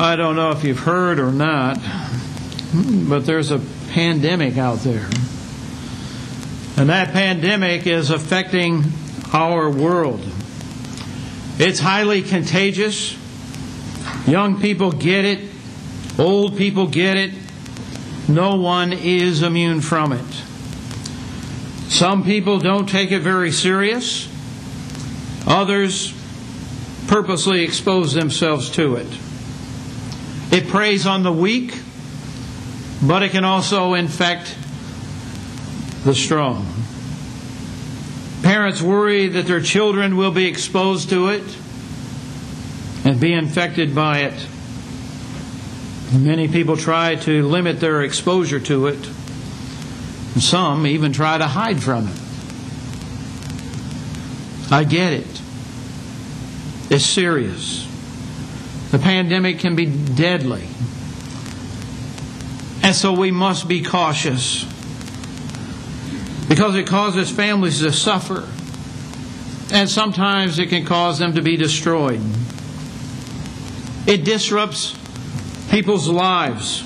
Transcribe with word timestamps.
I 0.00 0.16
don't 0.16 0.34
know 0.34 0.50
if 0.52 0.64
you've 0.64 0.78
heard 0.80 1.20
or 1.20 1.30
not, 1.30 1.78
but 2.72 3.26
there's 3.26 3.50
a 3.50 3.60
pandemic 3.92 4.56
out 4.56 4.78
there. 4.78 5.04
And 6.78 6.88
that 6.88 7.12
pandemic 7.12 7.86
is 7.86 8.08
affecting 8.08 8.82
our 9.34 9.68
world. 9.68 10.24
It's 11.58 11.80
highly 11.80 12.22
contagious. 12.22 13.14
Young 14.26 14.58
people 14.58 14.90
get 14.90 15.26
it, 15.26 15.50
old 16.18 16.56
people 16.56 16.86
get 16.86 17.18
it. 17.18 17.32
No 18.26 18.56
one 18.56 18.94
is 18.94 19.42
immune 19.42 19.82
from 19.82 20.14
it. 20.14 20.32
Some 21.90 22.24
people 22.24 22.58
don't 22.58 22.86
take 22.88 23.12
it 23.12 23.20
very 23.20 23.52
serious. 23.52 24.30
Others 25.46 26.14
purposely 27.06 27.62
expose 27.64 28.14
themselves 28.14 28.70
to 28.70 28.96
it. 28.96 29.06
It 30.50 30.66
preys 30.66 31.06
on 31.06 31.22
the 31.22 31.30
weak, 31.32 31.78
but 33.00 33.22
it 33.22 33.30
can 33.30 33.44
also 33.44 33.94
infect 33.94 34.56
the 36.04 36.12
strong. 36.14 36.66
Parents 38.42 38.82
worry 38.82 39.28
that 39.28 39.46
their 39.46 39.60
children 39.60 40.16
will 40.16 40.32
be 40.32 40.46
exposed 40.46 41.08
to 41.10 41.28
it 41.28 41.44
and 43.04 43.20
be 43.20 43.32
infected 43.32 43.94
by 43.94 44.20
it. 44.22 44.34
Many 46.12 46.48
people 46.48 46.76
try 46.76 47.14
to 47.14 47.46
limit 47.46 47.78
their 47.78 48.02
exposure 48.02 48.58
to 48.58 48.88
it. 48.88 49.04
Some 50.38 50.84
even 50.86 51.12
try 51.12 51.38
to 51.38 51.46
hide 51.46 51.80
from 51.80 52.08
it. 52.08 52.16
I 54.72 54.82
get 54.84 55.12
it. 55.12 55.28
It's 56.90 57.04
serious. 57.06 57.86
The 58.90 58.98
pandemic 58.98 59.60
can 59.60 59.76
be 59.76 59.86
deadly. 59.86 60.64
And 62.82 62.94
so 62.94 63.12
we 63.12 63.30
must 63.30 63.68
be 63.68 63.84
cautious 63.84 64.64
because 66.48 66.74
it 66.74 66.88
causes 66.88 67.30
families 67.30 67.78
to 67.80 67.92
suffer. 67.92 68.48
And 69.72 69.88
sometimes 69.88 70.58
it 70.58 70.70
can 70.70 70.84
cause 70.84 71.20
them 71.20 71.34
to 71.36 71.42
be 71.42 71.56
destroyed. 71.56 72.20
It 74.08 74.24
disrupts 74.24 74.96
people's 75.70 76.08
lives. 76.08 76.80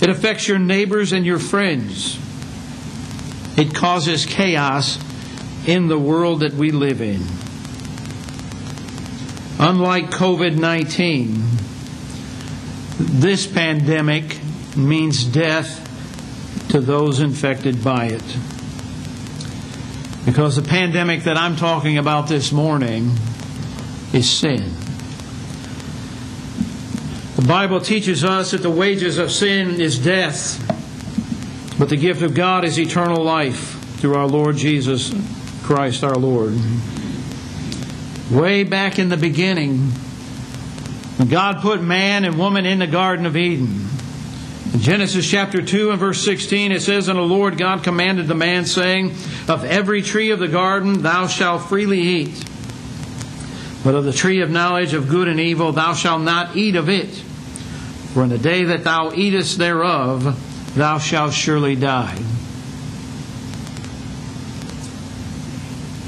It 0.00 0.08
affects 0.08 0.48
your 0.48 0.58
neighbors 0.58 1.12
and 1.12 1.26
your 1.26 1.38
friends. 1.38 2.18
It 3.58 3.74
causes 3.74 4.24
chaos 4.24 4.98
in 5.66 5.88
the 5.88 5.98
world 5.98 6.40
that 6.40 6.54
we 6.54 6.70
live 6.70 7.02
in. 7.02 7.20
Unlike 9.58 10.10
COVID 10.10 10.58
19, 10.58 11.34
this 12.98 13.46
pandemic 13.46 14.38
means 14.76 15.24
death 15.24 16.68
to 16.72 16.80
those 16.82 17.20
infected 17.20 17.82
by 17.82 18.06
it. 18.06 18.36
Because 20.26 20.56
the 20.56 20.62
pandemic 20.68 21.22
that 21.22 21.38
I'm 21.38 21.56
talking 21.56 21.96
about 21.96 22.28
this 22.28 22.52
morning 22.52 23.12
is 24.12 24.28
sin. 24.28 24.74
The 27.36 27.48
Bible 27.48 27.80
teaches 27.80 28.24
us 28.24 28.50
that 28.50 28.60
the 28.60 28.70
wages 28.70 29.16
of 29.16 29.32
sin 29.32 29.80
is 29.80 29.98
death, 29.98 30.58
but 31.78 31.88
the 31.88 31.96
gift 31.96 32.20
of 32.20 32.34
God 32.34 32.66
is 32.66 32.78
eternal 32.78 33.24
life 33.24 33.80
through 34.00 34.16
our 34.16 34.26
Lord 34.26 34.56
Jesus 34.56 35.14
Christ 35.62 36.04
our 36.04 36.14
Lord. 36.16 36.58
Way 38.30 38.64
back 38.64 38.98
in 38.98 39.08
the 39.08 39.16
beginning, 39.16 39.78
when 41.16 41.28
God 41.28 41.62
put 41.62 41.80
man 41.80 42.24
and 42.24 42.36
woman 42.40 42.66
in 42.66 42.80
the 42.80 42.86
Garden 42.88 43.24
of 43.24 43.36
Eden. 43.36 43.86
In 44.74 44.80
Genesis 44.80 45.30
chapter 45.30 45.62
2 45.62 45.92
and 45.92 46.00
verse 46.00 46.24
16, 46.24 46.72
it 46.72 46.82
says, 46.82 47.06
And 47.08 47.16
the 47.20 47.22
Lord 47.22 47.56
God 47.56 47.84
commanded 47.84 48.26
the 48.26 48.34
man, 48.34 48.64
saying, 48.64 49.10
Of 49.46 49.64
every 49.64 50.02
tree 50.02 50.30
of 50.32 50.40
the 50.40 50.48
garden 50.48 51.02
thou 51.02 51.28
shalt 51.28 51.68
freely 51.68 52.00
eat, 52.00 52.44
but 53.84 53.94
of 53.94 54.02
the 54.04 54.12
tree 54.12 54.40
of 54.40 54.50
knowledge 54.50 54.92
of 54.92 55.08
good 55.08 55.28
and 55.28 55.38
evil 55.38 55.70
thou 55.70 55.94
shalt 55.94 56.20
not 56.22 56.56
eat 56.56 56.74
of 56.74 56.88
it. 56.88 57.10
For 58.12 58.24
in 58.24 58.30
the 58.30 58.38
day 58.38 58.64
that 58.64 58.82
thou 58.82 59.12
eatest 59.12 59.56
thereof, 59.56 60.74
thou 60.74 60.98
shalt 60.98 61.32
surely 61.32 61.76
die. 61.76 62.18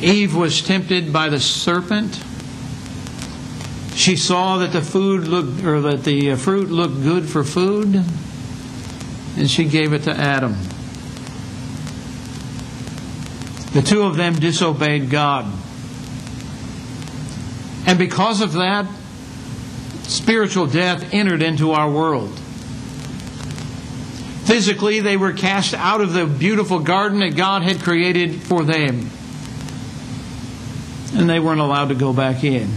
Eve 0.00 0.36
was 0.36 0.62
tempted 0.62 1.12
by 1.12 1.28
the 1.28 1.40
serpent. 1.40 2.14
She 3.96 4.14
saw 4.14 4.58
that 4.58 4.70
the 4.70 4.80
food 4.82 5.26
looked 5.26 5.64
or 5.64 5.80
that 5.80 6.04
the 6.04 6.32
uh, 6.32 6.36
fruit 6.36 6.70
looked 6.70 7.02
good 7.02 7.24
for 7.28 7.42
food, 7.42 8.04
and 9.36 9.50
she 9.50 9.64
gave 9.64 9.92
it 9.92 10.04
to 10.04 10.12
Adam. 10.12 10.52
The 13.72 13.82
two 13.82 14.02
of 14.04 14.14
them 14.16 14.34
disobeyed 14.36 15.10
God. 15.10 15.46
And 17.86 17.98
because 17.98 18.40
of 18.40 18.52
that, 18.52 18.86
spiritual 20.04 20.66
death 20.66 21.12
entered 21.12 21.42
into 21.42 21.72
our 21.72 21.90
world. 21.90 22.32
Physically, 24.46 25.00
they 25.00 25.16
were 25.16 25.32
cast 25.32 25.74
out 25.74 26.00
of 26.00 26.12
the 26.12 26.24
beautiful 26.24 26.78
garden 26.78 27.18
that 27.18 27.34
God 27.34 27.62
had 27.62 27.80
created 27.80 28.40
for 28.40 28.62
them 28.62 29.10
and 31.14 31.28
they 31.28 31.40
weren't 31.40 31.60
allowed 31.60 31.88
to 31.88 31.94
go 31.94 32.12
back 32.12 32.44
in. 32.44 32.68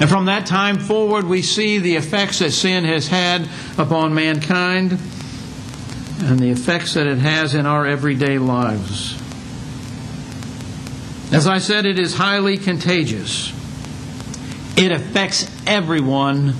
And 0.00 0.10
from 0.10 0.26
that 0.26 0.46
time 0.46 0.78
forward, 0.78 1.24
we 1.24 1.42
see 1.42 1.78
the 1.78 1.96
effects 1.96 2.40
that 2.40 2.50
sin 2.50 2.84
has 2.84 3.08
had 3.08 3.48
upon 3.78 4.12
mankind 4.14 4.98
and 6.20 6.38
the 6.38 6.50
effects 6.50 6.94
that 6.94 7.06
it 7.06 7.18
has 7.18 7.54
in 7.54 7.64
our 7.64 7.86
everyday 7.86 8.38
lives. 8.38 9.20
As 11.32 11.46
I 11.46 11.58
said, 11.58 11.86
it 11.86 11.98
is 11.98 12.14
highly 12.14 12.56
contagious. 12.58 13.52
It 14.76 14.90
affects 14.92 15.50
everyone, 15.66 16.54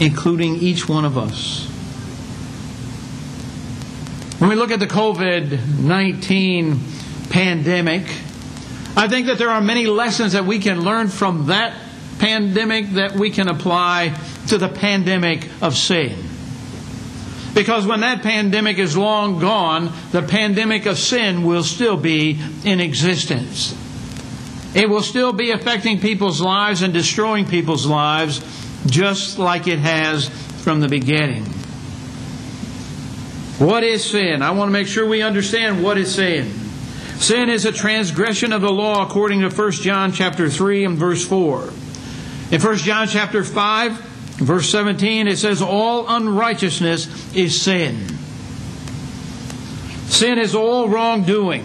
including 0.00 0.56
each 0.56 0.88
one 0.88 1.04
of 1.04 1.18
us. 1.18 1.68
When 4.42 4.48
we 4.48 4.56
look 4.56 4.72
at 4.72 4.80
the 4.80 4.88
COVID 4.88 5.78
19 5.78 6.80
pandemic, 7.30 8.02
I 8.96 9.06
think 9.06 9.28
that 9.28 9.38
there 9.38 9.50
are 9.50 9.60
many 9.60 9.86
lessons 9.86 10.32
that 10.32 10.46
we 10.46 10.58
can 10.58 10.80
learn 10.82 11.06
from 11.06 11.46
that 11.46 11.76
pandemic 12.18 12.90
that 12.94 13.14
we 13.14 13.30
can 13.30 13.46
apply 13.46 14.18
to 14.48 14.58
the 14.58 14.66
pandemic 14.68 15.46
of 15.62 15.76
sin. 15.76 16.18
Because 17.54 17.86
when 17.86 18.00
that 18.00 18.24
pandemic 18.24 18.78
is 18.78 18.96
long 18.96 19.38
gone, 19.38 19.92
the 20.10 20.22
pandemic 20.22 20.86
of 20.86 20.98
sin 20.98 21.44
will 21.44 21.62
still 21.62 21.96
be 21.96 22.36
in 22.64 22.80
existence. 22.80 23.76
It 24.74 24.90
will 24.90 25.02
still 25.02 25.32
be 25.32 25.52
affecting 25.52 26.00
people's 26.00 26.40
lives 26.40 26.82
and 26.82 26.92
destroying 26.92 27.46
people's 27.46 27.86
lives 27.86 28.42
just 28.86 29.38
like 29.38 29.68
it 29.68 29.78
has 29.78 30.28
from 30.64 30.80
the 30.80 30.88
beginning. 30.88 31.46
What 33.62 33.84
is 33.84 34.04
sin? 34.04 34.42
I 34.42 34.50
want 34.50 34.66
to 34.68 34.72
make 34.72 34.88
sure 34.88 35.06
we 35.06 35.22
understand 35.22 35.84
what 35.84 35.96
is 35.96 36.12
sin. 36.12 36.50
Sin 37.18 37.48
is 37.48 37.64
a 37.64 37.70
transgression 37.70 38.52
of 38.52 38.60
the 38.60 38.72
law 38.72 39.04
according 39.06 39.40
to 39.42 39.50
1 39.50 39.70
John 39.84 40.10
chapter 40.10 40.50
3 40.50 40.84
and 40.84 40.98
verse 40.98 41.24
4. 41.24 41.70
In 42.50 42.60
1 42.60 42.76
John 42.78 43.06
chapter 43.06 43.44
5, 43.44 43.92
verse 44.40 44.68
17, 44.68 45.28
it 45.28 45.38
says, 45.38 45.62
All 45.62 46.06
unrighteousness 46.08 47.36
is 47.36 47.62
sin. 47.62 48.04
Sin 50.08 50.40
is 50.40 50.56
all 50.56 50.88
wrongdoing. 50.88 51.64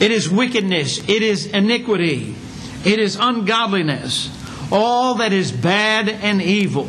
It 0.00 0.12
is 0.12 0.30
wickedness. 0.30 0.98
It 1.08 1.22
is 1.22 1.46
iniquity. 1.46 2.36
It 2.84 3.00
is 3.00 3.16
ungodliness. 3.20 4.30
All 4.70 5.16
that 5.16 5.32
is 5.32 5.50
bad 5.50 6.08
and 6.08 6.40
evil 6.40 6.88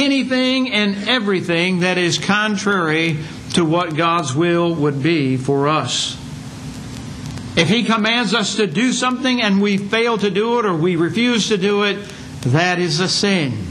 anything 0.00 0.72
and 0.72 1.08
everything 1.08 1.80
that 1.80 1.98
is 1.98 2.18
contrary 2.18 3.18
to 3.54 3.64
what 3.64 3.94
God's 3.96 4.34
will 4.34 4.74
would 4.74 5.02
be 5.02 5.36
for 5.36 5.68
us. 5.68 6.14
If 7.56 7.68
He 7.68 7.84
commands 7.84 8.34
us 8.34 8.56
to 8.56 8.66
do 8.66 8.92
something 8.92 9.42
and 9.42 9.60
we 9.60 9.76
fail 9.76 10.16
to 10.18 10.30
do 10.30 10.58
it 10.60 10.64
or 10.66 10.74
we 10.74 10.96
refuse 10.96 11.48
to 11.48 11.58
do 11.58 11.82
it, 11.84 11.96
that 12.46 12.78
is 12.78 13.00
a 13.00 13.08
sin. 13.08 13.66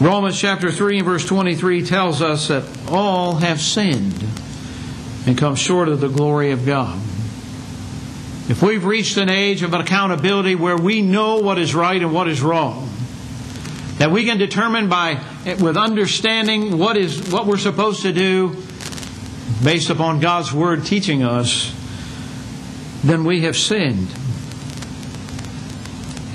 Romans 0.00 0.38
chapter 0.38 0.70
3 0.70 0.98
and 0.98 1.06
verse 1.06 1.24
23 1.26 1.86
tells 1.86 2.20
us 2.20 2.48
that 2.48 2.64
all 2.88 3.36
have 3.36 3.60
sinned 3.60 4.22
and 5.26 5.38
come 5.38 5.54
short 5.54 5.88
of 5.88 6.00
the 6.00 6.08
glory 6.08 6.50
of 6.50 6.66
God. 6.66 7.00
If 8.46 8.62
we've 8.62 8.84
reached 8.84 9.16
an 9.16 9.30
age 9.30 9.62
of 9.62 9.72
accountability 9.72 10.54
where 10.54 10.76
we 10.76 11.00
know 11.00 11.36
what 11.38 11.58
is 11.58 11.74
right 11.74 12.00
and 12.00 12.12
what 12.12 12.28
is 12.28 12.42
wrong, 12.42 12.90
that 13.96 14.10
we 14.10 14.24
can 14.26 14.36
determine 14.36 14.88
by 14.90 15.18
with 15.60 15.78
understanding 15.78 16.76
what 16.76 16.98
is 16.98 17.30
what 17.32 17.46
we're 17.46 17.56
supposed 17.56 18.02
to 18.02 18.12
do 18.12 18.50
based 19.64 19.88
upon 19.88 20.20
God's 20.20 20.52
word 20.52 20.84
teaching 20.84 21.22
us, 21.22 21.72
then 23.02 23.24
we 23.24 23.42
have 23.42 23.56
sinned. 23.56 24.08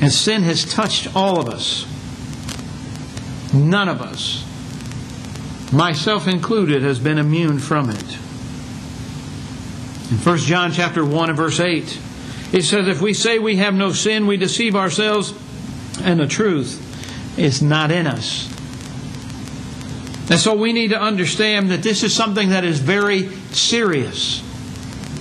And 0.01 0.11
sin 0.11 0.41
has 0.43 0.65
touched 0.71 1.15
all 1.15 1.39
of 1.39 1.47
us. 1.49 1.85
None 3.53 3.87
of 3.89 4.01
us, 4.01 4.45
myself 5.71 6.27
included, 6.27 6.81
has 6.81 6.97
been 6.97 7.17
immune 7.19 7.59
from 7.59 7.89
it. 7.91 8.17
1 10.23 10.37
John 10.39 10.71
chapter 10.71 11.05
1 11.05 11.29
and 11.29 11.37
verse 11.37 11.59
8, 11.59 11.83
it 12.51 12.63
says, 12.63 12.87
If 12.87 12.99
we 12.99 13.13
say 13.13 13.37
we 13.37 13.57
have 13.57 13.75
no 13.75 13.91
sin, 13.91 14.25
we 14.25 14.37
deceive 14.37 14.75
ourselves, 14.75 15.35
and 16.01 16.19
the 16.19 16.25
truth 16.25 17.37
is 17.37 17.61
not 17.61 17.91
in 17.91 18.07
us. 18.07 18.47
And 20.31 20.39
so 20.39 20.55
we 20.55 20.73
need 20.73 20.87
to 20.89 20.99
understand 20.99 21.69
that 21.69 21.83
this 21.83 22.01
is 22.01 22.11
something 22.15 22.49
that 22.49 22.63
is 22.63 22.79
very 22.79 23.27
serious. 23.51 24.41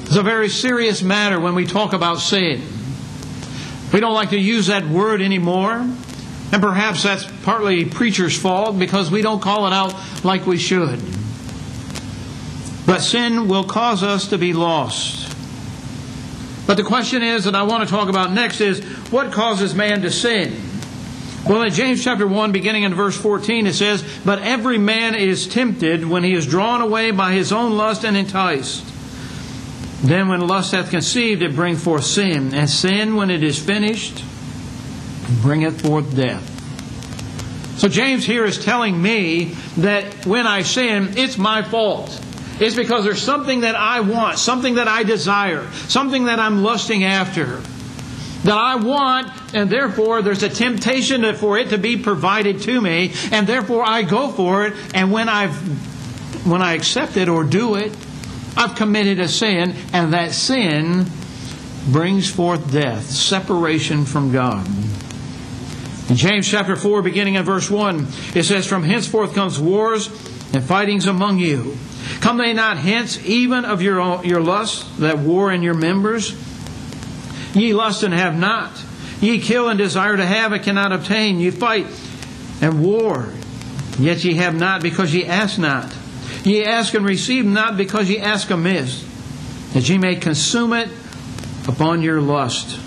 It's 0.04 0.16
a 0.16 0.22
very 0.22 0.48
serious 0.48 1.02
matter 1.02 1.38
when 1.38 1.54
we 1.54 1.66
talk 1.66 1.92
about 1.92 2.16
sin. 2.20 2.62
We 3.92 4.00
don't 4.00 4.14
like 4.14 4.30
to 4.30 4.38
use 4.38 4.68
that 4.68 4.86
word 4.86 5.20
anymore. 5.20 5.86
And 6.50 6.62
perhaps 6.62 7.02
that's 7.02 7.26
partly 7.42 7.84
preacher's 7.84 8.36
fault 8.38 8.78
because 8.78 9.10
we 9.10 9.20
don't 9.20 9.40
call 9.40 9.66
it 9.66 9.74
out 9.74 9.94
like 10.24 10.46
we 10.46 10.56
should. 10.56 10.98
But 12.88 13.02
sin 13.02 13.48
will 13.48 13.64
cause 13.64 14.02
us 14.02 14.28
to 14.28 14.38
be 14.38 14.54
lost. 14.54 15.36
But 16.66 16.78
the 16.78 16.82
question 16.82 17.22
is 17.22 17.44
that 17.44 17.54
I 17.54 17.62
want 17.64 17.86
to 17.86 17.94
talk 17.94 18.08
about 18.08 18.32
next 18.32 18.62
is 18.62 18.82
what 19.12 19.30
causes 19.30 19.74
man 19.74 20.00
to 20.02 20.10
sin? 20.10 20.56
Well, 21.46 21.60
in 21.64 21.70
James 21.70 22.02
chapter 22.02 22.26
1, 22.26 22.50
beginning 22.52 22.84
in 22.84 22.94
verse 22.94 23.14
14, 23.14 23.66
it 23.66 23.74
says, 23.74 24.02
But 24.24 24.38
every 24.38 24.78
man 24.78 25.14
is 25.14 25.46
tempted 25.46 26.02
when 26.06 26.24
he 26.24 26.32
is 26.32 26.46
drawn 26.46 26.80
away 26.80 27.10
by 27.10 27.34
his 27.34 27.52
own 27.52 27.76
lust 27.76 28.04
and 28.04 28.16
enticed. 28.16 28.82
Then, 30.02 30.28
when 30.28 30.46
lust 30.48 30.72
hath 30.72 30.88
conceived, 30.90 31.42
it 31.42 31.54
bringeth 31.54 31.82
forth 31.84 32.04
sin. 32.04 32.54
And 32.54 32.70
sin, 32.70 33.16
when 33.16 33.28
it 33.28 33.42
is 33.42 33.62
finished, 33.62 34.24
bringeth 35.42 35.82
forth 35.82 36.16
death. 36.16 36.40
So, 37.78 37.88
James 37.88 38.24
here 38.24 38.46
is 38.46 38.58
telling 38.64 39.00
me 39.00 39.56
that 39.76 40.24
when 40.24 40.46
I 40.46 40.62
sin, 40.62 41.18
it's 41.18 41.36
my 41.36 41.62
fault 41.62 42.18
is 42.60 42.74
because 42.76 43.04
there's 43.04 43.22
something 43.22 43.60
that 43.60 43.74
I 43.74 44.00
want, 44.00 44.38
something 44.38 44.74
that 44.76 44.88
I 44.88 45.02
desire, 45.02 45.66
something 45.88 46.24
that 46.24 46.38
I'm 46.40 46.62
lusting 46.62 47.04
after, 47.04 47.60
that 48.44 48.56
I 48.58 48.76
want, 48.76 49.30
and 49.54 49.70
therefore 49.70 50.22
there's 50.22 50.42
a 50.42 50.48
temptation 50.48 51.34
for 51.36 51.58
it 51.58 51.70
to 51.70 51.78
be 51.78 51.96
provided 51.96 52.62
to 52.62 52.80
me, 52.80 53.12
and 53.30 53.46
therefore 53.46 53.84
I 53.88 54.02
go 54.02 54.28
for 54.28 54.66
it, 54.66 54.74
and 54.94 55.12
when 55.12 55.28
i 55.28 55.48
when 56.44 56.62
I 56.62 56.74
accept 56.74 57.16
it 57.18 57.28
or 57.28 57.44
do 57.44 57.74
it, 57.74 57.92
I've 58.56 58.74
committed 58.76 59.20
a 59.20 59.28
sin, 59.28 59.74
and 59.92 60.14
that 60.14 60.32
sin 60.32 61.04
brings 61.90 62.30
forth 62.30 62.72
death, 62.72 63.06
separation 63.10 64.04
from 64.04 64.32
God. 64.32 64.66
In 66.08 66.16
James 66.16 66.48
chapter 66.48 66.74
4, 66.74 67.02
beginning 67.02 67.34
in 67.34 67.42
verse 67.44 67.70
1, 67.70 68.06
it 68.34 68.44
says, 68.44 68.66
From 68.66 68.82
henceforth 68.82 69.34
comes 69.34 69.58
wars 69.58 70.08
and 70.52 70.62
fightings 70.64 71.06
among 71.06 71.38
you. 71.38 71.76
Come 72.20 72.38
they 72.38 72.52
not 72.52 72.78
hence 72.78 73.24
even 73.26 73.64
of 73.64 73.82
your, 73.82 74.24
your 74.24 74.40
lust 74.40 74.98
that 75.00 75.18
war 75.18 75.52
in 75.52 75.62
your 75.62 75.74
members? 75.74 76.32
Ye 77.54 77.74
lust 77.74 78.02
and 78.02 78.14
have 78.14 78.38
not. 78.38 78.72
Ye 79.20 79.40
kill 79.40 79.68
and 79.68 79.78
desire 79.78 80.16
to 80.16 80.24
have 80.24 80.52
and 80.52 80.62
cannot 80.62 80.92
obtain. 80.92 81.38
Ye 81.38 81.50
fight 81.50 81.86
and 82.62 82.82
war, 82.82 83.32
yet 83.98 84.24
ye 84.24 84.34
have 84.34 84.54
not 84.54 84.82
because 84.82 85.12
ye 85.12 85.24
ask 85.24 85.58
not. 85.58 85.94
Ye 86.44 86.64
ask 86.64 86.94
and 86.94 87.04
receive 87.04 87.44
not 87.44 87.76
because 87.76 88.08
ye 88.08 88.18
ask 88.18 88.50
amiss, 88.50 89.04
that 89.74 89.88
ye 89.88 89.98
may 89.98 90.16
consume 90.16 90.72
it 90.72 90.88
upon 91.66 92.00
your 92.02 92.20
lust. 92.20 92.78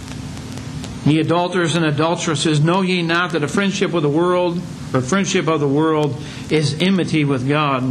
Ye 1.06 1.20
adulterers 1.20 1.76
and 1.76 1.86
adulteresses, 1.86 2.60
know 2.60 2.82
ye 2.82 3.02
not 3.02 3.32
that 3.34 3.44
a 3.44 3.48
friendship 3.48 3.92
with 3.92 4.04
the 4.04 4.10
world 4.10 4.62
but 4.92 5.06
friendship 5.06 5.48
of 5.48 5.60
the 5.60 5.68
world 5.68 6.22
is 6.50 6.82
enmity 6.82 7.24
with 7.24 7.48
God. 7.48 7.82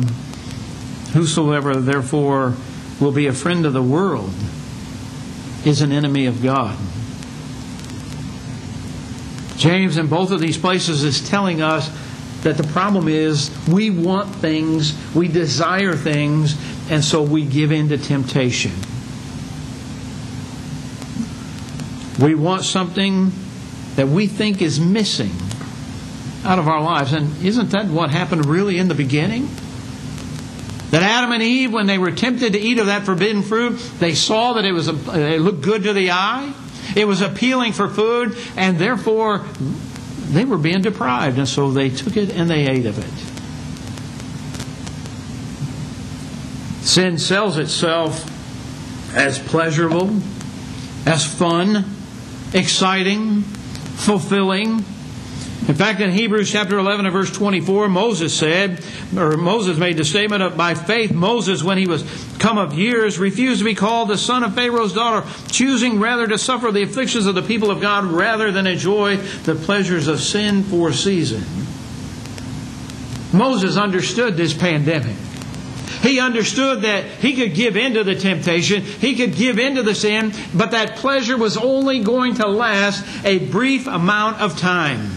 Whosoever, 1.15 1.77
therefore, 1.77 2.55
will 3.01 3.13
be 3.13 3.27
a 3.27 3.33
friend 3.33 3.65
of 3.65 3.73
the 3.73 3.83
world 3.83 4.31
is 5.65 5.81
an 5.81 5.93
enemy 5.93 6.27
of 6.27 6.43
God. 6.43 6.77
James, 9.59 9.97
in 9.97 10.07
both 10.09 10.31
of 10.31 10.41
these 10.41 10.59
places, 10.59 11.03
is 11.03 11.27
telling 11.27 11.63
us 11.63 11.91
that 12.43 12.57
the 12.57 12.65
problem 12.69 13.09
is 13.09 13.51
we 13.71 13.91
want 13.91 14.35
things, 14.37 14.95
we 15.15 15.29
desire 15.29 15.95
things, 15.95 16.57
and 16.91 17.05
so 17.05 17.23
we 17.23 17.45
give 17.45 17.73
in 17.73 17.89
to 17.89 17.99
temptation. 17.99 18.73
We 22.23 22.35
want 22.35 22.65
something 22.65 23.33
that 23.97 24.09
we 24.09 24.27
think 24.27 24.63
is 24.63 24.79
missing 24.81 25.31
out 26.45 26.59
of 26.59 26.69
our 26.69 26.81
lives. 26.81 27.13
And 27.13 27.43
isn't 27.45 27.71
that 27.71 27.87
what 27.87 28.11
happened 28.11 28.47
really 28.47 28.79
in 28.79 28.89
the 28.89 28.95
beginning? 28.95 29.49
That 30.91 31.03
Adam 31.03 31.33
and 31.33 31.43
Eve, 31.43 31.73
when 31.73 31.87
they 31.87 31.99
were 31.99 32.11
tempted 32.11 32.53
to 32.55 32.59
eat 32.59 32.79
of 32.79 32.87
that 32.87 33.05
forbidden 33.05 33.43
fruit, 33.43 33.77
they 33.99 34.15
saw 34.15 34.55
that 34.55 34.65
it 34.65 34.73
was 34.73 34.89
a, 34.89 35.35
it 35.35 35.41
looked 35.41 35.63
good 35.63 35.85
to 35.85 35.93
the 35.93 36.11
eye, 36.11 36.53
it 36.97 37.05
was 37.07 37.21
appealing 37.21 37.73
for 37.73 37.89
food, 37.89 38.37
and 38.57 38.77
therefore 38.77 39.39
they 40.31 40.45
were 40.45 40.59
being 40.59 40.83
deprived, 40.83 41.39
and 41.39 41.47
so 41.49 41.71
they 41.71 41.91
took 41.91 42.17
it 42.17 42.31
and 42.33 42.51
they 42.51 42.67
ate 42.69 42.87
of 42.87 42.99
it. 42.99 43.29
Sin 46.87 47.19
sells 47.19 47.57
itself 47.57 48.27
as 49.17 49.39
pleasurable, 49.39 50.11
as 51.07 51.25
fun, 51.25 51.85
exciting, 52.53 53.43
fulfilling, 53.43 54.85
in 55.69 55.75
fact, 55.75 56.01
in 56.01 56.11
Hebrews 56.11 56.51
chapter 56.51 56.79
11 56.79 57.05
and 57.07 57.13
verse 57.13 57.31
24, 57.31 57.89
Moses 57.91 58.35
said, 58.37 58.83
or 59.17 59.37
Moses 59.37 59.77
made 59.77 59.99
the 59.99 60.05
statement 60.05 60.43
of, 60.43 60.57
by 60.57 60.75
faith, 60.75 61.13
Moses, 61.13 61.63
when 61.63 61.77
he 61.77 61.87
was 61.87 62.03
come 62.39 62.57
of 62.57 62.73
years, 62.75 63.19
refused 63.19 63.59
to 63.61 63.65
be 63.65 63.75
called 63.75 64.09
the 64.09 64.17
son 64.17 64.43
of 64.43 64.55
Pharaoh's 64.55 64.95
daughter, 64.95 65.27
choosing 65.51 66.01
rather 66.01 66.27
to 66.27 66.39
suffer 66.39 66.73
the 66.73 66.83
afflictions 66.83 67.27
of 67.27 67.35
the 67.35 67.43
people 67.43 67.71
of 67.71 67.81
God 67.81 68.05
rather 68.05 68.51
than 68.51 68.67
enjoy 68.67 69.19
the 69.19 69.55
pleasures 69.55 70.09
of 70.09 70.21
sin 70.21 70.65
for 70.65 70.89
a 70.89 70.95
season. 70.95 71.45
Moses 73.33 73.77
understood 73.77 74.37
this 74.37 74.55
pandemic. 74.55 75.15
He 76.01 76.19
understood 76.21 76.83
that 76.83 77.05
he 77.05 77.37
could 77.37 77.55
give 77.55 77.77
in 77.77 77.95
to 77.95 78.03
the 78.03 78.15
temptation, 78.15 78.81
he 78.83 79.15
could 79.15 79.35
give 79.35 79.59
in 79.59 79.75
to 79.75 79.83
the 79.83 79.95
sin, 79.95 80.33
but 80.55 80.71
that 80.71 80.97
pleasure 80.97 81.37
was 81.37 81.59
only 81.59 82.03
going 82.03 82.37
to 82.37 82.49
last 82.49 83.05
a 83.27 83.39
brief 83.39 83.87
amount 83.87 84.41
of 84.41 84.59
time. 84.59 85.11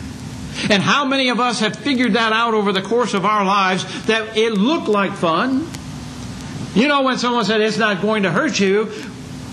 And 0.70 0.82
how 0.84 1.06
many 1.06 1.30
of 1.30 1.40
us 1.40 1.60
have 1.60 1.76
figured 1.76 2.14
that 2.14 2.32
out 2.34 2.54
over 2.54 2.72
the 2.72 2.82
course 2.82 3.14
of 3.14 3.26
our 3.26 3.44
lives 3.46 3.84
that 4.06 4.38
it 4.38 4.54
looked 4.54 4.88
like 4.88 5.14
fun? 5.14 5.68
You 6.76 6.88
know, 6.88 7.02
when 7.04 7.18
someone 7.18 7.46
said 7.46 7.62
it's 7.62 7.78
not 7.78 8.02
going 8.02 8.24
to 8.24 8.32
hurt 8.32 8.60
you, 8.60 8.92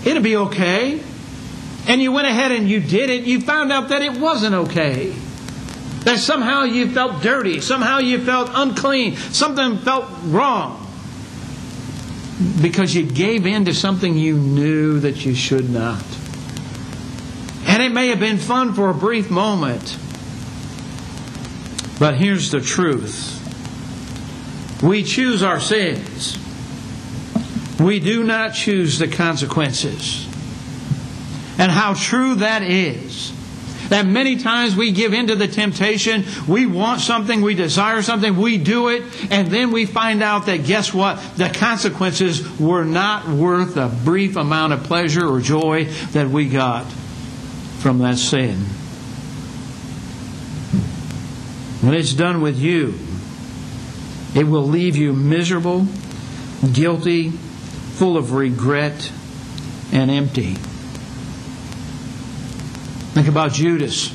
it'll 0.05 0.23
be 0.23 0.35
okay. 0.37 1.01
And 1.87 2.01
you 2.01 2.11
went 2.11 2.27
ahead 2.27 2.51
and 2.51 2.69
you 2.69 2.79
did 2.79 3.09
it, 3.09 3.23
you 3.23 3.41
found 3.41 3.71
out 3.71 3.89
that 3.89 4.01
it 4.01 4.17
wasn't 4.19 4.53
okay. 4.55 5.15
That 6.03 6.19
somehow 6.19 6.63
you 6.63 6.89
felt 6.91 7.21
dirty, 7.21 7.61
somehow 7.61 7.97
you 7.99 8.19
felt 8.23 8.49
unclean, 8.53 9.17
something 9.17 9.79
felt 9.79 10.05
wrong. 10.25 10.77
Because 12.61 12.95
you 12.95 13.05
gave 13.05 13.45
in 13.45 13.65
to 13.65 13.73
something 13.73 14.17
you 14.17 14.37
knew 14.37 14.99
that 15.01 15.25
you 15.25 15.35
should 15.35 15.69
not. 15.69 16.03
And 17.67 17.83
it 17.83 17.91
may 17.91 18.07
have 18.07 18.19
been 18.19 18.37
fun 18.37 18.73
for 18.73 18.89
a 18.89 18.93
brief 18.93 19.29
moment. 19.29 19.97
But 22.01 22.15
here's 22.15 22.49
the 22.49 22.59
truth 22.61 23.37
we 24.83 25.03
choose 25.03 25.43
our 25.43 25.59
sins, 25.59 26.35
we 27.79 27.99
do 27.99 28.23
not 28.23 28.55
choose 28.55 28.97
the 28.97 29.07
consequences. 29.07 30.27
And 31.59 31.71
how 31.71 31.93
true 31.93 32.33
that 32.35 32.63
is. 32.63 33.31
That 33.89 34.07
many 34.07 34.37
times 34.37 34.75
we 34.75 34.93
give 34.93 35.13
in 35.13 35.27
to 35.27 35.35
the 35.35 35.47
temptation, 35.47 36.23
we 36.47 36.65
want 36.65 37.01
something, 37.01 37.41
we 37.43 37.53
desire 37.53 38.01
something, 38.01 38.35
we 38.35 38.57
do 38.57 38.87
it, 38.87 39.03
and 39.29 39.49
then 39.49 39.69
we 39.71 39.85
find 39.85 40.23
out 40.23 40.47
that 40.47 40.63
guess 40.63 40.91
what? 40.93 41.19
The 41.37 41.49
consequences 41.49 42.41
were 42.59 42.85
not 42.85 43.27
worth 43.27 43.75
the 43.75 43.89
brief 44.05 44.37
amount 44.37 44.73
of 44.73 44.83
pleasure 44.85 45.27
or 45.27 45.39
joy 45.39 45.85
that 46.13 46.29
we 46.29 46.45
got 46.49 46.85
from 47.79 47.99
that 47.99 48.17
sin. 48.17 48.65
When 51.81 51.95
it's 51.95 52.13
done 52.13 52.41
with 52.41 52.59
you, 52.59 52.93
it 54.39 54.45
will 54.47 54.63
leave 54.67 54.95
you 54.95 55.13
miserable, 55.13 55.87
guilty, 56.73 57.31
full 57.31 58.17
of 58.17 58.33
regret, 58.33 59.11
and 59.91 60.11
empty. 60.11 60.53
Think 63.13 63.27
about 63.27 63.53
Judas. 63.53 64.09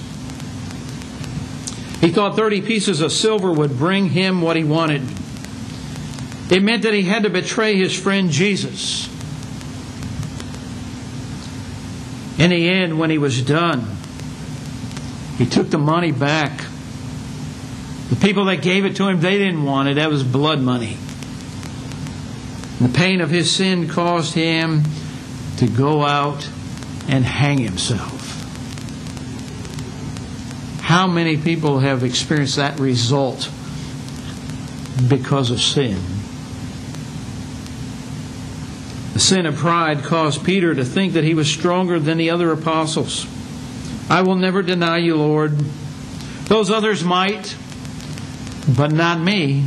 He 2.01 2.11
thought 2.13 2.37
30 2.37 2.63
pieces 2.63 3.01
of 3.01 3.11
silver 3.11 3.51
would 3.53 3.77
bring 3.77 4.11
him 4.11 4.41
what 4.43 4.55
he 4.55 4.63
wanted. 4.63 5.03
It 6.49 6.63
meant 6.63 6.83
that 6.85 6.95
he 6.95 7.03
had 7.03 7.25
to 7.25 7.31
betray 7.31 7.75
his 7.77 7.99
friend 8.01 8.31
Jesus. 8.31 9.09
In 12.39 12.51
the 12.51 12.69
end, 12.69 12.97
when 13.01 13.11
he 13.11 13.19
was 13.19 13.43
done, 13.43 13.97
he 15.37 15.47
took 15.47 15.69
the 15.71 15.79
money 15.79 16.13
back 16.13 16.61
the 18.11 18.17
people 18.17 18.45
that 18.45 18.63
gave 18.63 18.85
it 18.85 18.97
to 18.97 19.09
him, 19.09 19.21
they 19.21 19.37
didn't 19.39 19.65
want 19.65 19.89
it. 19.89 19.95
That 19.95 20.11
was 20.11 20.23
blood 20.23 20.61
money. 20.61 20.97
The 22.81 22.89
pain 22.89 23.21
of 23.21 23.31
his 23.31 23.51
sin 23.55 23.89
caused 23.89 24.33
him 24.35 24.85
to 25.57 25.67
go 25.67 26.03
out 26.05 26.49
and 27.09 27.25
hang 27.25 27.59
himself. 27.59 28.13
How 30.83 31.09
many 31.09 31.37
people 31.37 31.81
have 31.81 32.05
experienced 32.05 32.57
that 32.57 32.79
result 32.79 33.51
because 35.09 35.51
of 35.51 35.61
sin? 35.61 35.99
The 39.15 39.19
sin 39.21 39.47
of 39.47 39.57
pride 39.57 40.05
caused 40.05 40.45
Peter 40.45 40.73
to 40.75 40.85
think 40.85 41.15
that 41.15 41.25
he 41.25 41.35
was 41.35 41.51
stronger 41.51 41.99
than 41.99 42.19
the 42.19 42.31
other 42.31 42.53
apostles. 42.53 43.27
I 44.09 44.21
will 44.21 44.37
never 44.37 44.63
deny 44.63 44.99
you, 44.99 45.17
Lord. 45.17 45.59
Those 46.49 46.71
others 46.71 47.03
might. 47.03 47.57
But 48.69 48.91
not 48.93 49.21
me. 49.21 49.65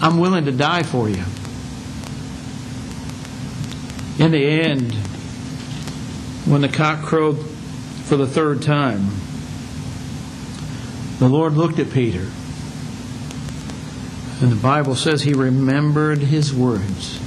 I'm 0.00 0.18
willing 0.18 0.44
to 0.46 0.52
die 0.52 0.82
for 0.84 1.08
you. 1.08 1.22
In 4.18 4.30
the 4.32 4.44
end, 4.62 4.94
when 6.46 6.62
the 6.62 6.68
cock 6.68 7.04
crowed 7.04 7.38
for 8.04 8.16
the 8.16 8.26
third 8.26 8.62
time, 8.62 9.10
the 11.18 11.28
Lord 11.28 11.54
looked 11.54 11.78
at 11.78 11.90
Peter. 11.90 12.26
And 14.40 14.52
the 14.52 14.56
Bible 14.62 14.94
says 14.94 15.22
he 15.22 15.32
remembered 15.34 16.18
his 16.18 16.54
words. 16.54 17.20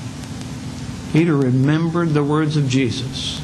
Peter 1.11 1.35
remembered 1.35 2.09
the 2.09 2.23
words 2.23 2.55
of 2.57 2.67
Jesus. 2.69 3.39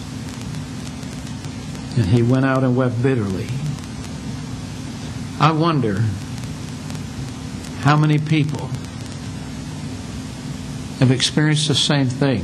And 1.97 2.05
he 2.07 2.23
went 2.23 2.45
out 2.45 2.63
and 2.63 2.75
wept 2.77 3.03
bitterly. 3.03 3.47
I 5.39 5.51
wonder 5.51 6.01
how 7.87 7.95
many 7.95 8.17
people 8.19 8.67
have 10.99 11.09
experienced 11.09 11.69
the 11.69 11.73
same 11.75 12.07
thing 12.07 12.41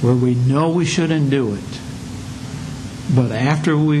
where 0.00 0.14
we 0.14 0.32
know 0.32 0.70
we 0.70 0.84
shouldn't 0.84 1.28
do 1.28 1.52
it 1.52 1.80
but 3.12 3.32
after 3.32 3.76
we 3.76 4.00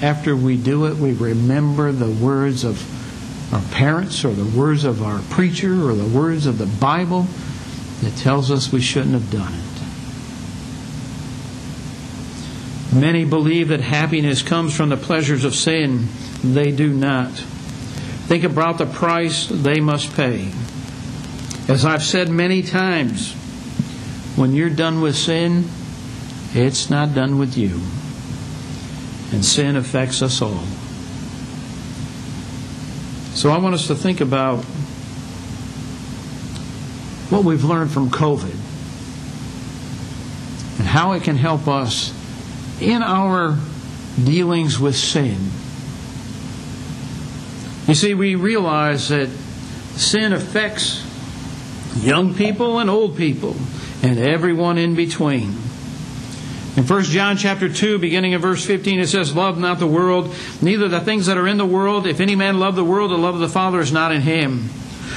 after 0.00 0.34
we 0.34 0.56
do 0.56 0.86
it 0.86 0.96
we 0.96 1.12
remember 1.12 1.92
the 1.92 2.10
words 2.10 2.64
of 2.64 2.80
our 3.52 3.60
parents 3.74 4.24
or 4.24 4.30
the 4.30 4.58
words 4.58 4.84
of 4.84 5.02
our 5.02 5.20
preacher 5.28 5.86
or 5.86 5.92
the 5.94 6.08
words 6.18 6.46
of 6.46 6.56
the 6.56 6.64
bible 6.64 7.26
that 8.00 8.16
tells 8.16 8.50
us 8.50 8.72
we 8.72 8.80
shouldn't 8.80 9.12
have 9.12 9.30
done 9.30 9.52
it 12.92 12.96
many 13.02 13.26
believe 13.26 13.68
that 13.68 13.80
happiness 13.80 14.40
comes 14.40 14.74
from 14.74 14.88
the 14.88 14.96
pleasures 14.96 15.44
of 15.44 15.54
sin 15.54 16.08
they 16.42 16.70
do 16.72 16.88
not 16.90 17.44
Think 18.28 18.44
about 18.44 18.76
the 18.76 18.84
price 18.84 19.46
they 19.46 19.80
must 19.80 20.12
pay. 20.14 20.52
As 21.66 21.86
I've 21.86 22.02
said 22.02 22.28
many 22.28 22.60
times, 22.62 23.32
when 24.36 24.52
you're 24.54 24.68
done 24.68 25.00
with 25.00 25.16
sin, 25.16 25.64
it's 26.52 26.90
not 26.90 27.14
done 27.14 27.38
with 27.38 27.56
you. 27.56 27.80
And 29.34 29.42
sin 29.42 29.76
affects 29.76 30.20
us 30.20 30.42
all. 30.42 30.64
So 33.34 33.48
I 33.48 33.56
want 33.56 33.74
us 33.74 33.86
to 33.86 33.94
think 33.94 34.20
about 34.20 34.58
what 37.30 37.44
we've 37.44 37.64
learned 37.64 37.92
from 37.92 38.10
COVID 38.10 38.58
and 40.80 40.86
how 40.86 41.12
it 41.12 41.22
can 41.22 41.36
help 41.36 41.66
us 41.66 42.12
in 42.82 43.02
our 43.02 43.58
dealings 44.22 44.78
with 44.78 44.96
sin 44.96 45.38
you 47.88 47.94
see, 47.94 48.12
we 48.12 48.34
realize 48.34 49.08
that 49.08 49.30
sin 49.96 50.34
affects 50.34 51.02
young 52.04 52.34
people 52.34 52.80
and 52.80 52.90
old 52.90 53.16
people 53.16 53.56
and 54.02 54.18
everyone 54.18 54.76
in 54.76 54.94
between. 54.94 55.56
In 56.76 56.86
1 56.86 57.02
John 57.04 57.38
chapter 57.38 57.66
2, 57.72 57.98
beginning 57.98 58.32
in 58.32 58.42
verse 58.42 58.64
15, 58.66 59.00
it 59.00 59.06
says, 59.06 59.34
Love 59.34 59.58
not 59.58 59.78
the 59.78 59.86
world, 59.86 60.34
neither 60.60 60.86
the 60.86 61.00
things 61.00 61.26
that 61.26 61.38
are 61.38 61.48
in 61.48 61.56
the 61.56 61.64
world. 61.64 62.06
If 62.06 62.20
any 62.20 62.36
man 62.36 62.60
love 62.60 62.76
the 62.76 62.84
world, 62.84 63.10
the 63.10 63.16
love 63.16 63.34
of 63.34 63.40
the 63.40 63.48
Father 63.48 63.80
is 63.80 63.90
not 63.90 64.12
in 64.12 64.20
him. 64.20 64.64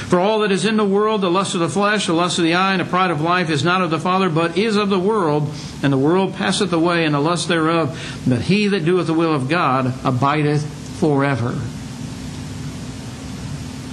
For 0.08 0.18
all 0.18 0.38
that 0.38 0.50
is 0.50 0.64
in 0.64 0.78
the 0.78 0.84
world, 0.84 1.20
the 1.20 1.30
lust 1.30 1.52
of 1.52 1.60
the 1.60 1.68
flesh, 1.68 2.06
the 2.06 2.14
lust 2.14 2.38
of 2.38 2.44
the 2.44 2.54
eye, 2.54 2.72
and 2.72 2.80
the 2.80 2.86
pride 2.86 3.10
of 3.10 3.20
life, 3.20 3.50
is 3.50 3.62
not 3.62 3.82
of 3.82 3.90
the 3.90 4.00
Father, 4.00 4.30
but 4.30 4.56
is 4.56 4.76
of 4.76 4.88
the 4.88 4.98
world. 4.98 5.52
And 5.82 5.92
the 5.92 5.98
world 5.98 6.34
passeth 6.36 6.72
away, 6.72 7.04
and 7.04 7.14
the 7.14 7.20
lust 7.20 7.48
thereof. 7.48 8.24
But 8.26 8.40
he 8.40 8.66
that 8.68 8.86
doeth 8.86 9.06
the 9.08 9.14
will 9.14 9.34
of 9.34 9.50
God 9.50 9.92
abideth 10.06 10.64
forever. 10.98 11.54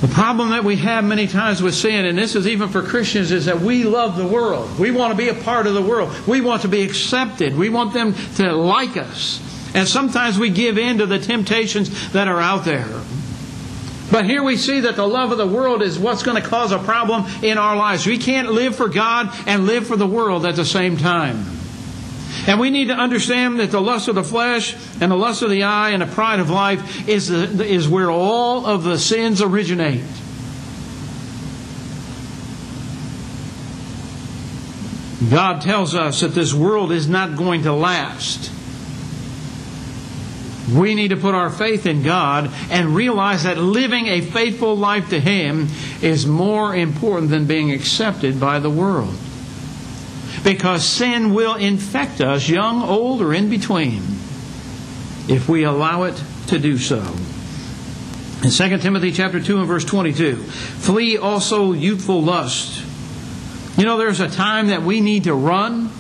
The 0.02 0.08
problem 0.08 0.52
that 0.52 0.64
we 0.64 0.78
have 0.78 1.04
many 1.04 1.28
times 1.28 1.62
with 1.62 1.76
sin, 1.76 2.06
and 2.06 2.18
this 2.18 2.34
is 2.36 2.48
even 2.48 2.70
for 2.70 2.82
Christians, 2.82 3.34
is 3.34 3.46
that 3.48 3.60
we 3.60 3.84
love 3.84 4.16
the 4.16 4.26
world. 4.26 4.80
We 4.80 4.92
want 4.92 5.12
to 5.12 5.18
be 5.18 5.28
a 5.28 5.34
part 5.34 5.68
of 5.68 5.74
the 5.74 5.82
world. 5.82 6.10
We 6.26 6.40
want 6.40 6.62
to 6.62 6.70
be 6.70 6.84
accepted. 6.84 7.54
We 7.58 7.68
want 7.68 7.94
them 7.94 8.14
to 8.36 8.54
like 8.54 8.96
us. 8.96 9.42
And 9.76 9.86
sometimes 9.86 10.40
we 10.40 10.52
give 10.52 10.78
in 10.78 11.00
to 11.00 11.06
the 11.06 11.20
temptations 11.20 12.12
that 12.14 12.30
are 12.30 12.40
out 12.40 12.64
there. 12.64 12.88
But 14.10 14.24
here 14.24 14.42
we 14.42 14.56
see 14.56 14.80
that 14.82 14.96
the 14.96 15.06
love 15.06 15.34
of 15.34 15.38
the 15.38 15.46
world 15.46 15.82
is 15.84 16.00
what's 16.00 16.24
going 16.24 16.42
to 16.42 16.48
cause 16.48 16.72
a 16.72 16.80
problem 16.80 17.26
in 17.44 17.58
our 17.58 17.76
lives. 17.76 18.08
We 18.08 18.18
can't 18.18 18.52
live 18.54 18.78
for 18.78 18.88
God 18.88 19.30
and 19.48 19.66
live 19.66 19.86
for 19.86 19.98
the 19.98 20.08
world 20.08 20.46
at 20.46 20.56
the 20.56 20.66
same 20.66 20.96
time. 20.96 21.46
And 22.48 22.60
we 22.60 22.70
need 22.70 22.88
to 22.88 22.94
understand 22.94 23.60
that 23.60 23.72
the 23.72 23.82
lust 23.82 24.08
of 24.08 24.16
the 24.16 24.24
flesh 24.24 24.76
and 25.02 25.12
the 25.12 25.16
lust 25.18 25.42
of 25.42 25.50
the 25.50 25.64
eye 25.64 25.92
and 25.92 26.02
the 26.02 26.08
pride 26.08 26.40
of 26.40 26.50
life 26.50 27.08
is, 27.08 27.28
the, 27.28 27.66
is 27.66 27.88
where 27.88 28.10
all 28.10 28.66
of 28.66 28.84
the 28.84 28.98
sins 28.98 29.42
originate. 29.42 30.04
God 35.30 35.62
tells 35.62 35.96
us 35.96 36.22
that 36.22 36.30
this 36.34 36.54
world 36.54 36.92
is 36.92 37.08
not 37.08 37.36
going 37.38 37.64
to 37.64 37.74
last. 37.74 38.52
We 40.74 40.96
need 40.96 41.10
to 41.10 41.18
put 41.18 41.34
our 41.36 41.50
faith 41.50 41.86
in 41.86 42.04
God 42.04 42.50
and 42.72 42.96
realize 42.96 43.44
that 43.44 43.58
living 43.58 44.08
a 44.08 44.22
faithful 44.22 44.78
life 44.78 45.10
to 45.10 45.20
Him 45.20 45.68
is 46.02 46.26
more 46.26 46.76
important 46.76 47.32
than 47.32 47.46
being 47.46 47.72
accepted 47.72 48.40
by 48.40 48.60
the 48.60 48.70
world 48.70 49.14
because 50.44 50.88
sin 50.88 51.34
will 51.34 51.56
infect 51.56 52.22
us, 52.22 52.48
young, 52.48 52.82
old, 52.84 53.22
or 53.22 53.34
in 53.34 53.50
between, 53.50 54.02
if 55.28 55.48
we 55.48 55.64
allow 55.64 56.04
it 56.04 56.22
to 56.48 56.60
do 56.60 56.78
so. 56.78 57.00
In 58.44 58.52
2 58.52 58.78
Timothy 58.82 59.12
chapter 59.12 59.40
2 59.42 59.60
and 59.60 59.68
verse 59.68 59.84
22, 59.86 60.36
flee 60.38 61.18
also 61.18 61.74
youthful 61.74 62.22
lust. 62.24 62.86
You 63.78 63.86
know, 63.86 63.98
there's 63.98 64.22
a 64.22 64.30
time 64.30 64.68
that 64.68 64.82
we 64.82 65.02
need 65.02 65.26
to 65.26 65.34
run. 65.34 65.92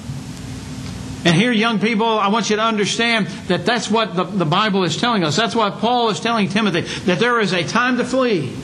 And 1.25 1.35
here, 1.35 1.51
young 1.51 1.79
people, 1.79 2.07
I 2.07 2.29
want 2.29 2.49
you 2.49 2.55
to 2.55 2.61
understand 2.61 3.27
that 3.47 3.65
that's 3.65 3.91
what 3.91 4.15
the, 4.15 4.23
the 4.23 4.45
Bible 4.45 4.83
is 4.85 4.95
telling 4.95 5.25
us. 5.25 5.35
That's 5.35 5.53
what 5.55 5.79
Paul 5.79 6.09
is 6.09 6.21
telling 6.21 6.47
Timothy, 6.47 6.81
that 7.07 7.19
there 7.19 7.41
is 7.41 7.51
a 7.51 7.63
time 7.63 7.97
to 7.97 8.05
flee. 8.05 8.55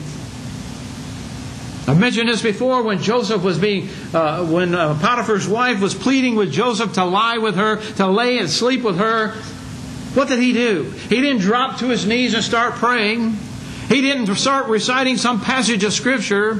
I 1.88 1.94
mentioned 1.94 2.28
this 2.28 2.42
before 2.42 2.82
when 2.82 3.00
Joseph 3.00 3.42
was 3.44 3.58
being, 3.58 3.88
uh, 4.12 4.44
when 4.46 4.74
uh, 4.74 4.98
Potiphar's 5.00 5.46
wife 5.46 5.80
was 5.80 5.94
pleading 5.94 6.34
with 6.34 6.50
Joseph 6.52 6.94
to 6.94 7.04
lie 7.04 7.38
with 7.38 7.54
her, 7.54 7.76
to 7.94 8.08
lay 8.08 8.38
and 8.38 8.50
sleep 8.50 8.82
with 8.82 8.98
her. 8.98 9.30
What 10.14 10.28
did 10.28 10.40
he 10.40 10.52
do? 10.52 10.84
He 10.90 11.20
didn't 11.20 11.42
drop 11.42 11.78
to 11.78 11.86
his 11.88 12.04
knees 12.04 12.34
and 12.34 12.42
start 12.42 12.74
praying. 12.74 13.32
He 13.88 14.00
didn't 14.00 14.34
start 14.34 14.66
reciting 14.66 15.16
some 15.16 15.40
passage 15.40 15.84
of 15.84 15.92
Scripture. 15.92 16.56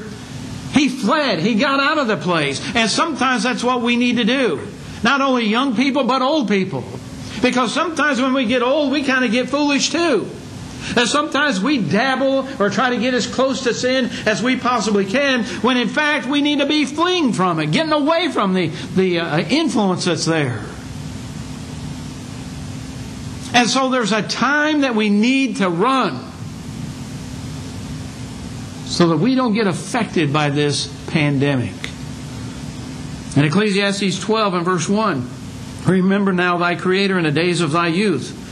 He 0.71 0.87
fled. 0.87 1.39
He 1.39 1.55
got 1.55 1.79
out 1.81 1.97
of 1.97 2.07
the 2.07 2.17
place. 2.17 2.61
And 2.75 2.89
sometimes 2.89 3.43
that's 3.43 3.63
what 3.63 3.81
we 3.81 3.97
need 3.97 4.17
to 4.17 4.23
do. 4.23 4.65
Not 5.03 5.19
only 5.19 5.45
young 5.45 5.75
people, 5.75 6.05
but 6.05 6.21
old 6.21 6.47
people. 6.47 6.85
Because 7.41 7.73
sometimes 7.73 8.21
when 8.21 8.33
we 8.33 8.45
get 8.45 8.61
old, 8.61 8.91
we 8.93 9.03
kind 9.03 9.25
of 9.25 9.31
get 9.31 9.49
foolish 9.49 9.89
too. 9.89 10.29
And 10.95 11.07
sometimes 11.07 11.59
we 11.59 11.77
dabble 11.79 12.47
or 12.59 12.69
try 12.69 12.91
to 12.91 12.97
get 12.97 13.13
as 13.13 13.27
close 13.27 13.63
to 13.63 13.73
sin 13.73 14.09
as 14.25 14.41
we 14.41 14.55
possibly 14.55 15.05
can, 15.05 15.43
when 15.61 15.77
in 15.77 15.89
fact 15.89 16.27
we 16.27 16.41
need 16.41 16.59
to 16.59 16.65
be 16.65 16.85
fleeing 16.85 17.33
from 17.33 17.59
it, 17.59 17.71
getting 17.71 17.91
away 17.91 18.29
from 18.29 18.53
the, 18.53 18.67
the 18.95 19.19
uh, 19.19 19.39
influence 19.39 20.05
that's 20.05 20.25
there. 20.25 20.63
And 23.53 23.67
so 23.69 23.89
there's 23.89 24.11
a 24.11 24.21
time 24.21 24.81
that 24.81 24.95
we 24.95 25.09
need 25.09 25.57
to 25.57 25.69
run 25.69 26.19
so 28.85 29.09
that 29.09 29.17
we 29.17 29.35
don't 29.35 29.53
get 29.53 29.67
affected 29.67 30.31
by 30.31 30.49
this 30.49 30.87
pandemic. 31.11 31.73
In 33.35 33.43
Ecclesiastes 33.43 34.19
12 34.19 34.53
and 34.53 34.65
verse 34.65 34.87
1, 34.87 35.29
remember 35.85 36.33
now 36.33 36.57
thy 36.57 36.75
Creator 36.75 37.17
in 37.17 37.25
the 37.25 37.31
days 37.31 37.61
of 37.61 37.71
thy 37.71 37.87
youth 37.87 38.45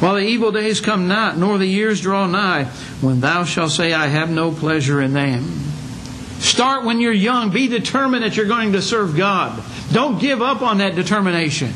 while 0.00 0.14
the 0.16 0.20
evil 0.20 0.52
days 0.52 0.80
come 0.80 1.08
not, 1.08 1.38
nor 1.38 1.56
the 1.58 1.66
years 1.66 2.00
draw 2.02 2.26
nigh, 2.26 2.64
when 3.00 3.20
thou 3.20 3.44
shalt 3.44 3.70
say, 3.70 3.92
I 3.94 4.08
have 4.08 4.28
no 4.30 4.50
pleasure 4.52 5.00
in 5.00 5.12
them. 5.14 5.42
Start 6.38 6.84
when 6.84 7.00
you're 7.00 7.12
young. 7.12 7.50
Be 7.50 7.66
determined 7.68 8.22
that 8.22 8.36
you're 8.36 8.46
going 8.46 8.72
to 8.72 8.82
serve 8.82 9.16
God. 9.16 9.62
Don't 9.92 10.20
give 10.20 10.42
up 10.42 10.60
on 10.60 10.78
that 10.78 10.94
determination. 10.96 11.72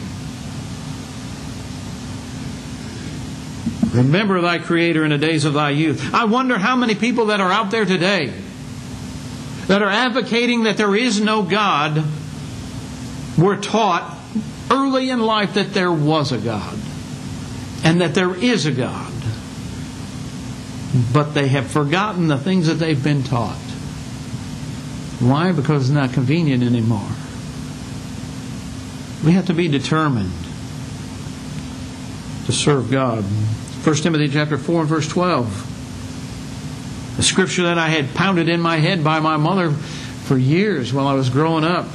Remember 3.95 4.41
thy 4.43 4.59
Creator 4.59 5.03
in 5.05 5.11
the 5.11 5.19
days 5.19 5.47
of 5.47 5.55
thy 5.55 5.71
youth. 5.71 6.13
I 6.15 6.27
wonder 6.27 6.59
how 6.59 6.77
many 6.77 6.95
people 6.95 7.27
that 7.27 7.41
are 7.41 7.51
out 7.51 7.71
there 7.71 7.87
today 7.87 8.33
that 9.67 9.83
are 9.83 9.89
advocating 9.89 10.65
that 10.65 10.77
there 10.77 10.95
is 10.95 11.21
no 11.23 11.43
God 11.43 12.05
were 13.39 13.57
taught 13.57 14.17
early 14.71 15.09
in 15.11 15.21
life 15.21 15.55
that 15.55 15.73
there 15.73 15.91
was 15.91 16.33
a 16.33 16.39
God 16.39 16.79
and 17.85 18.01
that 18.01 18.15
there 18.15 18.35
is 18.35 18.67
a 18.67 18.73
God. 18.73 19.13
But 21.13 21.35
they 21.35 21.49
have 21.49 21.67
forgotten 21.67 22.29
the 22.29 22.37
things 22.39 22.67
that 22.67 22.75
they've 22.75 23.03
been 23.03 23.23
taught. 23.23 23.57
Why? 25.21 25.53
Because 25.53 25.83
it's 25.89 25.95
not 25.95 26.13
convenient 26.13 26.63
anymore. 26.63 27.09
We 29.25 29.33
have 29.33 29.47
to 29.47 29.55
be 29.55 29.69
determined 29.69 30.33
to 32.47 32.53
serve 32.53 32.91
God. 32.91 33.23
1 33.23 33.95
Timothy 33.97 34.29
chapter 34.29 34.59
4 34.59 34.81
and 34.81 34.89
verse 34.89 35.07
12. 35.09 35.67
The 37.19 37.23
scripture 37.23 37.65
that 37.65 37.79
I 37.79 37.89
had 37.89 38.15
pounded 38.15 38.49
in 38.49 38.61
my 38.61 38.77
head 38.79 39.05
by 39.05 39.21
my 39.21 39.37
mother 39.37 39.71
for 39.73 40.37
years 40.39 40.93
while 40.93 41.07
I 41.07 41.15
was 41.15 41.29
growing 41.29 41.65
up. 41.65 41.87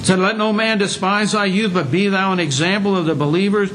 It 0.00 0.06
said, 0.06 0.18
Let 0.18 0.36
no 0.36 0.52
man 0.52 0.78
despise 0.78 1.32
thy 1.32 1.44
youth, 1.46 1.74
but 1.74 1.90
be 1.92 2.08
thou 2.08 2.32
an 2.32 2.40
example 2.40 2.96
of 2.96 3.06
the 3.06 3.14
believers 3.14 3.70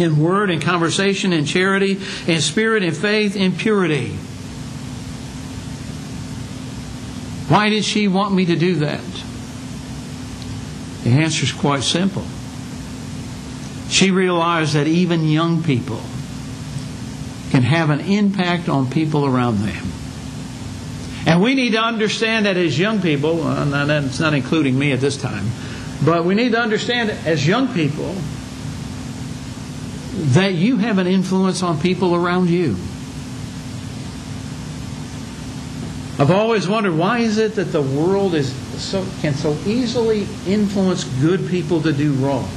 in 0.00 0.18
word 0.20 0.50
and 0.50 0.60
conversation 0.60 1.32
and 1.32 1.46
charity 1.46 1.98
and 2.26 2.42
spirit 2.42 2.82
and 2.82 2.96
faith 2.96 3.36
and 3.36 3.56
purity. 3.56 4.12
Why 7.48 7.68
did 7.68 7.84
she 7.84 8.08
want 8.08 8.34
me 8.34 8.46
to 8.46 8.56
do 8.56 8.76
that? 8.76 9.00
The 11.04 11.10
answer 11.10 11.44
is 11.44 11.52
quite 11.52 11.82
simple. 11.82 12.24
She 13.88 14.10
realized 14.10 14.74
that 14.74 14.86
even 14.86 15.26
young 15.26 15.62
people 15.62 16.00
can 17.50 17.62
have 17.62 17.90
an 17.90 18.00
impact 18.00 18.68
on 18.68 18.88
people 18.90 19.26
around 19.26 19.58
them. 19.64 19.86
And 21.26 21.42
we 21.42 21.54
need 21.54 21.72
to 21.72 21.80
understand 21.82 22.46
that 22.46 22.56
as 22.56 22.78
young 22.78 23.02
people, 23.02 23.46
and 23.46 23.90
it's 24.06 24.20
not 24.20 24.34
including 24.34 24.78
me 24.78 24.92
at 24.92 25.00
this 25.00 25.16
time, 25.20 25.46
but 26.04 26.24
we 26.24 26.34
need 26.34 26.52
to 26.52 26.60
understand 26.60 27.08
that 27.08 27.26
as 27.26 27.46
young 27.46 27.74
people, 27.74 28.14
that 30.14 30.54
you 30.54 30.76
have 30.78 30.98
an 30.98 31.06
influence 31.06 31.62
on 31.62 31.80
people 31.80 32.14
around 32.14 32.50
you. 32.50 32.76
I've 36.18 36.30
always 36.30 36.68
wondered 36.68 36.94
why 36.96 37.18
is 37.20 37.38
it 37.38 37.54
that 37.54 37.72
the 37.72 37.80
world 37.80 38.34
is 38.34 38.52
so 38.82 39.06
can 39.22 39.34
so 39.34 39.52
easily 39.66 40.22
influence 40.46 41.04
good 41.04 41.48
people 41.48 41.80
to 41.82 41.92
do 41.92 42.12
wrong? 42.14 42.48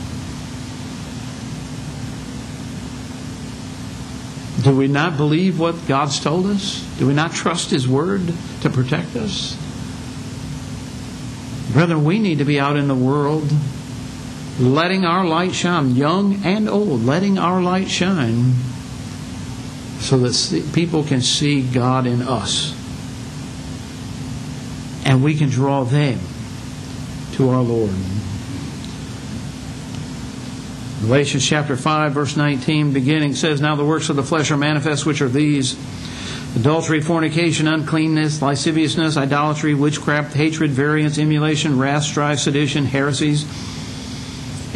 Do 4.63 4.75
we 4.75 4.88
not 4.88 5.17
believe 5.17 5.60
what 5.60 5.88
God's 5.88 6.19
told 6.19 6.45
us? 6.48 6.81
Do 6.98 7.07
we 7.07 7.13
not 7.13 7.33
trust 7.33 7.69
His 7.69 7.88
Word 7.88 8.22
to 8.62 8.69
protect 8.69 9.15
us? 9.15 9.57
Brother, 11.74 11.98
we 12.00 12.19
need 12.19 12.38
to 12.39 12.45
be 12.45 12.60
out 12.60 12.75
in 12.77 12.88
the 12.88 12.95
world 12.95 13.50
letting 14.60 15.05
our 15.05 15.25
light 15.25 15.53
shine, 15.53 15.95
young 15.95 16.43
and 16.43 16.69
old, 16.69 17.03
letting 17.03 17.38
our 17.38 17.62
light 17.62 17.89
shine 17.89 18.53
so 20.00 20.17
that 20.19 20.72
people 20.74 21.03
can 21.03 21.22
see 21.22 21.62
God 21.63 22.05
in 22.05 22.22
us. 22.22 22.75
And 25.05 25.24
we 25.24 25.36
can 25.36 25.50
draw 25.50 25.83
them 25.83 26.19
to 27.33 27.50
our 27.50 27.62
Lord. 27.62 27.93
Galatians 31.01 31.46
chapter 31.46 31.75
5, 31.75 32.13
verse 32.13 32.37
19, 32.37 32.94
beginning 32.94 33.35
says, 33.35 33.59
Now 33.59 33.75
the 33.75 33.83
works 33.83 34.09
of 34.09 34.16
the 34.16 34.24
flesh 34.24 34.51
are 34.51 34.57
manifest, 34.57 35.05
which 35.05 35.22
are 35.22 35.27
these 35.27 35.77
adultery, 36.55 37.01
fornication, 37.01 37.68
uncleanness, 37.68 38.42
lasciviousness, 38.42 39.18
idolatry, 39.18 39.74
witchcraft, 39.74 40.33
hatred, 40.33 40.72
variance, 40.72 41.18
emulation, 41.18 41.77
wrath, 41.77 42.03
strife, 42.03 42.39
sedition, 42.39 42.85
heresies 42.85 43.44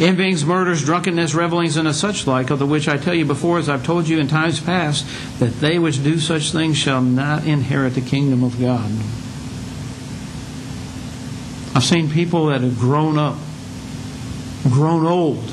envyings, 0.00 0.44
murders, 0.44 0.84
drunkenness, 0.84 1.34
revelings, 1.34 1.76
and 1.76 1.92
such 1.94 2.26
like, 2.26 2.50
of 2.50 2.58
the 2.58 2.66
which 2.66 2.88
I 2.88 2.96
tell 2.96 3.14
you 3.14 3.24
before, 3.24 3.58
as 3.58 3.68
I've 3.68 3.84
told 3.84 4.06
you 4.08 4.18
in 4.18 4.28
times 4.28 4.60
past, 4.60 5.06
that 5.40 5.54
they 5.58 5.78
which 5.78 6.02
do 6.02 6.18
such 6.18 6.52
things 6.52 6.76
shall 6.76 7.02
not 7.02 7.46
inherit 7.46 7.94
the 7.94 8.00
kingdom 8.00 8.44
of 8.44 8.60
God. 8.60 8.90
I've 11.76 11.84
seen 11.84 12.10
people 12.10 12.46
that 12.46 12.60
have 12.60 12.78
grown 12.78 13.18
up, 13.18 13.36
grown 14.70 15.06
old, 15.06 15.44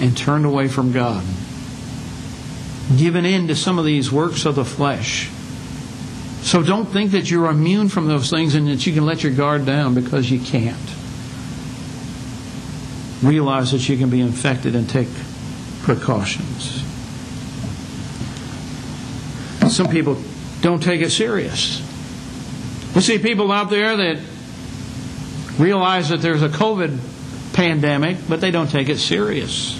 and 0.00 0.16
turned 0.16 0.46
away 0.46 0.68
from 0.68 0.92
God, 0.92 1.24
given 2.96 3.24
in 3.24 3.46
to 3.48 3.56
some 3.56 3.78
of 3.78 3.84
these 3.84 4.10
works 4.10 4.44
of 4.44 4.54
the 4.54 4.64
flesh. 4.64 5.28
So 6.42 6.62
don't 6.62 6.86
think 6.86 7.10
that 7.12 7.30
you're 7.30 7.50
immune 7.50 7.90
from 7.90 8.06
those 8.08 8.30
things 8.30 8.54
and 8.54 8.66
that 8.68 8.86
you 8.86 8.94
can 8.94 9.04
let 9.04 9.22
your 9.22 9.32
guard 9.32 9.66
down 9.66 9.94
because 9.94 10.30
you 10.30 10.40
can't 10.40 10.78
realize 13.22 13.72
that 13.72 13.88
you 13.88 13.96
can 13.96 14.10
be 14.10 14.20
infected 14.20 14.74
and 14.74 14.88
take 14.88 15.08
precautions. 15.82 16.82
Some 19.72 19.88
people 19.88 20.20
don't 20.62 20.82
take 20.82 21.00
it 21.00 21.10
serious. 21.10 21.80
We 22.94 23.00
see 23.02 23.18
people 23.18 23.52
out 23.52 23.70
there 23.70 23.96
that 23.96 24.18
realize 25.58 26.08
that 26.08 26.18
there's 26.22 26.42
a 26.42 26.48
COVID 26.48 26.98
pandemic, 27.54 28.16
but 28.28 28.40
they 28.40 28.50
don't 28.50 28.68
take 28.70 28.88
it 28.88 28.98
serious. 28.98 29.76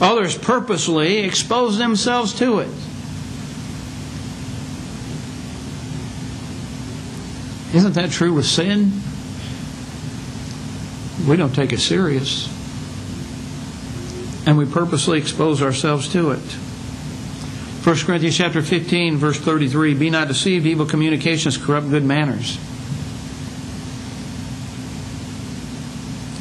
Others 0.00 0.38
purposely 0.38 1.18
expose 1.24 1.76
themselves 1.76 2.32
to 2.34 2.60
it. 2.60 2.68
Isn't 7.76 7.92
that 7.94 8.10
true 8.10 8.32
with 8.32 8.46
sin? 8.46 8.92
we 11.26 11.36
don't 11.36 11.54
take 11.54 11.72
it 11.72 11.78
serious. 11.80 12.46
And 14.46 14.56
we 14.56 14.64
purposely 14.66 15.18
expose 15.18 15.62
ourselves 15.62 16.08
to 16.12 16.30
it. 16.30 16.38
1 17.84 17.96
Corinthians 18.00 18.36
chapter 18.36 18.62
15, 18.62 19.16
verse 19.16 19.38
33 19.38 19.94
Be 19.94 20.10
not 20.10 20.28
deceived, 20.28 20.66
evil 20.66 20.86
communications 20.86 21.56
corrupt 21.56 21.90
good 21.90 22.04
manners. 22.04 22.56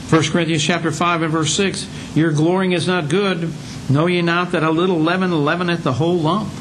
1 0.10 0.24
Corinthians 0.32 0.64
chapter 0.64 0.90
5 0.92 1.22
and 1.24 1.32
verse 1.32 1.54
6 1.54 1.88
Your 2.16 2.32
glorying 2.32 2.74
is 2.74 2.88
not 2.88 3.10
good. 3.10 3.52
Know 3.90 4.06
ye 4.06 4.22
not 4.22 4.52
that 4.52 4.64
a 4.64 4.72
little 4.72 5.00
leaven 5.00 5.46
leaveneth 5.46 5.84
the 5.84 5.94
whole 5.94 6.18
lump? 6.18 6.52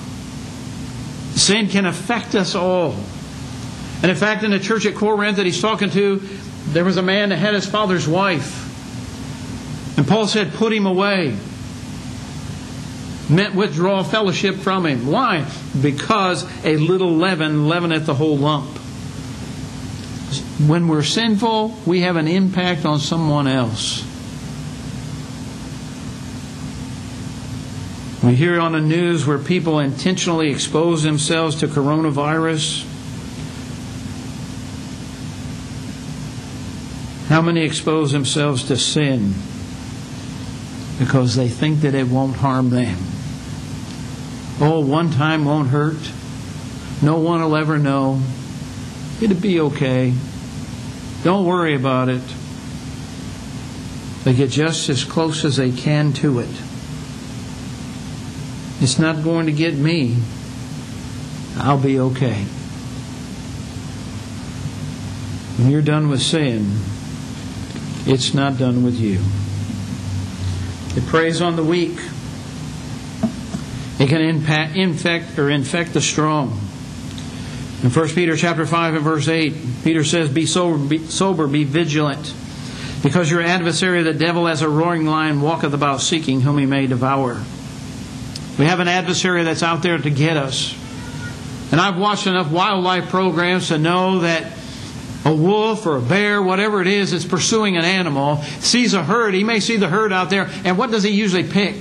Sin 1.36 1.68
can 1.68 1.84
affect 1.86 2.34
us 2.34 2.54
all. 2.54 2.96
And 4.02 4.10
in 4.10 4.16
fact, 4.16 4.42
in 4.42 4.50
the 4.50 4.58
church 4.60 4.84
at 4.86 4.94
Corinth 4.94 5.36
that 5.38 5.46
he's 5.46 5.60
talking 5.60 5.90
to, 5.90 6.20
there 6.68 6.84
was 6.84 6.96
a 6.96 7.02
man 7.02 7.30
that 7.30 7.36
had 7.36 7.54
his 7.54 7.66
father's 7.66 8.08
wife. 8.08 8.64
And 9.96 10.06
Paul 10.06 10.26
said, 10.26 10.52
Put 10.54 10.72
him 10.72 10.86
away. 10.86 11.36
Meant 13.30 13.54
withdraw 13.54 14.02
fellowship 14.02 14.56
from 14.56 14.84
him. 14.86 15.06
Why? 15.06 15.44
Because 15.80 16.44
a 16.64 16.76
little 16.76 17.12
leaven 17.16 17.68
leaveneth 17.68 18.04
the 18.06 18.14
whole 18.14 18.36
lump. 18.36 18.70
When 20.66 20.88
we're 20.88 21.02
sinful, 21.02 21.74
we 21.86 22.00
have 22.00 22.16
an 22.16 22.28
impact 22.28 22.84
on 22.84 22.98
someone 22.98 23.46
else. 23.46 24.04
We 28.22 28.34
hear 28.34 28.58
on 28.60 28.72
the 28.72 28.80
news 28.80 29.24
where 29.26 29.38
people 29.38 29.78
intentionally 29.78 30.50
expose 30.50 31.02
themselves 31.04 31.56
to 31.60 31.68
coronavirus 31.68 32.84
How 37.28 37.42
many 37.42 37.62
expose 37.62 38.12
themselves 38.12 38.62
to 38.64 38.76
sin 38.76 39.34
because 41.00 41.34
they 41.34 41.48
think 41.48 41.80
that 41.80 41.92
it 41.94 42.06
won't 42.06 42.36
harm 42.36 42.70
them? 42.70 42.96
Oh, 44.60 44.78
one 44.86 45.10
time 45.10 45.44
won't 45.44 45.70
hurt. 45.70 46.10
No 47.02 47.18
one 47.18 47.40
will 47.42 47.56
ever 47.56 47.78
know. 47.78 48.20
It'll 49.20 49.36
be 49.36 49.58
okay. 49.60 50.14
Don't 51.24 51.44
worry 51.44 51.74
about 51.74 52.08
it. 52.08 52.22
They 54.22 54.32
get 54.32 54.50
just 54.50 54.88
as 54.88 55.02
close 55.02 55.44
as 55.44 55.56
they 55.56 55.72
can 55.72 56.12
to 56.14 56.38
it. 56.38 56.48
It's 58.80 59.00
not 59.00 59.24
going 59.24 59.46
to 59.46 59.52
get 59.52 59.74
me. 59.74 60.16
I'll 61.56 61.76
be 61.78 61.98
okay. 61.98 62.44
When 65.58 65.70
you're 65.70 65.82
done 65.82 66.08
with 66.08 66.22
sin, 66.22 66.70
it's 68.08 68.34
not 68.34 68.56
done 68.56 68.84
with 68.84 69.00
you. 69.00 69.18
It 70.96 71.04
preys 71.08 71.40
on 71.42 71.56
the 71.56 71.64
weak. 71.64 71.98
It 73.98 74.08
can 74.08 74.20
impact, 74.20 74.76
infect 74.76 75.36
or 75.40 75.50
infect 75.50 75.92
the 75.94 76.00
strong. 76.00 76.52
In 77.82 77.90
1 77.90 78.08
Peter 78.10 78.36
chapter 78.36 78.64
5 78.64 78.94
and 78.94 79.02
verse 79.02 79.26
8, 79.26 79.52
Peter 79.82 80.04
says, 80.04 80.28
be 80.30 80.46
sober, 80.46 80.78
be 80.78 80.98
sober, 81.06 81.48
be 81.48 81.64
vigilant, 81.64 82.32
because 83.02 83.28
your 83.28 83.42
adversary 83.42 84.04
the 84.04 84.14
devil 84.14 84.46
as 84.46 84.62
a 84.62 84.68
roaring 84.68 85.06
lion 85.06 85.40
walketh 85.42 85.72
about 85.74 86.00
seeking 86.00 86.40
whom 86.40 86.58
he 86.58 86.66
may 86.66 86.86
devour. 86.86 87.42
We 88.58 88.66
have 88.66 88.78
an 88.78 88.88
adversary 88.88 89.42
that's 89.42 89.64
out 89.64 89.82
there 89.82 89.98
to 89.98 90.10
get 90.10 90.36
us. 90.36 90.76
And 91.72 91.80
I've 91.80 91.98
watched 91.98 92.28
enough 92.28 92.52
wildlife 92.52 93.08
programs 93.08 93.68
to 93.68 93.78
know 93.78 94.20
that 94.20 94.52
a 95.26 95.32
wolf 95.34 95.84
or 95.86 95.96
a 95.96 96.00
bear, 96.00 96.40
whatever 96.40 96.80
it 96.80 96.86
is 96.86 97.12
is 97.12 97.24
pursuing 97.24 97.76
an 97.76 97.84
animal, 97.84 98.36
sees 98.62 98.94
a 98.94 99.02
herd, 99.02 99.34
he 99.34 99.42
may 99.42 99.58
see 99.58 99.76
the 99.76 99.88
herd 99.88 100.12
out 100.12 100.30
there, 100.30 100.48
and 100.64 100.78
what 100.78 100.92
does 100.92 101.02
he 101.02 101.10
usually 101.10 101.42
pick? 101.42 101.74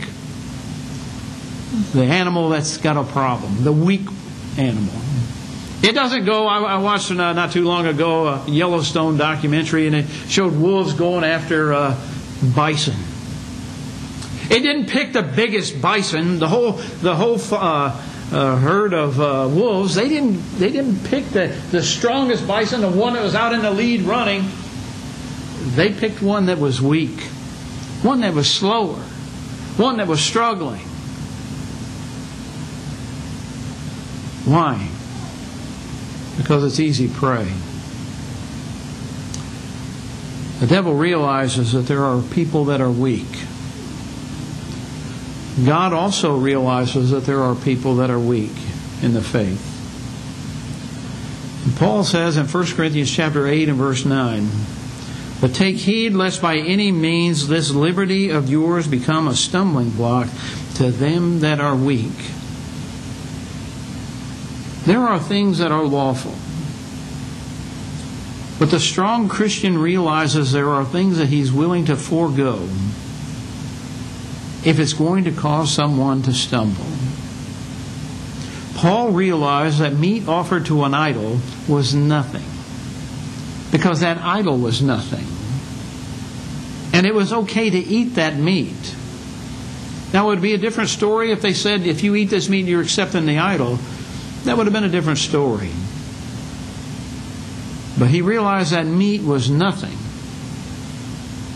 The 1.94 2.04
animal 2.04 2.50
that's 2.50 2.78
got 2.78 2.98
a 2.98 3.04
problem, 3.04 3.64
the 3.64 3.72
weak 3.72 4.08
animal. 4.58 4.94
It 5.84 5.92
doesn't 5.94 6.26
go. 6.26 6.48
I, 6.48 6.78
watched 6.80 7.12
uh, 7.12 7.34
not 7.34 7.52
too 7.52 7.64
long 7.66 7.86
ago 7.86 8.28
a 8.30 8.50
Yellowstone 8.50 9.18
documentary, 9.18 9.86
and 9.86 9.96
it 9.96 10.08
showed 10.28 10.56
wolves 10.58 10.94
going 10.94 11.24
after 11.24 11.72
uh, 11.74 12.00
bison. 12.56 12.96
It 14.50 14.62
didn't 14.62 14.88
pick 14.90 15.14
the 15.14 15.22
biggest 15.22 15.80
bison. 15.82 16.40
The 16.40 16.48
whole 16.48 16.72
the 16.74 17.16
whole 17.16 17.40
uh, 17.52 18.02
uh, 18.32 18.58
herd 18.58 18.94
of 18.94 19.20
uh, 19.20 19.48
wolves, 19.52 19.96
they 19.96 20.10
didn't 20.10 20.40
they 20.58 20.72
didn't 20.72 21.04
pick 21.06 21.26
the, 21.30 21.48
the 21.72 21.82
strongest 21.84 22.48
bison, 22.48 22.82
the 22.82 22.90
one 22.90 23.14
that 23.14 23.24
was 23.24 23.36
out 23.36 23.54
in 23.54 23.62
the 23.62 23.72
lead 23.72 24.02
running. 24.02 24.46
They 25.76 25.92
picked 25.92 26.22
one 26.22 26.48
that 26.48 26.58
was 26.60 26.82
weak, 26.82 27.22
one 28.02 28.22
that 28.22 28.34
was 28.34 28.52
slower, 28.52 28.96
one 29.78 29.98
that 29.98 30.08
was 30.08 30.22
struggling. 30.22 30.82
Why? 34.46 34.90
Because 36.38 36.64
it's 36.64 36.80
easy 36.80 37.08
prey. 37.08 37.52
The 40.60 40.68
devil 40.68 40.94
realizes 40.94 41.72
that 41.74 41.82
there 41.88 42.04
are 42.04 42.22
people 42.22 42.66
that 42.66 42.80
are 42.82 42.92
weak. 42.92 43.45
God 45.64 45.94
also 45.94 46.36
realizes 46.36 47.12
that 47.12 47.26
there 47.26 47.40
are 47.42 47.56
people 47.56 47.98
that 47.98 48.10
are 48.10 48.20
weak 48.20 48.52
in 49.02 49.14
the 49.14 49.22
faith. 49.22 49.72
Paul 51.80 52.04
says 52.04 52.36
in 52.38 52.46
1 52.48 52.66
Corinthians 52.76 53.10
chapter 53.12 53.48
8 53.48 53.70
and 53.70 53.78
verse 53.78 54.06
9, 54.06 54.50
but 55.42 55.54
take 55.56 55.78
heed 55.78 56.14
lest 56.14 56.42
by 56.42 56.58
any 56.58 56.92
means 56.92 57.48
this 57.48 57.72
liberty 57.72 58.30
of 58.30 58.50
yours 58.50 58.88
become 58.88 59.28
a 59.28 59.36
stumbling 59.36 59.92
block 59.92 60.28
to 60.76 60.92
them 60.92 61.40
that 61.40 61.60
are 61.60 61.76
weak. 61.76 62.14
There 64.84 65.00
are 65.00 65.20
things 65.20 65.60
that 65.60 65.72
are 65.72 65.84
lawful. 65.86 66.36
But 68.60 68.72
the 68.72 68.80
strong 68.80 69.28
Christian 69.30 69.78
realizes 69.78 70.52
there 70.52 70.70
are 70.70 70.86
things 70.86 71.18
that 71.18 71.28
he's 71.28 71.52
willing 71.52 71.86
to 71.86 71.96
forego 71.96 72.68
if 74.66 74.80
it's 74.80 74.94
going 74.94 75.26
to 75.26 75.32
cause 75.32 75.72
someone 75.72 76.24
to 76.24 76.34
stumble. 76.34 76.84
Paul 78.74 79.12
realized 79.12 79.80
that 79.80 79.94
meat 79.94 80.28
offered 80.28 80.66
to 80.66 80.84
an 80.84 80.94
idol 80.94 81.40
was 81.70 81.94
nothing 81.94 82.44
because 83.72 84.00
that 84.02 84.18
idol 84.18 84.58
was 84.58 84.82
nothing. 84.82 85.24
And 86.98 87.06
it 87.06 87.14
was 87.14 87.32
okay 87.32 87.70
to 87.70 87.78
eat 87.78 88.16
that 88.16 88.36
meat. 88.38 88.96
Now, 90.14 90.26
it 90.28 90.36
would 90.36 90.42
be 90.42 90.54
a 90.54 90.58
different 90.58 90.90
story 90.90 91.32
if 91.32 91.42
they 91.42 91.54
said, 91.54 91.82
if 91.84 92.04
you 92.04 92.16
eat 92.16 92.26
this 92.30 92.50
meat, 92.50 92.66
you're 92.66 92.82
accepting 92.82 93.26
the 93.26 93.38
idol. 93.40 93.78
That 94.46 94.58
would 94.58 94.66
have 94.66 94.74
been 94.74 94.84
a 94.84 94.90
different 94.90 95.20
story. 95.20 95.70
But 98.00 98.10
he 98.10 98.22
realized 98.22 98.72
that 98.72 98.86
meat 98.86 99.22
was 99.24 99.50
nothing, 99.50 99.98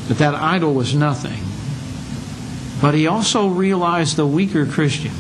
that 0.08 0.18
that 0.20 0.36
idol 0.36 0.74
was 0.74 0.94
nothing. 0.94 1.40
But 2.82 2.94
he 2.96 3.08
also 3.08 3.48
realized 3.48 4.16
the 4.16 4.26
weaker 4.26 4.66
Christian 4.66 5.12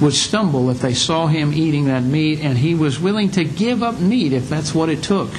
would 0.00 0.14
stumble 0.14 0.70
if 0.70 0.80
they 0.80 0.94
saw 0.94 1.26
him 1.26 1.52
eating 1.52 1.86
that 1.86 2.02
meat, 2.02 2.40
and 2.40 2.58
he 2.58 2.74
was 2.74 2.98
willing 3.00 3.30
to 3.32 3.44
give 3.44 3.82
up 3.82 4.00
meat 4.00 4.32
if 4.32 4.48
that's 4.48 4.74
what 4.74 4.88
it 4.88 5.02
took 5.02 5.30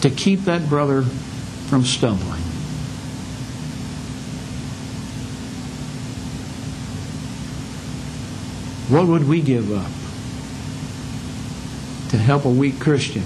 to 0.00 0.10
keep 0.10 0.40
that 0.44 0.68
brother 0.68 1.02
from 1.02 1.84
stumbling. 1.84 2.42
What 8.88 9.08
would 9.08 9.26
we 9.28 9.40
give 9.40 9.72
up 9.72 9.90
to 12.12 12.16
help 12.18 12.44
a 12.44 12.48
weak 12.50 12.78
Christian? 12.78 13.22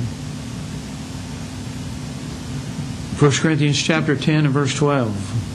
1 3.27 3.31
Corinthians 3.33 3.81
chapter 3.83 4.17
10 4.17 4.47
and 4.47 4.55
verse 4.55 4.75
12. 4.75 5.50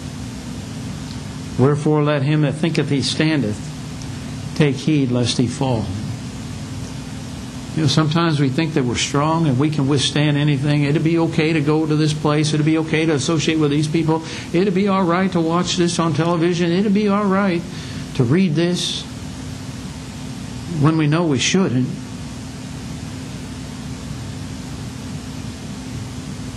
Wherefore 1.58 2.04
let 2.04 2.22
him 2.22 2.42
that 2.42 2.54
thinketh 2.56 2.90
he 2.90 3.02
standeth 3.02 4.54
take 4.56 4.76
heed 4.76 5.12
lest 5.12 5.38
he 5.38 5.48
fall. 5.48 5.86
You 7.76 7.82
know, 7.84 7.88
sometimes 7.88 8.40
we 8.40 8.48
think 8.50 8.74
that 8.76 8.84
we're 8.86 8.96
strong 8.96 9.48
and 9.48 9.60
we 9.60 9.70
can 9.70 9.88
withstand 9.88 10.38
anything. 10.38 10.84
It'd 10.84 11.04
be 11.04 11.18
okay 11.20 11.54
to 11.54 11.62
go 11.62 11.86
to 11.86 11.96
this 11.96 12.14
place. 12.14 12.54
It'd 12.54 12.66
be 12.66 12.78
okay 12.80 13.06
to 13.06 13.14
associate 13.14 13.58
with 13.60 13.72
these 13.72 13.88
people. 13.88 14.24
It'd 14.54 14.74
be 14.74 14.88
all 14.88 15.04
right 15.04 15.30
to 15.34 15.42
watch 15.42 15.76
this 15.76 16.00
on 16.00 16.14
television. 16.14 16.72
It'd 16.72 16.94
be 16.94 17.10
all 17.10 17.26
right 17.26 17.62
to 18.16 18.24
read 18.24 18.56
this 18.56 19.04
when 20.82 20.98
we 20.98 21.08
know 21.08 21.26
we 21.26 21.38
shouldn't. 21.40 21.88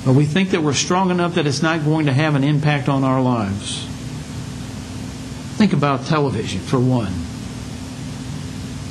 But 0.05 0.15
we 0.15 0.25
think 0.25 0.51
that 0.51 0.63
we're 0.63 0.73
strong 0.73 1.11
enough 1.11 1.35
that 1.35 1.47
it's 1.47 1.63
not 1.63 1.85
going 1.85 2.07
to 2.07 2.13
have 2.13 2.37
an 2.37 2.45
impact 2.45 2.89
on 2.89 3.03
our 3.03 3.21
lives. 3.21 3.88
Think 5.59 5.73
about 5.73 6.07
television, 6.07 6.61
for 6.61 6.79
one. 6.79 7.11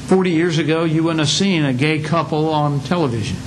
Forty 0.08 0.32
years 0.32 0.58
ago, 0.58 0.84
you 0.84 1.01
wouldn't 1.01 1.21
have 1.21 1.30
seen 1.30 1.63
a 1.63 1.71
gay 1.73 2.01
couple 2.01 2.49
on 2.49 2.82
television. 2.82 3.38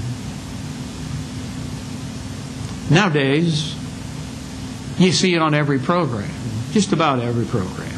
Nowadays, 2.90 3.76
you 4.98 5.12
see 5.12 5.34
it 5.34 5.42
on 5.42 5.52
every 5.52 5.78
program, 5.78 6.30
just 6.72 6.94
about 6.94 7.18
every 7.20 7.44
program. 7.44 7.88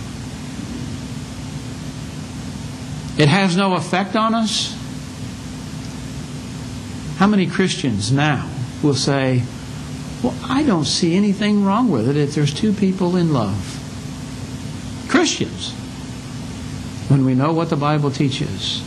It 3.17 3.29
has 3.29 3.57
no 3.57 3.75
effect 3.75 4.17
on 4.17 4.35
us. 4.35 4.77
How 7.19 7.29
many 7.29 7.47
Christians 7.47 8.11
now 8.11 8.51
will 8.83 8.97
say, 8.97 9.45
Well, 10.21 10.35
I 10.43 10.65
don't 10.65 10.85
see 10.85 11.17
anything 11.17 11.65
wrong 11.65 11.93
with 11.93 12.09
it 12.09 12.17
if 12.17 12.35
there's 12.35 12.53
two 12.53 12.73
people 12.73 13.15
in 13.15 13.33
love? 13.33 13.79
Christians 15.23 15.71
when 17.09 17.25
we 17.25 17.37
know 17.37 17.53
what 17.53 17.71
the 17.71 17.77
Bible 17.77 18.11
teaches? 18.11 18.81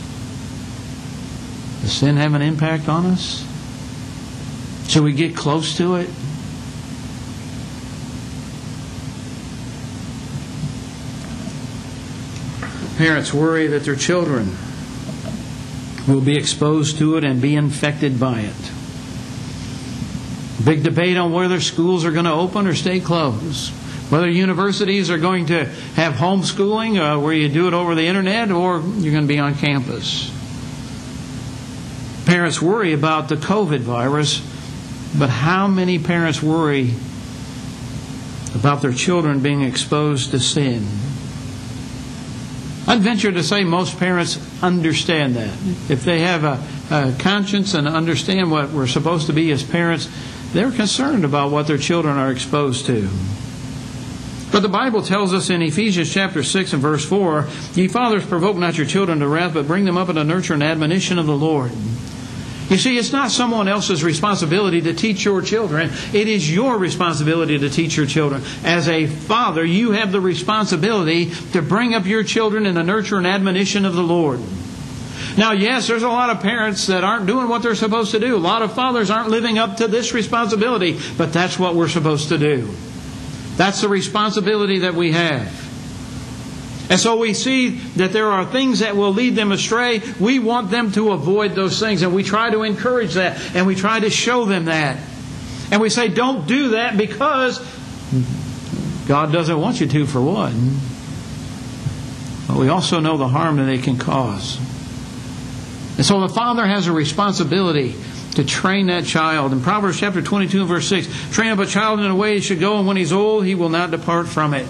Does 1.80 1.90
sin 1.92 2.18
have 2.18 2.34
an 2.34 2.42
impact 2.42 2.90
on 2.90 3.06
us? 3.06 3.42
Should 4.86 5.02
we 5.02 5.14
get 5.14 5.34
close 5.34 5.78
to 5.78 5.94
it? 5.94 6.10
Parents 12.98 13.32
worry 13.32 13.68
that 13.68 13.84
their 13.86 13.96
children 13.96 14.54
will 16.06 16.20
be 16.20 16.36
exposed 16.36 16.98
to 16.98 17.16
it 17.16 17.24
and 17.24 17.40
be 17.40 17.56
infected 17.56 18.20
by 18.20 18.40
it. 18.40 18.70
Big 20.62 20.82
debate 20.82 21.16
on 21.16 21.32
whether 21.32 21.62
schools 21.62 22.04
are 22.04 22.12
going 22.12 22.24
to 22.26 22.32
open 22.34 22.66
or 22.66 22.74
stay 22.74 23.00
closed. 23.00 23.72
Whether 24.08 24.28
universities 24.30 25.10
are 25.10 25.18
going 25.18 25.46
to 25.46 25.64
have 25.64 26.14
homeschooling 26.14 26.96
uh, 26.98 27.18
where 27.18 27.32
you 27.32 27.48
do 27.48 27.66
it 27.66 27.74
over 27.74 27.94
the 27.96 28.04
internet 28.04 28.52
or 28.52 28.78
you're 28.78 29.12
going 29.12 29.26
to 29.26 29.26
be 29.32 29.40
on 29.40 29.54
campus. 29.56 30.30
Parents 32.24 32.62
worry 32.62 32.92
about 32.92 33.28
the 33.28 33.34
COVID 33.34 33.80
virus, 33.80 34.40
but 35.18 35.28
how 35.28 35.66
many 35.66 35.98
parents 35.98 36.40
worry 36.42 36.92
about 38.54 38.80
their 38.80 38.92
children 38.92 39.40
being 39.40 39.62
exposed 39.62 40.30
to 40.30 40.38
sin? 40.38 40.86
I'd 42.88 43.00
venture 43.00 43.32
to 43.32 43.42
say 43.42 43.64
most 43.64 43.98
parents 43.98 44.38
understand 44.62 45.34
that. 45.34 45.52
If 45.90 46.04
they 46.04 46.20
have 46.20 46.44
a, 46.44 46.62
a, 46.94 47.12
conscience 47.18 47.74
and 47.74 47.88
understand 47.88 48.52
what 48.52 48.70
we're 48.70 48.86
supposed 48.86 49.26
to 49.26 49.32
be 49.32 49.50
as 49.50 49.64
parents, 49.64 50.08
they're 50.52 50.70
concerned 50.70 51.24
about 51.24 51.50
what 51.50 51.66
their 51.66 51.78
children 51.78 52.16
are 52.16 52.30
exposed 52.30 52.86
to. 52.86 53.08
But 54.52 54.60
the 54.60 54.68
Bible 54.68 55.02
tells 55.02 55.34
us 55.34 55.50
in 55.50 55.60
Ephesians 55.60 56.12
chapter 56.12 56.42
6 56.42 56.72
and 56.72 56.82
verse 56.82 57.04
4 57.04 57.46
Ye 57.74 57.88
fathers, 57.88 58.24
provoke 58.24 58.56
not 58.56 58.76
your 58.78 58.86
children 58.86 59.18
to 59.20 59.28
wrath, 59.28 59.54
but 59.54 59.66
bring 59.66 59.84
them 59.84 59.96
up 59.98 60.08
in 60.08 60.14
the 60.14 60.24
nurture 60.24 60.54
and 60.54 60.62
admonition 60.62 61.18
of 61.18 61.26
the 61.26 61.36
Lord. 61.36 61.72
You 62.68 62.76
see, 62.76 62.98
it's 62.98 63.12
not 63.12 63.30
someone 63.30 63.68
else's 63.68 64.02
responsibility 64.02 64.80
to 64.82 64.92
teach 64.94 65.24
your 65.24 65.40
children. 65.40 65.90
It 66.12 66.26
is 66.28 66.52
your 66.52 66.78
responsibility 66.78 67.58
to 67.58 67.70
teach 67.70 67.96
your 67.96 68.06
children. 68.06 68.42
As 68.64 68.88
a 68.88 69.06
father, 69.06 69.64
you 69.64 69.92
have 69.92 70.10
the 70.10 70.20
responsibility 70.20 71.30
to 71.52 71.62
bring 71.62 71.94
up 71.94 72.06
your 72.06 72.24
children 72.24 72.66
in 72.66 72.74
the 72.74 72.82
nurture 72.82 73.18
and 73.18 73.26
admonition 73.26 73.84
of 73.84 73.94
the 73.94 74.02
Lord. 74.02 74.40
Now, 75.38 75.52
yes, 75.52 75.86
there's 75.86 76.02
a 76.02 76.08
lot 76.08 76.30
of 76.30 76.40
parents 76.40 76.86
that 76.88 77.04
aren't 77.04 77.26
doing 77.26 77.48
what 77.48 77.62
they're 77.62 77.74
supposed 77.76 78.10
to 78.12 78.20
do. 78.20 78.34
A 78.36 78.38
lot 78.38 78.62
of 78.62 78.72
fathers 78.74 79.10
aren't 79.10 79.28
living 79.28 79.58
up 79.58 79.76
to 79.76 79.86
this 79.86 80.12
responsibility, 80.12 80.98
but 81.16 81.32
that's 81.32 81.58
what 81.60 81.76
we're 81.76 81.88
supposed 81.88 82.30
to 82.30 82.38
do. 82.38 82.68
That's 83.56 83.80
the 83.80 83.88
responsibility 83.88 84.80
that 84.80 84.94
we 84.94 85.12
have. 85.12 85.48
And 86.88 87.00
so 87.00 87.16
we 87.18 87.32
see 87.34 87.78
that 87.96 88.12
there 88.12 88.30
are 88.30 88.44
things 88.44 88.80
that 88.80 88.96
will 88.96 89.12
lead 89.12 89.34
them 89.34 89.50
astray. 89.50 90.02
We 90.20 90.38
want 90.38 90.70
them 90.70 90.92
to 90.92 91.12
avoid 91.12 91.54
those 91.54 91.80
things, 91.80 92.02
and 92.02 92.14
we 92.14 92.22
try 92.22 92.50
to 92.50 92.62
encourage 92.62 93.14
that, 93.14 93.40
and 93.56 93.66
we 93.66 93.74
try 93.74 93.98
to 94.00 94.10
show 94.10 94.44
them 94.44 94.66
that. 94.66 94.98
And 95.72 95.80
we 95.80 95.88
say, 95.90 96.08
don't 96.08 96.46
do 96.46 96.70
that 96.70 96.96
because 96.96 97.58
God 99.08 99.32
doesn't 99.32 99.58
want 99.60 99.80
you 99.80 99.88
to, 99.88 100.06
for 100.06 100.20
one. 100.20 100.76
But 102.46 102.58
we 102.60 102.68
also 102.68 103.00
know 103.00 103.16
the 103.16 103.26
harm 103.26 103.56
that 103.56 103.64
they 103.64 103.78
can 103.78 103.96
cause. 103.96 104.58
And 105.96 106.04
so 106.04 106.20
the 106.20 106.28
Father 106.28 106.64
has 106.64 106.86
a 106.86 106.92
responsibility 106.92 107.94
to 108.36 108.44
train 108.44 108.86
that 108.86 109.04
child. 109.04 109.52
In 109.52 109.60
Proverbs 109.60 109.98
chapter 109.98 110.22
22 110.22 110.60
and 110.60 110.68
verse 110.68 110.86
6, 110.88 111.32
train 111.32 111.50
up 111.50 111.58
a 111.58 111.66
child 111.66 112.00
in 112.00 112.08
the 112.08 112.14
way 112.14 112.34
he 112.34 112.40
should 112.40 112.60
go, 112.60 112.78
and 112.78 112.86
when 112.86 112.96
he's 112.96 113.12
old, 113.12 113.44
he 113.44 113.54
will 113.54 113.70
not 113.70 113.90
depart 113.90 114.28
from 114.28 114.54
it. 114.54 114.66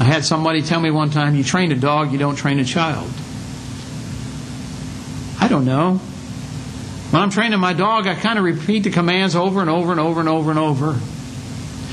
I 0.00 0.04
had 0.04 0.24
somebody 0.24 0.62
tell 0.62 0.80
me 0.80 0.90
one 0.92 1.10
time, 1.10 1.34
you 1.34 1.42
train 1.44 1.72
a 1.72 1.76
dog, 1.76 2.12
you 2.12 2.18
don't 2.18 2.36
train 2.36 2.58
a 2.60 2.64
child. 2.64 3.10
I 5.40 5.48
don't 5.48 5.64
know. 5.64 5.96
When 7.10 7.22
I'm 7.22 7.30
training 7.30 7.58
my 7.58 7.72
dog, 7.72 8.06
I 8.06 8.14
kind 8.14 8.38
of 8.38 8.44
repeat 8.44 8.84
the 8.84 8.90
commands 8.90 9.34
over 9.34 9.60
and 9.60 9.68
over 9.68 9.90
and 9.90 10.00
over 10.00 10.20
and 10.20 10.28
over 10.28 10.50
and 10.50 10.58
over. 10.58 11.00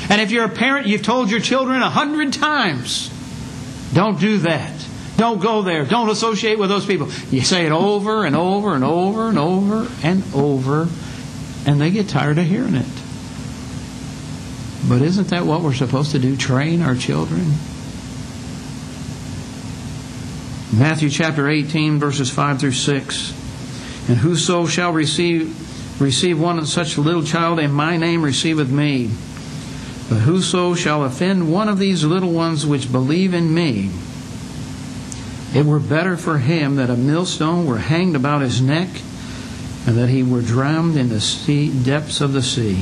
And 0.09 0.21
if 0.21 0.29
you're 0.29 0.45
a 0.45 0.49
parent, 0.49 0.85
you've 0.85 1.01
told 1.03 1.31
your 1.31 1.39
children 1.39 1.81
a 1.81 1.89
hundred 1.89 2.33
times, 2.33 3.09
don't 3.93 4.19
do 4.19 4.39
that. 4.39 4.73
Don't 5.17 5.39
go 5.41 5.62
there. 5.62 5.86
Don't 5.86 6.10
associate 6.10 6.60
with 6.60 6.69
those 6.69 6.86
people. 6.86 7.10
You 7.32 7.41
say 7.41 7.65
it 7.65 7.71
over 7.71 8.25
and 8.25 8.36
over 8.36 8.75
and 8.75 8.84
over 8.84 9.30
and 9.30 9.38
over 9.38 9.88
and 10.04 10.23
over, 10.34 10.89
and 11.65 11.80
they 11.82 11.91
get 11.91 12.10
tired 12.10 12.38
of 12.38 12.45
hearing 12.45 12.75
it. 12.75 12.86
But 14.88 15.01
isn't 15.01 15.30
that 15.30 15.45
what 15.45 15.62
we're 15.62 15.73
supposed 15.73 16.12
to 16.12 16.19
do? 16.19 16.36
Train 16.36 16.82
our 16.82 16.95
children? 16.95 17.45
Matthew 20.78 21.10
chapter 21.10 21.47
18, 21.47 21.99
verses 21.99 22.30
5 22.30 22.60
through 22.60 22.71
6. 22.73 23.30
And 24.10 24.17
whoso 24.17 24.65
shall 24.67 24.91
receive, 24.91 25.99
receive 26.01 26.39
one 26.39 26.60
of 26.60 26.67
such 26.67 26.97
little 26.97 27.23
child 27.23 27.60
in 27.60 27.71
my 27.71 27.95
name 27.97 28.21
receiveth 28.23 28.69
me. 28.69 29.08
But 30.10 30.19
whoso 30.19 30.75
shall 30.75 31.04
offend 31.06 31.51
one 31.51 31.69
of 31.69 31.80
these 31.80 32.04
little 32.04 32.32
ones 32.32 32.65
which 32.65 32.91
believe 32.91 33.34
in 33.34 33.51
me, 33.51 33.89
it 35.56 35.65
were 35.65 35.80
better 35.80 36.18
for 36.18 36.38
him 36.38 36.76
that 36.76 36.89
a 36.89 36.98
millstone 36.98 37.65
were 37.65 37.78
hanged 37.78 38.18
about 38.18 38.41
his 38.41 38.60
neck 38.62 38.89
and 39.88 39.98
that 39.98 40.10
he 40.10 40.22
were 40.22 40.41
drowned 40.41 40.98
in 40.98 41.08
the 41.08 41.22
sea, 41.22 41.72
depths 41.84 42.20
of 42.20 42.34
the 42.34 42.44
sea. 42.44 42.76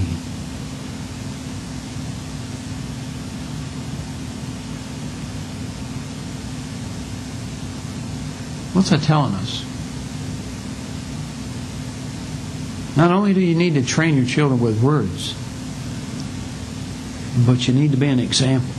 What's 8.74 8.90
that 8.90 9.04
telling 9.04 9.36
us? 9.36 9.64
Not 12.98 13.12
only 13.12 13.36
do 13.36 13.40
you 13.40 13.54
need 13.54 13.76
to 13.76 13.86
train 13.86 14.18
your 14.18 14.26
children 14.26 14.60
with 14.60 14.82
words, 14.82 15.36
but 17.46 17.68
you 17.68 17.76
need 17.76 17.92
to 17.92 17.98
be 17.98 18.08
an 18.08 18.20
example. 18.20 18.74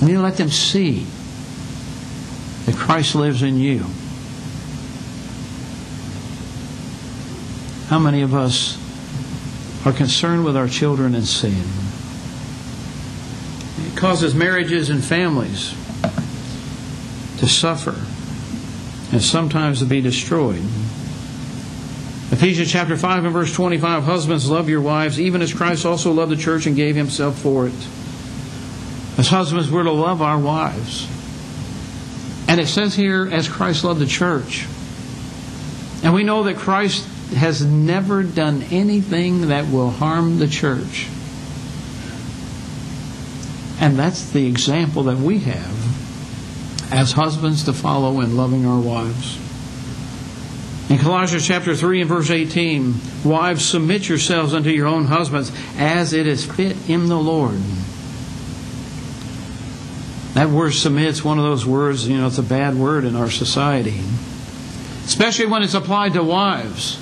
You 0.00 0.08
need 0.08 0.14
to 0.14 0.22
let 0.22 0.36
them 0.38 0.50
see 0.50 1.06
that 2.66 2.76
Christ 2.76 3.14
lives 3.14 3.42
in 3.42 3.58
you. 3.58 3.84
How 7.88 7.98
many 7.98 8.22
of 8.22 8.34
us 8.34 8.78
are 9.84 9.92
concerned 9.92 10.44
with 10.44 10.56
our 10.56 10.68
children 10.68 11.14
and 11.14 11.24
sin? 11.26 11.62
It 13.86 13.96
causes 13.96 14.34
marriages 14.34 14.90
and 14.90 15.02
families 15.02 15.70
to 17.40 17.48
suffer 17.48 17.96
and 19.12 19.20
sometimes 19.20 19.80
to 19.80 19.84
be 19.84 20.00
destroyed. 20.00 20.62
Ephesians 22.30 22.70
chapter 22.72 22.96
5 22.96 23.24
and 23.26 23.32
verse 23.32 23.52
25 23.52 24.04
Husbands, 24.04 24.48
love 24.48 24.68
your 24.68 24.80
wives, 24.80 25.20
even 25.20 25.42
as 25.42 25.52
Christ 25.52 25.84
also 25.84 26.12
loved 26.12 26.32
the 26.32 26.36
church 26.36 26.66
and 26.66 26.76
gave 26.76 26.94
himself 26.96 27.38
for 27.38 27.66
it. 27.66 27.74
As 29.18 29.28
husbands, 29.28 29.70
we're 29.70 29.82
to 29.82 29.90
love 29.92 30.22
our 30.22 30.38
wives. 30.38 31.08
And 32.52 32.60
it 32.60 32.66
says 32.68 32.94
here, 32.94 33.26
as 33.32 33.48
Christ 33.48 33.82
loved 33.82 33.98
the 33.98 34.06
church. 34.06 34.66
And 36.02 36.12
we 36.12 36.22
know 36.22 36.42
that 36.42 36.58
Christ 36.58 37.02
has 37.32 37.64
never 37.64 38.22
done 38.22 38.60
anything 38.70 39.48
that 39.48 39.72
will 39.72 39.88
harm 39.88 40.38
the 40.38 40.46
church. 40.46 41.08
And 43.80 43.98
that's 43.98 44.28
the 44.32 44.46
example 44.48 45.04
that 45.04 45.16
we 45.16 45.38
have 45.38 46.92
as 46.92 47.12
husbands 47.12 47.64
to 47.64 47.72
follow 47.72 48.20
in 48.20 48.36
loving 48.36 48.66
our 48.66 48.80
wives. 48.82 49.38
In 50.90 50.98
Colossians 50.98 51.46
chapter 51.48 51.74
3 51.74 52.00
and 52.00 52.08
verse 52.10 52.28
18, 52.28 52.94
wives, 53.24 53.64
submit 53.64 54.10
yourselves 54.10 54.52
unto 54.52 54.68
your 54.68 54.88
own 54.88 55.06
husbands 55.06 55.50
as 55.78 56.12
it 56.12 56.26
is 56.26 56.44
fit 56.44 56.76
in 56.86 57.08
the 57.08 57.18
Lord. 57.18 57.58
That 60.34 60.48
word 60.48 60.70
submit's 60.70 61.22
one 61.22 61.38
of 61.38 61.44
those 61.44 61.66
words, 61.66 62.08
you 62.08 62.16
know, 62.16 62.26
it's 62.26 62.38
a 62.38 62.42
bad 62.42 62.74
word 62.74 63.04
in 63.04 63.16
our 63.16 63.30
society. 63.30 64.00
Especially 65.04 65.46
when 65.46 65.62
it's 65.62 65.74
applied 65.74 66.14
to 66.14 66.22
wives. 66.22 66.98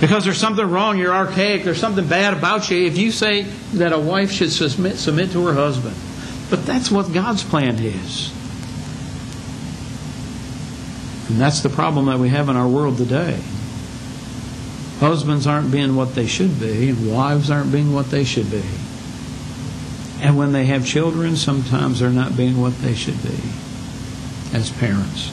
Because 0.00 0.24
there's 0.24 0.38
something 0.38 0.68
wrong, 0.68 0.96
you're 0.96 1.12
archaic, 1.14 1.64
there's 1.64 1.80
something 1.80 2.06
bad 2.06 2.32
about 2.34 2.70
you 2.70 2.86
if 2.86 2.96
you 2.96 3.10
say 3.10 3.42
that 3.74 3.92
a 3.92 3.98
wife 3.98 4.30
should 4.30 4.52
submit, 4.52 4.96
submit 4.96 5.32
to 5.32 5.44
her 5.46 5.54
husband. 5.54 5.96
But 6.50 6.64
that's 6.66 6.90
what 6.90 7.12
God's 7.12 7.42
plan 7.42 7.76
is. 7.76 8.30
And 11.28 11.40
that's 11.40 11.60
the 11.60 11.68
problem 11.68 12.06
that 12.06 12.18
we 12.18 12.28
have 12.28 12.48
in 12.48 12.56
our 12.56 12.68
world 12.68 12.96
today. 12.96 13.40
Husbands 15.00 15.46
aren't 15.46 15.70
being 15.72 15.96
what 15.96 16.14
they 16.14 16.26
should 16.26 16.60
be, 16.60 16.90
and 16.90 17.10
wives 17.12 17.50
aren't 17.50 17.72
being 17.72 17.92
what 17.92 18.10
they 18.10 18.24
should 18.24 18.50
be. 18.50 18.62
And 20.20 20.36
when 20.36 20.52
they 20.52 20.66
have 20.66 20.84
children, 20.86 21.34
sometimes 21.36 22.00
they're 22.00 22.10
not 22.10 22.36
being 22.36 22.60
what 22.60 22.76
they 22.80 22.94
should 22.94 23.20
be 23.22 23.38
as 24.56 24.70
parents. 24.72 25.28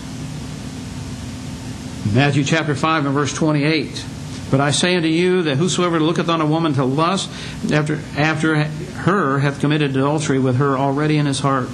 Matthew 2.13 2.45
chapter 2.45 2.73
5 2.73 3.05
and 3.05 3.13
verse 3.13 3.33
28. 3.33 4.05
But 4.49 4.61
I 4.61 4.71
say 4.71 4.95
unto 4.95 5.09
you 5.09 5.43
that 5.43 5.57
whosoever 5.57 5.99
looketh 5.99 6.29
on 6.29 6.39
a 6.39 6.45
woman 6.45 6.73
to 6.75 6.85
lust 6.85 7.29
after, 7.69 7.99
after 8.17 8.63
her 8.63 9.39
hath 9.39 9.59
committed 9.59 9.91
adultery 9.91 10.39
with 10.39 10.55
her 10.55 10.77
already 10.77 11.17
in 11.17 11.25
his 11.25 11.39
heart. 11.39 11.67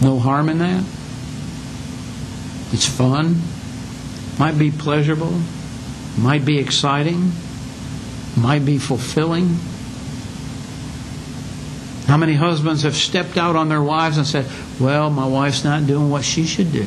No 0.00 0.18
harm 0.18 0.48
in 0.48 0.58
that. 0.60 0.84
It's 2.72 2.86
fun. 2.88 3.42
Might 4.38 4.58
be 4.58 4.70
pleasurable. 4.70 5.38
Might 6.16 6.46
be 6.46 6.56
exciting. 6.58 7.32
Might 8.38 8.64
be 8.64 8.78
fulfilling. 8.78 9.58
How 12.06 12.16
many 12.16 12.34
husbands 12.34 12.82
have 12.82 12.96
stepped 12.96 13.36
out 13.36 13.54
on 13.56 13.68
their 13.68 13.82
wives 13.82 14.16
and 14.18 14.26
said, 14.26 14.46
Well, 14.80 15.08
my 15.10 15.26
wife's 15.26 15.64
not 15.64 15.86
doing 15.86 16.10
what 16.10 16.24
she 16.24 16.44
should 16.44 16.72
do? 16.72 16.86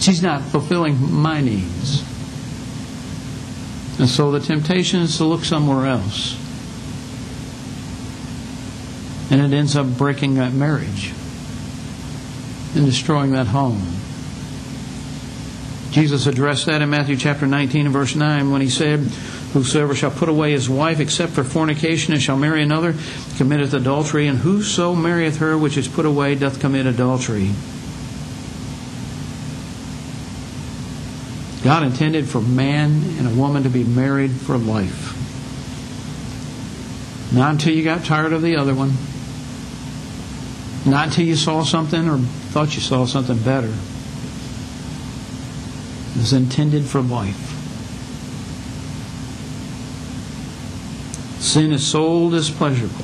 She's 0.00 0.22
not 0.22 0.42
fulfilling 0.42 1.12
my 1.12 1.40
needs. 1.40 2.00
And 3.98 4.08
so 4.08 4.30
the 4.30 4.40
temptation 4.40 5.00
is 5.00 5.16
to 5.18 5.24
look 5.24 5.44
somewhere 5.44 5.86
else. 5.86 6.36
And 9.30 9.40
it 9.40 9.56
ends 9.56 9.76
up 9.76 9.86
breaking 9.96 10.34
that 10.34 10.52
marriage 10.52 11.12
and 12.74 12.84
destroying 12.86 13.32
that 13.32 13.46
home. 13.46 13.82
Jesus 15.92 16.26
addressed 16.26 16.66
that 16.66 16.82
in 16.82 16.90
Matthew 16.90 17.16
chapter 17.16 17.46
19 17.46 17.86
and 17.86 17.92
verse 17.92 18.14
9 18.14 18.50
when 18.50 18.60
he 18.60 18.68
said, 18.70 19.00
Whosoever 19.52 19.96
shall 19.96 20.12
put 20.12 20.28
away 20.28 20.52
his 20.52 20.68
wife 20.70 21.00
except 21.00 21.32
for 21.32 21.42
fornication 21.42 22.12
and 22.12 22.22
shall 22.22 22.36
marry 22.36 22.62
another 22.62 22.94
committeth 23.36 23.74
adultery, 23.74 24.28
and 24.28 24.38
whoso 24.38 24.94
marrieth 24.94 25.38
her 25.38 25.58
which 25.58 25.76
is 25.76 25.88
put 25.88 26.06
away 26.06 26.36
doth 26.36 26.60
commit 26.60 26.86
adultery. 26.86 27.50
God 31.64 31.82
intended 31.82 32.28
for 32.28 32.40
man 32.40 33.02
and 33.18 33.26
a 33.26 33.30
woman 33.34 33.64
to 33.64 33.68
be 33.68 33.82
married 33.82 34.30
for 34.30 34.56
life. 34.56 35.16
Not 37.32 37.50
until 37.52 37.74
you 37.74 37.82
got 37.82 38.04
tired 38.04 38.32
of 38.32 38.42
the 38.42 38.56
other 38.56 38.72
one. 38.74 38.92
Not 40.90 41.08
until 41.08 41.24
you 41.26 41.34
saw 41.36 41.64
something 41.64 42.08
or 42.08 42.18
thought 42.18 42.76
you 42.76 42.80
saw 42.80 43.04
something 43.04 43.38
better. 43.38 43.68
It 46.12 46.16
was 46.22 46.32
intended 46.32 46.84
for 46.84 47.00
life. 47.02 47.49
Sin 51.50 51.72
is 51.72 51.84
so 51.84 52.30
displeasurable. 52.30 52.94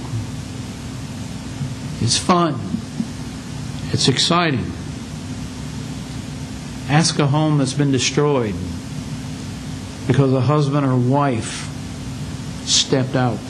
It's 2.00 2.16
fun. 2.16 2.54
It's 3.92 4.06
exciting. 4.06 4.66
Ask 6.88 7.18
a 7.18 7.26
home 7.26 7.58
that's 7.58 7.72
been 7.72 7.90
destroyed 7.90 8.54
because 10.06 10.32
a 10.32 10.42
husband 10.42 10.86
or 10.86 10.94
wife 10.94 11.66
stepped 12.66 13.16
out 13.16 13.40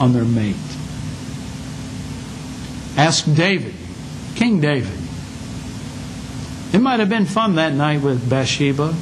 on 0.00 0.14
their 0.14 0.24
mate. 0.24 0.56
Ask 2.96 3.26
David, 3.34 3.74
King 4.34 4.62
David. 4.62 4.98
It 6.72 6.78
might 6.80 7.00
have 7.00 7.10
been 7.10 7.26
fun 7.26 7.56
that 7.56 7.74
night 7.74 8.00
with 8.00 8.26
Bathsheba, 8.30 8.94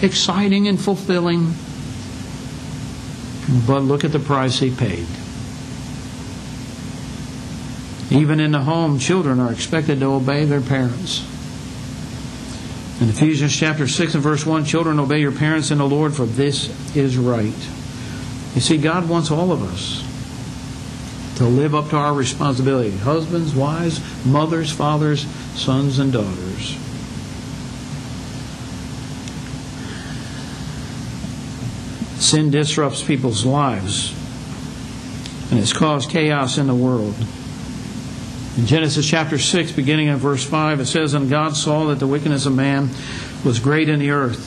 exciting 0.00 0.68
and 0.68 0.80
fulfilling. 0.80 1.54
But 3.66 3.80
look 3.80 4.04
at 4.04 4.12
the 4.12 4.20
price 4.20 4.60
he 4.60 4.70
paid. 4.70 5.06
Even 8.10 8.38
in 8.40 8.52
the 8.52 8.60
home, 8.62 8.98
children 9.00 9.40
are 9.40 9.52
expected 9.52 9.98
to 10.00 10.06
obey 10.06 10.44
their 10.44 10.60
parents. 10.60 11.18
In 13.00 13.08
Ephesians 13.08 13.56
chapter 13.56 13.88
6 13.88 14.14
and 14.14 14.22
verse 14.22 14.44
1, 14.46 14.64
children 14.66 14.98
obey 15.00 15.20
your 15.20 15.32
parents 15.32 15.70
in 15.72 15.78
the 15.78 15.88
Lord, 15.88 16.14
for 16.14 16.26
this 16.26 16.68
is 16.94 17.16
right. 17.16 17.54
You 18.54 18.60
see, 18.60 18.76
God 18.78 19.08
wants 19.08 19.30
all 19.32 19.50
of 19.52 19.62
us 19.62 20.04
to 21.38 21.44
live 21.44 21.74
up 21.74 21.88
to 21.90 21.96
our 21.96 22.12
responsibility 22.14 22.90
husbands, 22.98 23.52
wives, 23.54 24.00
mothers, 24.26 24.70
fathers, 24.70 25.24
sons, 25.54 25.98
and 25.98 26.12
daughters. 26.12 26.76
Sin 32.30 32.52
disrupts 32.52 33.02
people's 33.02 33.44
lives 33.44 34.12
and 35.50 35.58
has 35.58 35.72
caused 35.72 36.10
chaos 36.10 36.58
in 36.58 36.68
the 36.68 36.74
world. 36.76 37.16
In 38.56 38.66
Genesis 38.66 39.04
chapter 39.08 39.36
6, 39.36 39.72
beginning 39.72 40.06
in 40.06 40.16
verse 40.18 40.44
5, 40.44 40.78
it 40.78 40.86
says, 40.86 41.14
And 41.14 41.28
God 41.28 41.56
saw 41.56 41.86
that 41.88 41.98
the 41.98 42.06
wickedness 42.06 42.46
of 42.46 42.54
man 42.54 42.90
was 43.44 43.58
great 43.58 43.88
in 43.88 43.98
the 43.98 44.10
earth, 44.10 44.46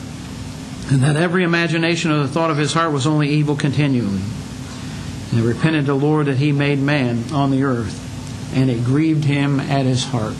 and 0.93 1.03
that 1.03 1.17
every 1.17 1.43
imagination 1.43 2.09
of 2.09 2.21
the 2.21 2.29
thought 2.29 2.49
of 2.49 2.55
his 2.55 2.71
heart 2.71 2.93
was 2.93 3.05
only 3.05 3.27
evil 3.27 3.57
continually. 3.57 4.21
And 5.31 5.41
he 5.41 5.41
repented 5.45 5.85
the 5.85 5.93
Lord 5.93 6.27
that 6.27 6.37
he 6.37 6.53
made 6.53 6.79
man 6.79 7.33
on 7.33 7.51
the 7.51 7.63
earth, 7.63 8.53
and 8.55 8.69
it 8.69 8.85
grieved 8.85 9.25
him 9.25 9.59
at 9.59 9.85
his 9.85 10.05
heart. 10.05 10.37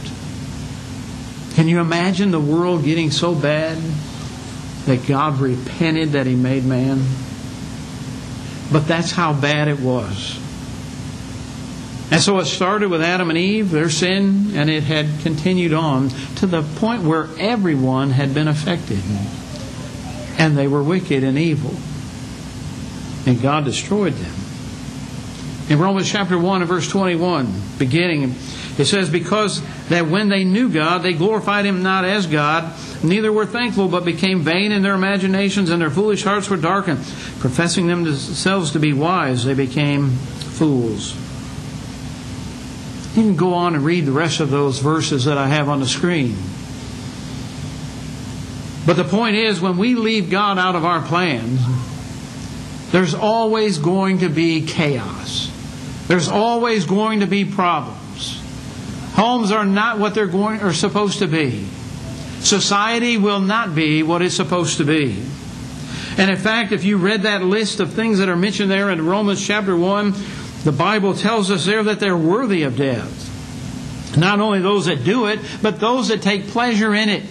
Can 1.56 1.68
you 1.68 1.82
imagine 1.82 2.32
the 2.32 2.40
world 2.40 2.86
getting 2.86 3.12
so 3.12 3.36
bad 3.36 3.78
that 4.86 5.06
God 5.06 5.42
repented 5.42 6.14
that 6.14 6.26
he 6.26 6.36
made 6.38 6.64
man? 6.64 7.02
But 8.74 8.88
that's 8.88 9.12
how 9.12 9.34
bad 9.34 9.68
it 9.68 9.80
was. 9.80 10.36
And 12.10 12.20
so 12.20 12.40
it 12.40 12.46
started 12.46 12.90
with 12.90 13.04
Adam 13.04 13.30
and 13.30 13.38
Eve, 13.38 13.70
their 13.70 13.90
sin, 13.90 14.52
and 14.56 14.68
it 14.68 14.82
had 14.82 15.06
continued 15.22 15.74
on 15.74 16.10
to 16.38 16.48
the 16.48 16.64
point 16.64 17.04
where 17.04 17.28
everyone 17.38 18.10
had 18.10 18.34
been 18.34 18.48
affected. 18.48 19.00
And 20.40 20.58
they 20.58 20.68
were 20.68 20.82
wicked 20.82 21.24
and 21.24 21.38
evil. 21.38 21.76
And 23.28 23.40
God 23.44 23.64
destroyed 23.66 24.14
them. 24.14 24.34
In 25.70 25.78
Romans 25.78 26.12
chapter 26.12 26.38
1 26.38 26.62
and 26.64 26.68
verse 26.70 26.90
21, 26.90 27.54
beginning, 27.78 28.34
it 28.80 28.86
says, 28.86 29.08
Because 29.08 29.62
that 29.90 30.08
when 30.08 30.30
they 30.30 30.44
knew 30.46 30.68
God, 30.70 31.04
they 31.04 31.14
glorified 31.14 31.66
Him 31.66 31.84
not 31.84 32.06
as 32.06 32.26
God 32.26 32.74
Neither 33.04 33.34
were 33.34 33.46
thankful, 33.46 33.90
but 33.90 34.06
became 34.06 34.42
vain 34.42 34.72
in 34.72 34.82
their 34.82 34.96
imaginations, 34.96 35.70
and 35.70 35.82
their 35.82 35.90
foolish 35.92 36.24
hearts 36.24 36.50
were 36.50 36.56
darkened. 36.58 37.04
Professing 37.40 37.88
themselves 37.88 38.72
to 38.72 38.80
be 38.80 38.94
wise, 38.94 39.44
they 39.44 39.54
became 39.54 40.12
fools. 40.12 41.14
You 43.18 43.22
can 43.24 43.36
go 43.36 43.54
on 43.56 43.76
and 43.76 43.84
read 43.84 44.06
the 44.06 44.14
rest 44.14 44.40
of 44.40 44.50
those 44.50 44.80
verses 44.80 45.26
that 45.26 45.38
I 45.38 45.48
have 45.50 45.68
on 45.68 45.82
the 45.82 45.88
screen. 45.88 46.36
But 48.86 48.96
the 48.96 49.04
point 49.04 49.36
is, 49.36 49.60
when 49.62 49.78
we 49.78 49.96
leave 49.96 50.30
God 50.30 50.58
out 50.58 50.76
of 50.76 50.86
our 50.86 51.02
plans, 51.02 51.60
there's 52.92 53.14
always 53.14 53.78
going 53.80 54.20
to 54.20 54.30
be 54.30 54.66
chaos. 54.66 55.52
There's 56.08 56.30
always 56.30 56.86
going 56.86 57.20
to 57.20 57.28
be 57.28 57.44
problems. 57.46 58.40
Homes 59.14 59.52
are 59.52 59.66
not 59.66 60.00
what 60.00 60.16
they're 60.16 60.26
going 60.28 60.62
are 60.62 60.74
supposed 60.74 61.20
to 61.20 61.28
be 61.28 61.68
society 62.46 63.18
will 63.18 63.40
not 63.40 63.74
be 63.74 64.04
what 64.04 64.22
it's 64.22 64.36
supposed 64.36 64.78
to 64.78 64.84
be. 64.86 65.24
And 66.18 66.30
in 66.30 66.38
fact, 66.38 66.72
if 66.72 66.84
you 66.84 66.98
read 66.98 67.24
that 67.24 67.42
list 67.42 67.80
of 67.80 67.94
things 67.94 68.20
that 68.20 68.30
are 68.30 68.36
mentioned 68.36 68.70
there 68.70 68.90
in 68.92 69.06
Romans 69.06 69.46
chapter 69.46 69.76
1, 69.76 70.14
the 70.64 70.72
Bible 70.72 71.14
tells 71.16 71.50
us 71.50 71.66
there 71.66 71.84
that 71.84 72.00
they're 72.00 72.16
worthy 72.18 72.64
of 72.64 72.78
death. 72.78 73.22
Not 74.18 74.40
only 74.40 74.60
those 74.60 74.86
that 74.86 75.04
do 75.04 75.26
it, 75.28 75.40
but 75.64 75.80
those 75.80 76.10
that 76.10 76.22
take 76.22 76.48
pleasure 76.48 76.94
in 76.94 77.10
it. 77.10 77.24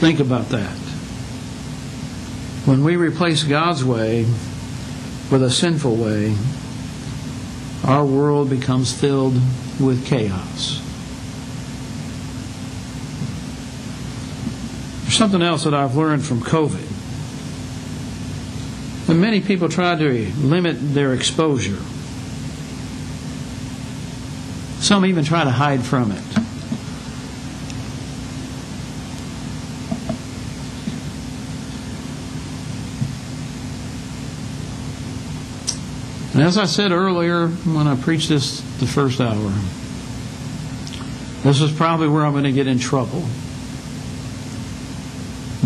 Think 0.00 0.20
about 0.20 0.48
that. 0.50 0.70
When 2.66 2.84
we 2.84 2.96
replace 2.96 3.42
God's 3.42 3.84
way 3.84 4.24
with 5.30 5.42
a 5.42 5.50
sinful 5.50 5.96
way, 5.96 6.36
our 7.84 8.04
world 8.04 8.48
becomes 8.48 8.92
filled 8.92 9.34
with 9.78 10.06
chaos. 10.06 10.80
There's 15.02 15.16
something 15.18 15.42
else 15.42 15.64
that 15.64 15.74
I've 15.74 15.94
learned 15.94 16.24
from 16.24 16.40
COVID. 16.40 16.92
And 19.10 19.20
many 19.20 19.42
people 19.42 19.68
try 19.68 19.96
to 19.96 20.32
limit 20.38 20.76
their 20.94 21.12
exposure. 21.12 21.78
Some 24.82 25.04
even 25.04 25.24
try 25.24 25.44
to 25.44 25.50
hide 25.50 25.82
from 25.82 26.12
it. 26.12 26.24
And 36.34 36.42
as 36.42 36.58
I 36.58 36.64
said 36.64 36.90
earlier 36.90 37.46
when 37.46 37.86
I 37.86 37.94
preached 37.94 38.28
this 38.28 38.60
the 38.80 38.88
first 38.88 39.20
hour, 39.20 39.52
this 41.44 41.60
is 41.60 41.70
probably 41.70 42.08
where 42.08 42.26
I'm 42.26 42.32
going 42.32 42.42
to 42.42 42.50
get 42.50 42.66
in 42.66 42.80
trouble. 42.80 43.24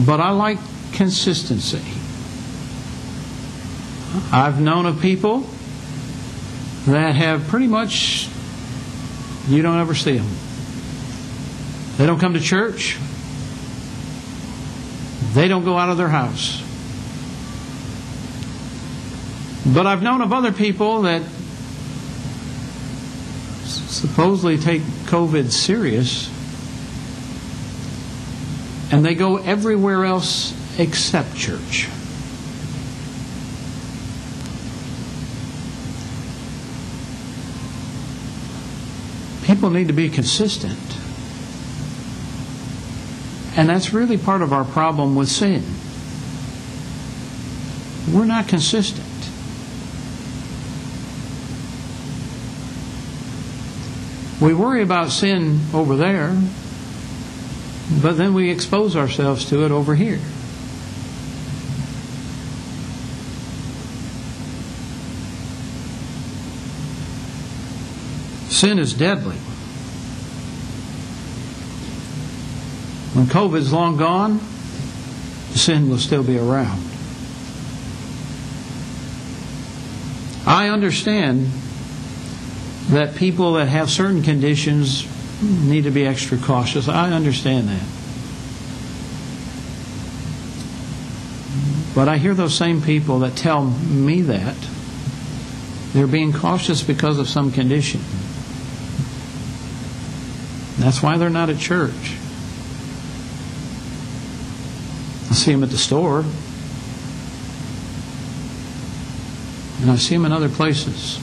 But 0.05 0.21
I 0.21 0.31
like 0.31 0.59
consistency. 0.93 1.81
I've 4.31 4.61
known 4.61 4.85
of 4.85 5.01
people 5.01 5.47
that 6.87 7.15
have 7.17 7.49
pretty 7.49 7.67
much, 7.67 8.29
you 9.49 9.63
don't 9.63 9.81
ever 9.81 9.95
see 9.95 10.19
them. 10.19 10.29
They 11.97 12.05
don't 12.05 12.19
come 12.21 12.35
to 12.35 12.41
church. 12.41 12.99
They 15.33 15.49
don't 15.49 15.65
go 15.65 15.79
out 15.79 15.89
of 15.89 15.97
their 15.97 16.09
house. 16.09 16.63
But 19.75 19.87
I've 19.87 20.03
known 20.03 20.23
of 20.23 20.33
other 20.33 20.51
people 20.53 21.03
that 21.03 21.21
supposedly 23.65 24.57
take 24.57 24.81
COVID 25.07 25.53
serious 25.53 26.31
and 28.91 29.05
they 29.05 29.15
go 29.15 29.37
everywhere 29.37 30.05
else 30.07 30.55
except 30.79 31.37
church. 31.37 31.89
People 39.45 39.69
need 39.71 39.89
to 39.89 39.95
be 39.95 40.09
consistent. 40.09 40.79
And 43.59 43.69
that's 43.69 43.93
really 43.93 44.17
part 44.17 44.41
of 44.41 44.53
our 44.55 44.65
problem 44.65 45.15
with 45.17 45.29
sin. 45.29 45.63
We're 48.15 48.25
not 48.27 48.49
consistent. 48.49 49.08
We 54.41 54.55
worry 54.55 54.83
about 54.83 55.11
sin 55.11 55.61
over 55.75 55.97
there, 55.97 56.29
but 58.01 58.17
then 58.17 58.35
we 58.35 58.51
expose 58.51 58.95
ourselves 58.95 59.45
to 59.47 59.65
it 59.65 59.73
over 59.73 59.97
here. 59.97 60.21
Sin 68.49 68.79
is 68.79 68.95
deadly. 68.95 69.37
When 73.15 73.27
COVID's 73.27 73.73
long 73.73 73.97
gone, 73.97 74.39
sin 75.51 75.91
will 75.91 75.99
still 75.99 76.23
be 76.23 76.39
around. 76.39 76.85
I 80.47 80.69
understand 80.69 81.51
that 82.89 83.15
people 83.17 83.55
that 83.55 83.67
have 83.69 83.91
certain 83.91 84.23
conditions 84.23 85.07
need 85.43 85.85
to 85.85 85.91
be 85.91 86.07
extra 86.07 86.39
cautious. 86.39 86.89
I 86.89 87.11
understand 87.13 87.69
that. 87.69 87.87
But 91.95 92.09
I 92.09 92.17
hear 92.17 92.33
those 92.35 92.55
same 92.55 92.81
people 92.81 93.19
that 93.21 93.37
tell 93.37 93.65
me 93.65 94.23
that 94.23 94.57
they're 95.93 96.07
being 96.07 96.33
cautious 96.33 96.83
because 96.83 97.19
of 97.19 97.29
some 97.29 97.53
condition. 97.53 98.01
That's 100.79 101.03
why 101.03 101.19
they're 101.19 101.29
not 101.31 101.51
at 101.51 101.59
church. 101.59 101.93
I 105.31 105.35
see 105.35 105.53
them 105.53 105.63
at 105.63 105.71
the 105.71 105.77
store, 105.79 106.21
and 109.81 109.91
I 109.91 109.97
see 109.97 110.15
them 110.15 110.25
in 110.25 110.33
other 110.33 110.49
places 110.49 111.21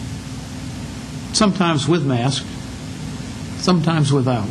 sometimes 1.36 1.86
with 1.88 2.06
masks, 2.06 2.46
sometimes 3.62 4.12
without. 4.12 4.48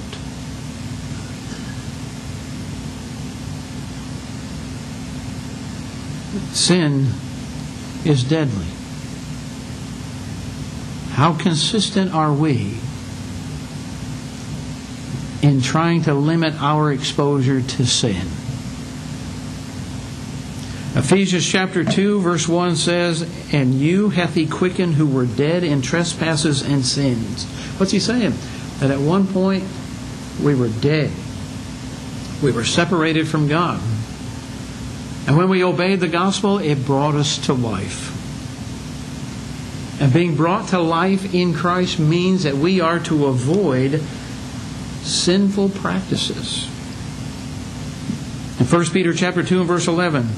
Sin 6.55 7.07
is 8.05 8.23
deadly. 8.25 8.67
How 11.13 11.33
consistent 11.37 12.13
are 12.13 12.33
we 12.33 12.77
in 15.43 15.63
trying 15.63 16.03
to 16.03 16.15
limit 16.15 16.55
our 16.61 16.93
exposure 16.93 17.63
to 17.63 17.87
sin? 17.87 18.27
Ephesians 20.97 21.45
chapter 21.45 21.83
2, 21.83 22.21
verse 22.21 22.47
1 22.47 22.77
says, 22.77 23.29
And 23.53 23.75
you 23.75 24.11
hath 24.11 24.35
he 24.35 24.47
quickened 24.47 24.95
who 24.95 25.09
were 25.09 25.27
dead 25.27 25.65
in 25.65 25.83
trespasses 25.83 26.63
and 26.63 26.87
sins. 26.87 27.45
What's 27.81 27.91
he 27.91 27.99
saying? 27.99 28.33
That 28.79 28.93
at 28.93 29.01
one 29.01 29.27
point 29.27 29.65
we 30.43 30.55
were 30.55 30.69
dead, 30.69 31.11
we 32.45 32.53
were 32.53 32.63
separated 32.65 33.27
from 33.27 33.49
God. 33.49 33.81
And 35.27 35.37
when 35.37 35.49
we 35.49 35.65
obeyed 35.65 35.99
the 35.99 36.07
gospel, 36.07 36.59
it 36.59 36.85
brought 36.87 37.17
us 37.17 37.39
to 37.47 37.55
life. 37.55 38.13
And 40.01 40.13
being 40.13 40.37
brought 40.37 40.69
to 40.69 40.79
life 40.79 41.35
in 41.35 41.55
Christ 41.55 41.99
means 41.99 42.45
that 42.45 42.55
we 42.55 42.81
are 42.81 43.01
to 43.01 43.27
avoid 43.27 44.01
sinful 45.05 45.71
practices. 45.71 46.69
In 48.61 48.67
1 48.67 48.85
Peter 48.93 49.13
chapter 49.13 49.43
2 49.43 49.59
and 49.59 49.67
verse 49.69 49.89
11, 49.89 50.29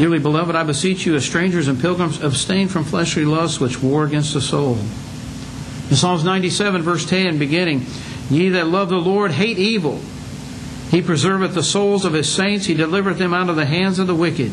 Dearly 0.00 0.18
beloved, 0.18 0.56
I 0.56 0.62
beseech 0.62 1.04
you, 1.04 1.14
as 1.14 1.26
strangers 1.26 1.68
and 1.68 1.78
pilgrims, 1.78 2.22
abstain 2.22 2.68
from 2.68 2.84
fleshly 2.84 3.26
lusts 3.26 3.60
which 3.60 3.82
war 3.82 4.02
against 4.06 4.32
the 4.32 4.40
soul. 4.40 4.78
In 5.90 5.94
Psalms 5.96 6.24
97, 6.24 6.80
verse 6.80 7.04
10, 7.04 7.36
beginning, 7.36 7.84
Ye 8.30 8.48
that 8.48 8.68
love 8.68 8.88
the 8.88 8.96
Lord 8.96 9.30
hate 9.30 9.58
evil. 9.58 10.00
He 10.88 11.02
preserveth 11.02 11.52
the 11.52 11.62
souls 11.62 12.06
of 12.06 12.14
his 12.14 12.32
saints. 12.32 12.64
He 12.64 12.72
delivereth 12.72 13.18
them 13.18 13.34
out 13.34 13.50
of 13.50 13.56
the 13.56 13.66
hands 13.66 13.98
of 13.98 14.06
the 14.06 14.14
wicked. 14.14 14.50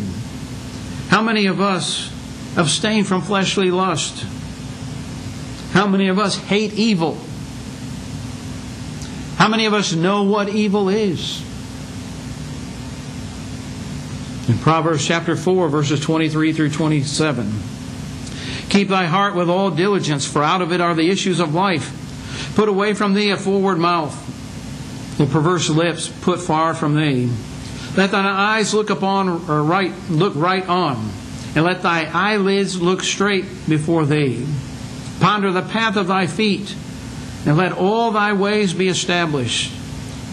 How 1.08 1.22
many 1.22 1.46
of 1.46 1.62
us 1.62 2.12
abstain 2.58 3.06
from 3.06 3.22
fleshly 3.22 3.72
lust? 3.72 4.26
How 5.72 5.88
many 5.88 6.10
of 6.10 6.20
us 6.20 6.36
hate 6.38 6.74
evil? 6.74 7.18
How 9.38 9.48
many 9.48 9.66
of 9.66 9.74
us 9.74 9.94
know 9.94 10.24
what 10.24 10.50
evil 10.50 10.90
is? 10.90 11.42
In 14.48 14.58
Proverbs 14.58 15.06
chapter 15.06 15.36
4, 15.36 15.68
verses 15.68 16.00
23 16.00 16.54
through 16.54 16.70
27. 16.70 17.54
Keep 18.70 18.88
thy 18.88 19.06
heart 19.06 19.36
with 19.36 19.50
all 19.50 19.70
diligence, 19.70 20.26
for 20.26 20.42
out 20.42 20.62
of 20.62 20.72
it 20.72 20.80
are 20.80 20.96
the 20.96 21.10
issues 21.10 21.42
of 21.42 21.54
life. 21.54 22.54
Put 22.56 22.70
away 22.70 22.94
from 22.94 23.14
thee 23.14 23.30
a 23.32 23.36
forward 23.36 23.78
mouth, 23.78 24.16
the 25.18 25.26
perverse 25.26 25.70
lips 25.70 26.08
put 26.22 26.40
far 26.40 26.74
from 26.74 26.96
thee. 26.96 27.30
Let 27.98 28.12
thine 28.12 28.26
eyes 28.26 28.74
look 28.74 28.90
upon 28.90 29.50
or 29.50 29.64
right 29.64 29.92
look 30.10 30.34
right 30.36 30.66
on, 30.68 31.10
and 31.56 31.66
let 31.66 31.82
thy 31.82 32.06
eyelids 32.06 32.82
look 32.82 33.04
straight 33.04 33.68
before 33.68 34.06
thee. 34.06 34.46
Ponder 35.20 35.52
the 35.52 35.62
path 35.62 35.98
of 35.98 36.08
thy 36.08 36.26
feet, 36.26 36.74
and 37.46 37.58
let 37.58 37.74
all 37.74 38.12
thy 38.12 38.32
ways 38.32 38.74
be 38.74 38.88
established. 38.88 39.74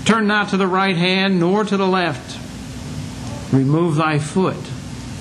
Turn 0.05 0.29
not 0.29 0.51
to 0.51 0.57
the 0.57 0.67
right 0.69 0.97
hand 0.97 1.41
nor 1.41 1.65
to 1.65 1.77
the 1.77 1.87
left 1.87 2.43
Remove 3.55 3.95
thy 3.97 4.19
foot 4.19 4.57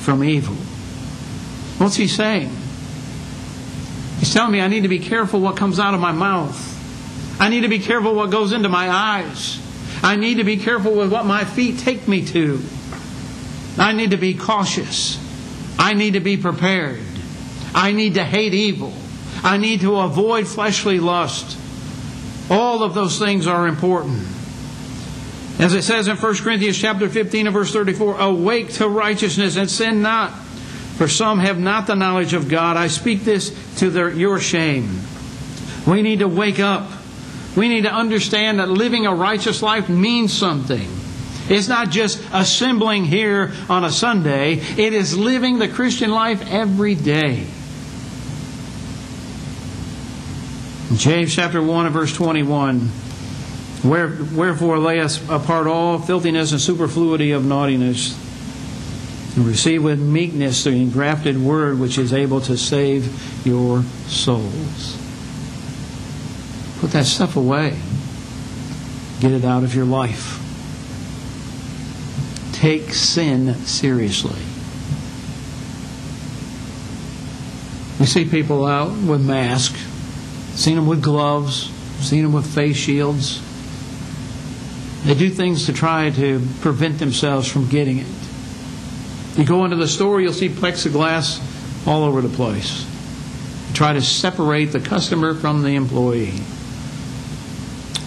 from 0.01 0.23
evil. 0.23 0.55
What's 1.77 1.95
he 1.95 2.07
saying? 2.07 2.49
He's 4.19 4.33
telling 4.33 4.51
me 4.51 4.61
I 4.61 4.67
need 4.69 4.81
to 4.81 4.87
be 4.89 4.99
careful 4.99 5.39
what 5.39 5.55
comes 5.55 5.79
out 5.79 5.93
of 5.93 5.99
my 5.99 6.11
mouth. 6.13 6.71
I 7.39 7.49
need 7.49 7.61
to 7.61 7.67
be 7.67 7.79
careful 7.79 8.15
what 8.15 8.31
goes 8.31 8.51
into 8.51 8.69
my 8.69 8.89
eyes. 8.89 9.59
I 10.01 10.15
need 10.15 10.35
to 10.35 10.43
be 10.43 10.57
careful 10.57 10.93
with 10.95 11.11
what 11.11 11.25
my 11.25 11.43
feet 11.45 11.79
take 11.79 12.07
me 12.07 12.25
to. 12.27 12.61
I 13.77 13.93
need 13.93 14.11
to 14.11 14.17
be 14.17 14.33
cautious. 14.33 15.19
I 15.77 15.93
need 15.93 16.13
to 16.13 16.19
be 16.19 16.37
prepared. 16.37 17.01
I 17.75 17.91
need 17.91 18.15
to 18.15 18.23
hate 18.23 18.53
evil. 18.53 18.93
I 19.43 19.57
need 19.57 19.81
to 19.81 19.95
avoid 19.97 20.47
fleshly 20.47 20.99
lust. 20.99 21.57
All 22.49 22.83
of 22.83 22.93
those 22.93 23.19
things 23.19 23.45
are 23.45 23.67
important. 23.67 24.23
As 25.63 25.73
it 25.73 25.83
says 25.85 26.09
in 26.09 26.17
1 26.17 26.35
Corinthians 26.39 26.77
chapter 26.77 27.07
15 27.07 27.47
and 27.47 27.53
verse 27.53 27.71
34, 27.71 28.19
awake 28.19 28.69
to 28.73 28.89
righteousness 28.89 29.55
and 29.55 29.71
sin 29.71 30.01
not, 30.01 30.31
for 30.97 31.07
some 31.07 31.39
have 31.39 31.57
not 31.57 31.87
the 31.87 31.95
knowledge 31.95 32.33
of 32.33 32.49
God. 32.49 32.75
I 32.75 32.87
speak 32.87 33.21
this 33.23 33.55
to 33.77 33.89
their, 33.89 34.09
your 34.09 34.41
shame. 34.41 34.99
We 35.87 36.01
need 36.01 36.19
to 36.19 36.27
wake 36.27 36.59
up. 36.59 36.91
We 37.55 37.69
need 37.69 37.83
to 37.83 37.93
understand 37.93 38.59
that 38.59 38.67
living 38.67 39.05
a 39.05 39.15
righteous 39.15 39.61
life 39.61 39.87
means 39.87 40.33
something. 40.33 40.85
It's 41.47 41.69
not 41.69 41.91
just 41.91 42.21
assembling 42.33 43.05
here 43.05 43.53
on 43.69 43.85
a 43.85 43.89
Sunday, 43.91 44.55
it 44.55 44.91
is 44.91 45.17
living 45.17 45.59
the 45.59 45.69
Christian 45.69 46.11
life 46.11 46.43
every 46.49 46.93
day. 46.95 47.47
James 50.97 51.33
chapter 51.33 51.63
1 51.63 51.85
and 51.85 51.93
verse 51.93 52.13
21. 52.13 52.89
Where, 53.83 54.07
wherefore 54.33 54.79
lay 54.79 55.01
us 55.01 55.19
apart 55.29 55.67
all 55.67 55.99
filthiness 55.99 56.53
and 56.53 56.61
superfluity 56.61 57.31
of 57.33 57.43
naughtiness, 57.43 58.15
and 59.35 59.45
receive 59.45 59.83
with 59.83 59.99
meekness 59.99 60.63
the 60.63 60.69
engrafted 60.71 61.37
word 61.37 61.77
which 61.81 61.97
is 61.97 62.13
able 62.13 62.39
to 62.41 62.55
save 62.57 63.45
your 63.45 63.83
souls. 64.07 64.97
Put 66.79 66.91
that 66.91 67.05
stuff 67.05 67.35
away. 67.35 67.77
Get 69.19 69.31
it 69.33 69.43
out 69.43 69.63
of 69.65 69.75
your 69.75 69.83
life. 69.85 70.39
Take 72.53 72.93
sin 72.93 73.53
seriously. 73.65 74.39
We 77.99 78.05
see 78.05 78.23
people 78.25 78.65
out 78.65 78.91
with 79.01 79.25
masks, 79.25 79.77
seen 80.57 80.75
them 80.77 80.87
with 80.87 81.01
gloves, 81.03 81.69
seen 81.99 82.23
them 82.23 82.31
with 82.31 82.45
face 82.45 82.77
shields 82.77 83.41
they 85.03 85.15
do 85.15 85.29
things 85.29 85.65
to 85.65 85.73
try 85.73 86.11
to 86.11 86.41
prevent 86.61 86.97
themselves 86.99 87.47
from 87.51 87.67
getting 87.67 87.97
it. 87.99 88.07
You 89.37 89.43
go 89.43 89.65
into 89.65 89.75
the 89.75 89.87
store, 89.89 90.21
you'll 90.21 90.31
see 90.31 90.47
plexiglass 90.47 91.41
all 91.85 92.03
over 92.03 92.21
the 92.21 92.29
place. 92.33 92.85
try 93.73 93.91
to 93.93 93.99
separate 94.01 94.65
the 94.71 94.79
customer 94.79 95.33
from 95.33 95.63
the 95.63 95.73
employee. 95.75 96.35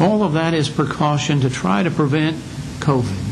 All 0.01 0.23
of 0.23 0.35
that 0.35 0.55
is 0.55 0.69
precaution 0.71 1.41
to 1.41 1.51
try 1.51 1.83
to 1.83 1.91
prevent 1.91 2.37
COVID. 2.79 3.25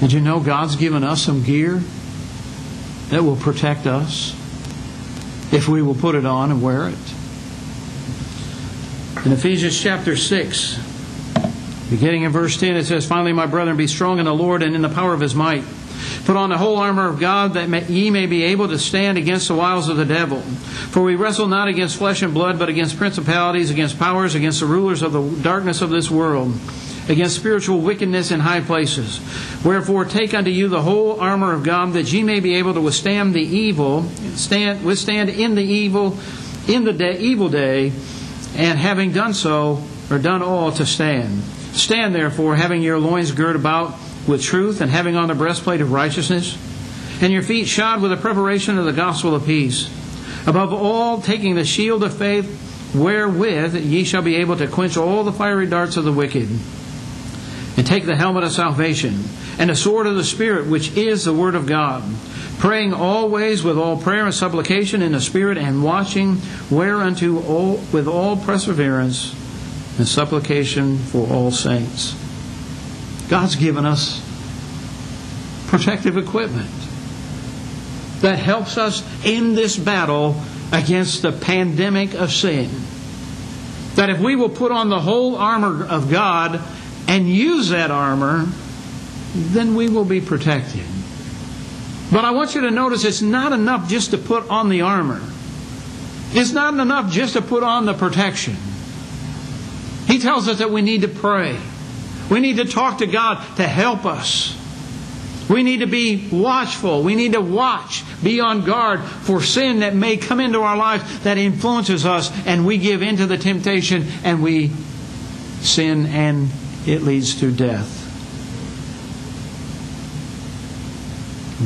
Did 0.00 0.12
you 0.12 0.20
know 0.20 0.38
God's 0.40 0.76
given 0.76 1.02
us 1.04 1.22
some 1.22 1.42
gear 1.42 1.82
that 3.08 3.22
will 3.22 3.36
protect 3.36 3.86
us 3.86 4.32
if 5.52 5.68
we 5.68 5.82
will 5.82 5.94
put 5.96 6.14
it 6.14 6.24
on 6.24 6.50
and 6.50 6.62
wear 6.62 6.88
it? 6.88 6.96
In 9.26 9.32
Ephesians 9.32 9.78
chapter 9.80 10.16
6, 10.16 10.78
Beginning 11.92 12.22
in 12.22 12.32
verse 12.32 12.56
10, 12.58 12.74
it 12.74 12.84
says, 12.86 13.04
Finally, 13.06 13.34
my 13.34 13.44
brethren, 13.44 13.76
be 13.76 13.86
strong 13.86 14.18
in 14.18 14.24
the 14.24 14.32
Lord 14.34 14.62
and 14.62 14.74
in 14.74 14.80
the 14.80 14.88
power 14.88 15.12
of 15.12 15.20
his 15.20 15.34
might. 15.34 15.62
Put 16.24 16.38
on 16.38 16.48
the 16.48 16.56
whole 16.56 16.78
armor 16.78 17.06
of 17.06 17.20
God 17.20 17.52
that 17.52 17.90
ye 17.90 18.08
may 18.08 18.24
be 18.24 18.44
able 18.44 18.66
to 18.68 18.78
stand 18.78 19.18
against 19.18 19.48
the 19.48 19.54
wiles 19.54 19.90
of 19.90 19.98
the 19.98 20.06
devil. 20.06 20.40
For 20.40 21.02
we 21.02 21.16
wrestle 21.16 21.48
not 21.48 21.68
against 21.68 21.98
flesh 21.98 22.22
and 22.22 22.32
blood, 22.32 22.58
but 22.58 22.70
against 22.70 22.96
principalities, 22.96 23.70
against 23.70 23.98
powers, 23.98 24.34
against 24.34 24.60
the 24.60 24.66
rulers 24.66 25.02
of 25.02 25.12
the 25.12 25.42
darkness 25.42 25.82
of 25.82 25.90
this 25.90 26.10
world, 26.10 26.54
against 27.10 27.36
spiritual 27.36 27.80
wickedness 27.80 28.30
in 28.30 28.40
high 28.40 28.60
places. 28.62 29.20
Wherefore 29.62 30.06
take 30.06 30.32
unto 30.32 30.50
you 30.50 30.68
the 30.68 30.80
whole 30.80 31.20
armor 31.20 31.52
of 31.52 31.62
God 31.62 31.92
that 31.92 32.10
ye 32.10 32.22
may 32.22 32.40
be 32.40 32.54
able 32.54 32.72
to 32.72 32.80
withstand 32.80 33.34
the 33.34 33.42
evil, 33.42 34.04
stand 34.36 34.82
withstand 34.82 35.28
in 35.28 35.56
the 35.56 35.62
evil, 35.62 36.16
in 36.68 36.84
the 36.84 36.94
day, 36.94 37.18
evil 37.18 37.50
day, 37.50 37.92
and 38.56 38.78
having 38.78 39.12
done 39.12 39.34
so, 39.34 39.82
or 40.10 40.18
done 40.18 40.40
all 40.40 40.72
to 40.72 40.86
stand. 40.86 41.42
Stand 41.72 42.14
therefore, 42.14 42.54
having 42.54 42.82
your 42.82 42.98
loins 42.98 43.32
girt 43.32 43.56
about 43.56 43.96
with 44.26 44.42
truth, 44.42 44.80
and 44.80 44.90
having 44.90 45.16
on 45.16 45.28
the 45.28 45.34
breastplate 45.34 45.80
of 45.80 45.90
righteousness, 45.90 46.56
and 47.22 47.32
your 47.32 47.42
feet 47.42 47.66
shod 47.66 48.02
with 48.02 48.10
the 48.10 48.16
preparation 48.16 48.78
of 48.78 48.84
the 48.84 48.92
gospel 48.92 49.34
of 49.34 49.46
peace. 49.46 49.88
Above 50.46 50.72
all, 50.72 51.22
taking 51.22 51.54
the 51.54 51.64
shield 51.64 52.02
of 52.02 52.14
faith, 52.16 52.94
wherewith 52.94 53.74
ye 53.74 54.04
shall 54.04 54.22
be 54.22 54.36
able 54.36 54.56
to 54.56 54.66
quench 54.66 54.96
all 54.96 55.24
the 55.24 55.32
fiery 55.32 55.66
darts 55.66 55.96
of 55.96 56.04
the 56.04 56.12
wicked. 56.12 56.48
And 57.78 57.86
take 57.86 58.04
the 58.04 58.16
helmet 58.16 58.44
of 58.44 58.52
salvation, 58.52 59.24
and 59.58 59.70
the 59.70 59.74
sword 59.76 60.06
of 60.06 60.14
the 60.16 60.24
Spirit, 60.24 60.66
which 60.66 60.94
is 60.94 61.24
the 61.24 61.32
Word 61.32 61.54
of 61.54 61.66
God, 61.66 62.02
praying 62.58 62.92
always 62.92 63.64
with 63.64 63.78
all 63.78 63.96
prayer 63.96 64.26
and 64.26 64.34
supplication 64.34 65.00
in 65.00 65.12
the 65.12 65.20
Spirit, 65.20 65.56
and 65.56 65.82
watching 65.82 66.36
whereunto 66.70 67.42
all, 67.44 67.80
with 67.90 68.06
all 68.06 68.36
perseverance 68.36 69.34
and 69.98 70.08
supplication 70.08 70.98
for 70.98 71.28
all 71.28 71.50
saints. 71.50 72.14
God's 73.28 73.56
given 73.56 73.84
us 73.84 74.20
protective 75.68 76.16
equipment 76.16 76.70
that 78.22 78.38
helps 78.38 78.78
us 78.78 79.02
in 79.24 79.54
this 79.54 79.76
battle 79.76 80.40
against 80.72 81.22
the 81.22 81.32
pandemic 81.32 82.14
of 82.14 82.30
sin. 82.32 82.70
That 83.96 84.08
if 84.08 84.18
we 84.20 84.36
will 84.36 84.48
put 84.48 84.72
on 84.72 84.88
the 84.88 85.00
whole 85.00 85.36
armor 85.36 85.84
of 85.84 86.10
God 86.10 86.60
and 87.08 87.28
use 87.28 87.68
that 87.70 87.90
armor, 87.90 88.46
then 89.34 89.74
we 89.74 89.88
will 89.88 90.04
be 90.04 90.20
protected. 90.20 90.84
But 92.10 92.24
I 92.24 92.30
want 92.30 92.54
you 92.54 92.62
to 92.62 92.70
notice 92.70 93.04
it's 93.04 93.22
not 93.22 93.52
enough 93.52 93.88
just 93.88 94.10
to 94.12 94.18
put 94.18 94.48
on 94.48 94.68
the 94.68 94.82
armor. 94.82 95.20
It's 96.32 96.52
not 96.52 96.74
enough 96.74 97.10
just 97.10 97.34
to 97.34 97.42
put 97.42 97.62
on 97.62 97.84
the 97.84 97.94
protection. 97.94 98.56
He 100.12 100.18
tells 100.18 100.46
us 100.46 100.58
that 100.58 100.70
we 100.70 100.82
need 100.82 101.00
to 101.00 101.08
pray. 101.08 101.58
We 102.28 102.40
need 102.40 102.58
to 102.58 102.66
talk 102.66 102.98
to 102.98 103.06
God 103.06 103.42
to 103.56 103.66
help 103.66 104.04
us. 104.04 104.54
We 105.48 105.62
need 105.62 105.78
to 105.80 105.86
be 105.86 106.28
watchful. 106.30 107.02
We 107.02 107.14
need 107.14 107.32
to 107.32 107.40
watch, 107.40 108.04
be 108.22 108.38
on 108.38 108.62
guard 108.66 109.00
for 109.02 109.40
sin 109.40 109.80
that 109.80 109.94
may 109.94 110.18
come 110.18 110.38
into 110.38 110.60
our 110.60 110.76
lives 110.76 111.20
that 111.20 111.38
influences 111.38 112.04
us, 112.04 112.30
and 112.46 112.66
we 112.66 112.76
give 112.76 113.00
into 113.00 113.24
the 113.24 113.38
temptation 113.38 114.04
and 114.22 114.42
we 114.42 114.68
sin, 115.62 116.04
and 116.04 116.50
it 116.86 117.00
leads 117.00 117.40
to 117.40 117.50
death. 117.50 117.88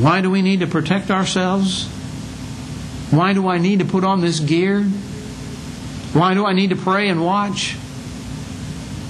Why 0.00 0.20
do 0.20 0.30
we 0.30 0.40
need 0.40 0.60
to 0.60 0.68
protect 0.68 1.10
ourselves? 1.10 1.88
Why 3.10 3.32
do 3.32 3.48
I 3.48 3.58
need 3.58 3.80
to 3.80 3.84
put 3.84 4.04
on 4.04 4.20
this 4.20 4.38
gear? 4.38 4.84
Why 4.84 6.34
do 6.34 6.46
I 6.46 6.52
need 6.52 6.70
to 6.70 6.76
pray 6.76 7.08
and 7.08 7.24
watch? 7.24 7.74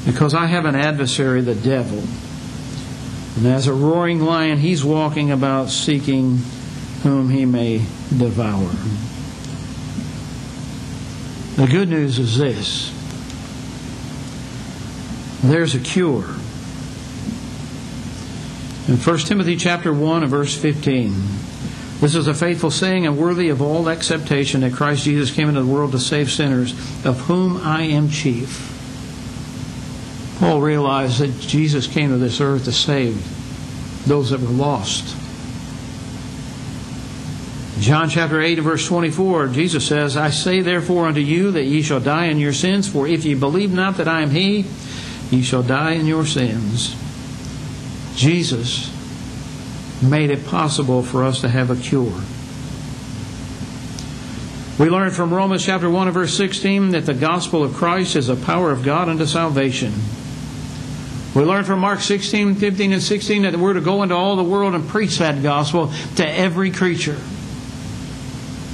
Because 0.06 0.34
I 0.34 0.46
have 0.46 0.64
an 0.66 0.76
adversary, 0.76 1.40
the 1.40 1.56
devil. 1.56 2.02
And 3.36 3.44
as 3.46 3.66
a 3.66 3.72
roaring 3.72 4.20
lion, 4.20 4.58
he's 4.58 4.84
walking 4.84 5.32
about 5.32 5.68
seeking 5.68 6.38
whom 7.02 7.28
he 7.28 7.44
may 7.44 7.78
devour. 8.16 8.70
The 11.56 11.66
good 11.66 11.88
news 11.88 12.18
is 12.20 12.38
this 12.38 12.92
there's 15.42 15.74
a 15.74 15.80
cure. 15.80 16.24
In 18.88 18.96
1 18.98 19.18
Timothy 19.26 19.56
chapter 19.56 19.92
1 19.92 20.22
and 20.22 20.30
verse 20.30 20.56
15, 20.56 21.08
this 22.00 22.14
is 22.14 22.28
a 22.28 22.34
faithful 22.34 22.70
saying 22.70 23.06
and 23.06 23.18
worthy 23.18 23.48
of 23.48 23.60
all 23.60 23.88
acceptation 23.88 24.60
that 24.60 24.72
Christ 24.74 25.04
Jesus 25.04 25.34
came 25.34 25.48
into 25.48 25.62
the 25.62 25.66
world 25.72 25.90
to 25.92 25.98
save 25.98 26.30
sinners, 26.30 26.72
of 27.04 27.18
whom 27.22 27.56
I 27.56 27.82
am 27.82 28.08
chief. 28.08 28.74
Paul 30.38 30.60
realized 30.60 31.20
that 31.20 31.38
Jesus 31.40 31.86
came 31.86 32.10
to 32.10 32.18
this 32.18 32.40
earth 32.42 32.64
to 32.66 32.72
save 32.72 33.16
those 34.06 34.30
that 34.30 34.40
were 34.40 34.48
lost. 34.48 35.16
John 37.80 38.08
chapter 38.10 38.40
8 38.40 38.56
verse 38.56 38.86
24, 38.86 39.48
Jesus 39.48 39.86
says, 39.86 40.16
I 40.16 40.28
say 40.30 40.60
therefore 40.60 41.06
unto 41.06 41.20
you 41.20 41.52
that 41.52 41.64
ye 41.64 41.80
shall 41.82 42.00
die 42.00 42.26
in 42.26 42.38
your 42.38 42.52
sins, 42.52 42.86
for 42.88 43.06
if 43.06 43.24
ye 43.24 43.34
believe 43.34 43.72
not 43.72 43.96
that 43.96 44.08
I 44.08 44.20
am 44.20 44.30
He, 44.30 44.66
ye 45.30 45.42
shall 45.42 45.62
die 45.62 45.92
in 45.92 46.06
your 46.06 46.26
sins. 46.26 46.94
Jesus 48.14 48.92
made 50.02 50.30
it 50.30 50.46
possible 50.46 51.02
for 51.02 51.24
us 51.24 51.40
to 51.40 51.48
have 51.48 51.70
a 51.70 51.76
cure. 51.76 52.20
We 54.78 54.90
learn 54.90 55.10
from 55.10 55.32
Romans 55.32 55.64
chapter 55.64 55.88
1 55.88 56.08
and 56.08 56.14
verse 56.14 56.36
16 56.36 56.90
that 56.90 57.06
the 57.06 57.14
gospel 57.14 57.64
of 57.64 57.72
Christ 57.72 58.16
is 58.16 58.26
the 58.26 58.36
power 58.36 58.70
of 58.70 58.82
God 58.84 59.08
unto 59.08 59.24
salvation. 59.24 59.92
We 61.36 61.44
learn 61.44 61.64
from 61.64 61.80
Mark 61.80 62.00
16, 62.00 62.54
15, 62.54 62.92
and 62.94 63.02
16 63.02 63.42
that 63.42 63.54
we're 63.56 63.74
to 63.74 63.82
go 63.82 64.02
into 64.02 64.14
all 64.14 64.36
the 64.36 64.42
world 64.42 64.74
and 64.74 64.88
preach 64.88 65.18
that 65.18 65.42
gospel 65.42 65.92
to 66.16 66.26
every 66.26 66.70
creature. 66.70 67.18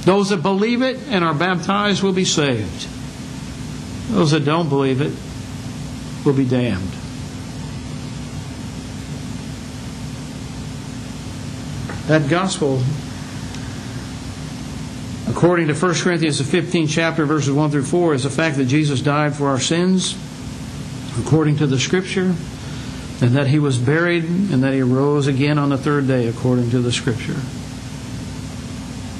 Those 0.05 0.29
that 0.29 0.37
believe 0.41 0.81
it 0.81 0.97
and 1.09 1.25
are 1.25 1.33
baptized 1.33 2.01
will 2.03 2.13
be 2.13 2.23
saved. 2.23 2.87
Those 4.13 4.31
that 4.31 4.45
don't 4.45 4.69
believe 4.69 5.01
it 5.01 5.11
will 6.25 6.31
be 6.35 6.45
damned. 6.45 6.87
That 12.07 12.29
gospel, 12.29 12.81
according 15.27 15.67
to 15.67 15.75
1 15.75 15.93
Corinthians, 15.95 16.39
fifteen, 16.49 16.87
chapter, 16.87 17.25
verses 17.25 17.51
1 17.51 17.71
through 17.71 17.83
4, 17.83 18.13
is 18.13 18.23
the 18.23 18.29
fact 18.29 18.55
that 18.55 18.65
Jesus 18.65 19.01
died 19.01 19.35
for 19.35 19.49
our 19.49 19.59
sins, 19.59 20.17
according 21.19 21.57
to 21.57 21.67
the 21.67 21.77
Scripture 21.77 22.33
and 23.23 23.37
that 23.37 23.47
he 23.47 23.57
was 23.57 23.77
buried, 23.77 24.25
and 24.25 24.63
that 24.63 24.73
he 24.73 24.81
rose 24.81 25.27
again 25.27 25.57
on 25.57 25.69
the 25.69 25.77
third 25.77 26.05
day, 26.07 26.27
according 26.27 26.69
to 26.71 26.79
the 26.79 26.91
Scripture. 26.91 27.37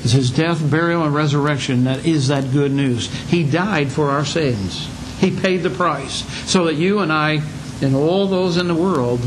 It's 0.04 0.12
his 0.12 0.30
death, 0.30 0.60
burial, 0.70 1.04
and 1.06 1.16
resurrection 1.16 1.86
that 1.86 2.06
is 2.06 2.28
that 2.28 2.52
good 2.52 2.72
news. 2.74 3.08
He 3.30 3.50
died 3.50 3.90
for 3.90 4.10
our 4.10 4.26
sins. 4.26 4.90
He 5.20 5.32
paid 5.34 5.64
the 5.64 5.70
price 5.70 6.26
so 6.52 6.66
that 6.66 6.74
you 6.74 7.00
and 7.00 7.14
I 7.14 7.42
and 7.82 7.96
all 7.96 8.28
those 8.28 8.58
in 8.58 8.68
the 8.68 8.74
world 8.76 9.22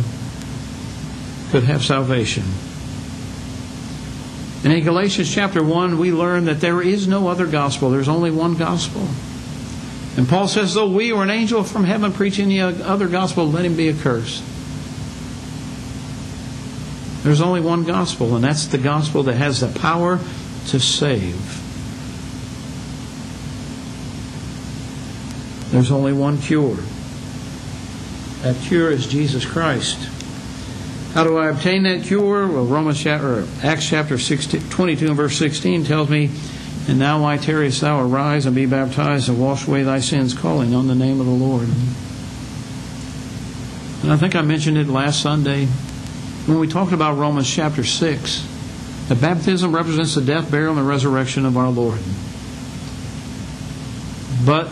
could 1.53 1.65
have 1.65 1.83
salvation. 1.83 2.45
And 4.63 4.75
in 4.75 4.85
Galatians 4.85 5.33
chapter 5.35 5.63
1, 5.63 5.97
we 5.99 6.13
learn 6.13 6.45
that 6.45 6.61
there 6.61 6.83
is 6.83 7.09
no 7.09 7.29
other 7.29 7.47
gospel, 7.47 7.89
there's 7.89 8.09
only 8.09 8.31
one 8.31 8.57
gospel. 8.57 9.09
And 10.19 10.29
Paul 10.29 10.49
says, 10.49 10.75
though 10.75 10.91
we 10.93 11.13
or 11.13 11.23
an 11.23 11.31
angel 11.31 11.65
from 11.65 11.85
heaven 11.85 12.13
preaching 12.13 12.51
the 12.51 12.61
other 12.63 13.09
gospel, 13.09 13.51
let 13.51 13.65
him 13.65 13.75
be 13.75 13.89
accursed. 13.89 14.45
There's 17.27 17.41
only 17.41 17.61
one 17.61 17.83
gospel, 17.83 18.37
and 18.37 18.45
that's 18.45 18.67
the 18.67 18.79
gospel 18.79 19.25
that 19.25 19.35
has 19.35 19.59
the 19.59 19.67
power 19.81 20.21
to 20.69 20.79
save. 20.79 21.65
There's 25.73 25.91
only 25.91 26.13
one 26.13 26.39
cure. 26.41 26.77
That 28.43 28.55
cure 28.65 28.93
is 28.93 29.09
Jesus 29.09 29.45
Christ. 29.45 29.99
How 31.15 31.25
do 31.25 31.37
I 31.37 31.49
obtain 31.49 31.83
that 31.83 32.05
cure? 32.05 32.47
Well, 32.47 32.65
Romans 32.65 33.03
chapter, 33.03 33.45
Acts 33.61 33.89
chapter 33.89 34.19
16, 34.19 34.61
22 34.71 35.09
and 35.09 35.17
verse 35.17 35.37
16 35.37 35.83
tells 35.85 36.09
me, 36.09 36.31
And 36.87 36.97
now, 37.01 37.23
why 37.23 37.39
tarriest 37.39 37.81
thou? 37.81 38.03
Arise 38.07 38.47
and 38.47 38.55
be 38.55 38.67
baptized 38.67 39.29
and 39.29 39.41
wash 39.41 39.67
away 39.67 39.83
thy 39.83 39.99
sins, 39.99 40.33
calling 40.33 40.77
on 40.77 40.87
the 40.87 40.95
name 40.95 41.19
of 41.19 41.27
the 41.27 41.33
Lord. 41.33 41.69
And 44.05 44.13
I 44.13 44.17
think 44.17 44.37
I 44.37 44.43
mentioned 44.43 44.79
it 44.79 44.87
last 44.87 45.21
Sunday 45.21 45.67
when 46.47 46.61
we 46.61 46.69
talked 46.69 46.93
about 46.93 47.19
Romans 47.19 47.51
chapter 47.53 47.83
6, 47.83 48.49
the 49.09 49.17
baptism 49.17 49.75
represents 49.75 50.15
the 50.15 50.21
death, 50.21 50.49
burial, 50.49 50.71
and 50.71 50.79
the 50.79 50.89
resurrection 50.89 51.45
of 51.45 51.57
our 51.57 51.69
Lord. 51.71 51.99
But 54.47 54.69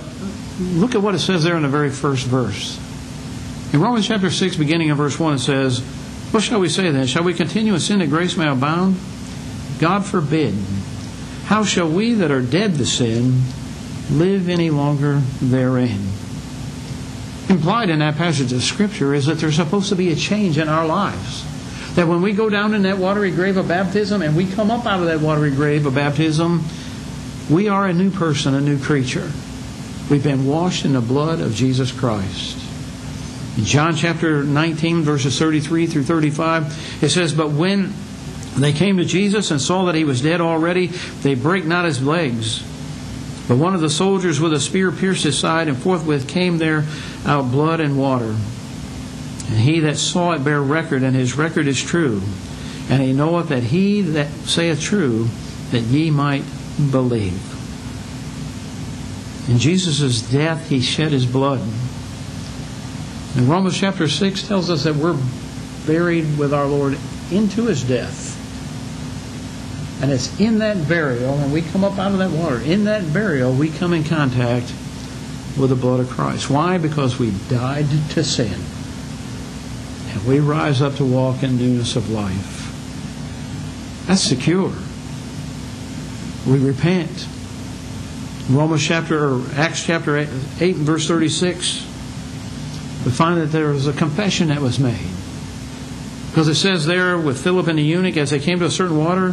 look 0.61 0.95
at 0.95 1.03
what 1.03 1.17
it 1.17 1.19
says 1.19 1.43
there 1.43 1.57
in 1.57 1.63
the 1.63 1.69
very 1.69 1.91
first 1.91 2.27
verse. 2.27 2.79
In 3.75 3.81
Romans 3.81 4.07
chapter 4.07 4.31
6, 4.31 4.55
beginning 4.55 4.89
in 4.91 4.95
verse 4.97 5.19
1, 5.19 5.35
it 5.35 5.39
says, 5.41 5.81
What 6.31 6.45
shall 6.45 6.61
we 6.61 6.69
say 6.69 6.93
then? 6.93 7.09
Shall 7.09 7.25
we 7.25 7.35
continue 7.35 7.75
in 7.75 7.81
sin 7.81 7.99
that 7.99 8.07
grace 8.09 8.37
may 8.37 8.47
abound? 8.49 8.95
God 9.81 10.07
forbid. 10.07 10.55
How 11.47 11.65
shall 11.65 11.89
we 11.91 12.15
that 12.15 12.31
are 12.31 12.41
dead 12.41 12.77
to 12.77 12.87
sin 12.87 13.43
live 14.13 14.49
any 14.49 14.71
longer 14.71 15.21
therein? 15.43 16.07
Implied 17.49 17.91
in 17.91 17.99
that 17.99 18.17
passage 18.17 18.53
of 18.53 18.63
Scripture 18.63 19.13
is 19.13 19.27
that 19.27 19.39
there's 19.41 19.57
supposed 19.57 19.89
to 19.89 19.97
be 19.97 20.13
a 20.13 20.17
change 20.17 20.57
in 20.57 20.69
our 20.69 20.87
lives 20.87 21.45
that 21.95 22.09
when 22.09 22.23
we 22.23 22.33
go 22.33 22.51
down 22.51 22.75
in 22.75 22.83
that 22.83 22.99
watery 22.99 23.31
grave 23.31 23.57
of 23.57 23.69
baptism 23.69 24.21
and 24.21 24.37
we 24.37 24.47
come 24.51 24.71
up 24.73 24.85
out 24.85 24.99
of 25.01 25.07
that 25.07 25.21
watery 25.21 25.53
grave 25.53 25.87
of 25.87 25.95
baptism, 25.95 26.65
we 27.49 27.69
are 27.69 27.87
a 27.87 27.93
new 27.93 28.11
person, 28.11 28.53
a 28.55 28.61
new 28.61 28.79
creature. 28.81 29.31
We've 30.11 30.23
been 30.25 30.45
washed 30.45 30.85
in 30.85 30.95
the 30.95 31.01
blood 31.01 31.41
of 31.41 31.55
Jesus 31.55 31.93
Christ. 31.93 32.59
In 33.57 33.65
John 33.65 33.95
chapter 33.95 34.43
19, 34.43 35.03
verses 35.03 35.39
33 35.39 35.87
through 35.87 36.03
35, 36.03 36.99
it 37.05 37.11
says, 37.11 37.33
But 37.33 37.53
when 37.53 37.95
they 38.57 38.73
came 38.73 38.97
to 38.97 39.05
Jesus 39.05 39.53
and 39.53 39.61
saw 39.61 39.85
that 39.85 39.95
he 39.95 40.03
was 40.05 40.21
dead 40.21 40.41
already, 40.41 40.89
they 40.89 41.37
brake 41.37 41.65
not 41.65 41.85
his 41.85 42.03
legs. 42.03 42.59
But 43.47 43.59
one 43.59 43.75
of 43.77 43.81
the 43.81 43.91
soldiers 43.91 44.41
with 44.41 44.53
a 44.53 44.59
spear 44.59 44.91
pierced 44.91 45.23
his 45.23 45.39
side, 45.39 45.69
and 45.69 45.77
forthwith 45.79 46.27
came 46.27 46.59
there 46.59 46.87
out 47.25 47.53
blood 47.53 47.79
and 47.79 47.97
water. 47.97 48.35
And 49.49 49.59
he 49.59 49.81
that 49.81 49.97
saw 49.97 50.33
it 50.33 50.43
bare 50.45 50.63
record, 50.63 51.03
and 51.03 51.15
his 51.15 51.37
record 51.37 51.67
is 51.67 51.83
true. 51.83 52.23
And 52.89 53.03
he 53.03 53.13
knoweth 53.13 53.49
that 53.49 53.65
he 53.65 54.01
that 54.01 54.29
saith 54.47 54.81
true, 54.81 55.29
that 55.71 55.83
ye 55.83 56.11
might 56.11 56.45
believe. 56.91 57.41
In 59.49 59.59
Jesus' 59.59 60.23
death, 60.23 60.71
he 60.71 60.81
shed 60.81 61.13
his 61.13 61.27
blood. 61.27 61.61
And 63.37 63.49
Romans 63.49 63.77
chapter 63.77 64.09
6 64.09 64.49
tells 64.49 64.71
us 64.71 64.85
that 64.85 64.95
we're 64.97 65.19
buried 65.87 66.39
with 66.39 66.55
our 66.55 66.67
Lord 66.67 66.97
into 67.31 67.67
his 67.67 67.83
death. 67.83 68.31
And 70.03 70.11
it's 70.11 70.39
in 70.41 70.59
that 70.61 70.89
burial, 70.89 71.35
when 71.37 71.51
we 71.51 71.63
come 71.63 71.85
up 71.85 71.99
out 71.99 72.13
of 72.13 72.19
that 72.19 72.31
water, 72.31 72.59
in 72.61 72.85
that 72.85 73.13
burial, 73.13 73.53
we 73.53 73.69
come 73.71 73.93
in 73.93 74.05
contact 74.05 74.67
with 75.59 75.69
the 75.71 75.77
blood 75.77 76.01
of 76.01 76.09
Christ. 76.11 76.49
Why? 76.49 76.79
Because 76.79 77.19
we 77.19 77.31
died 77.49 77.87
to 78.11 78.25
sin 78.25 78.59
and 80.15 80.25
we 80.27 80.39
rise 80.41 80.81
up 80.81 80.95
to 80.97 81.05
walk 81.05 81.43
in 81.43 81.57
newness 81.59 81.97
of 81.97 82.11
life. 82.11 82.61
That's 84.07 84.21
secure. 84.23 84.73
We 86.47 86.59
repent. 86.65 87.27
Romans 88.51 88.87
chapter 88.87 89.25
or 89.33 89.45
Acts 89.55 89.83
chapter 89.87 90.19
8, 90.19 90.29
8 90.61 90.77
and 90.77 90.85
verse 90.87 91.07
36 91.09 91.91
we 93.07 93.11
find 93.11 93.39
that 93.41 93.47
there 93.47 93.69
was 93.69 93.87
a 93.87 93.93
confession 93.93 94.49
that 94.49 94.61
was 94.63 94.79
made. 94.79 95.07
Because 96.31 96.49
it 96.49 96.55
says 96.55 96.87
there 96.87 97.19
with 97.19 97.43
Philip 97.43 97.67
and 97.67 97.79
the 97.79 97.83
eunuch, 97.83 98.17
as 98.17 98.31
they 98.31 98.39
came 98.39 98.59
to 98.61 98.65
a 98.65 98.71
certain 98.71 98.97
water, 98.97 99.33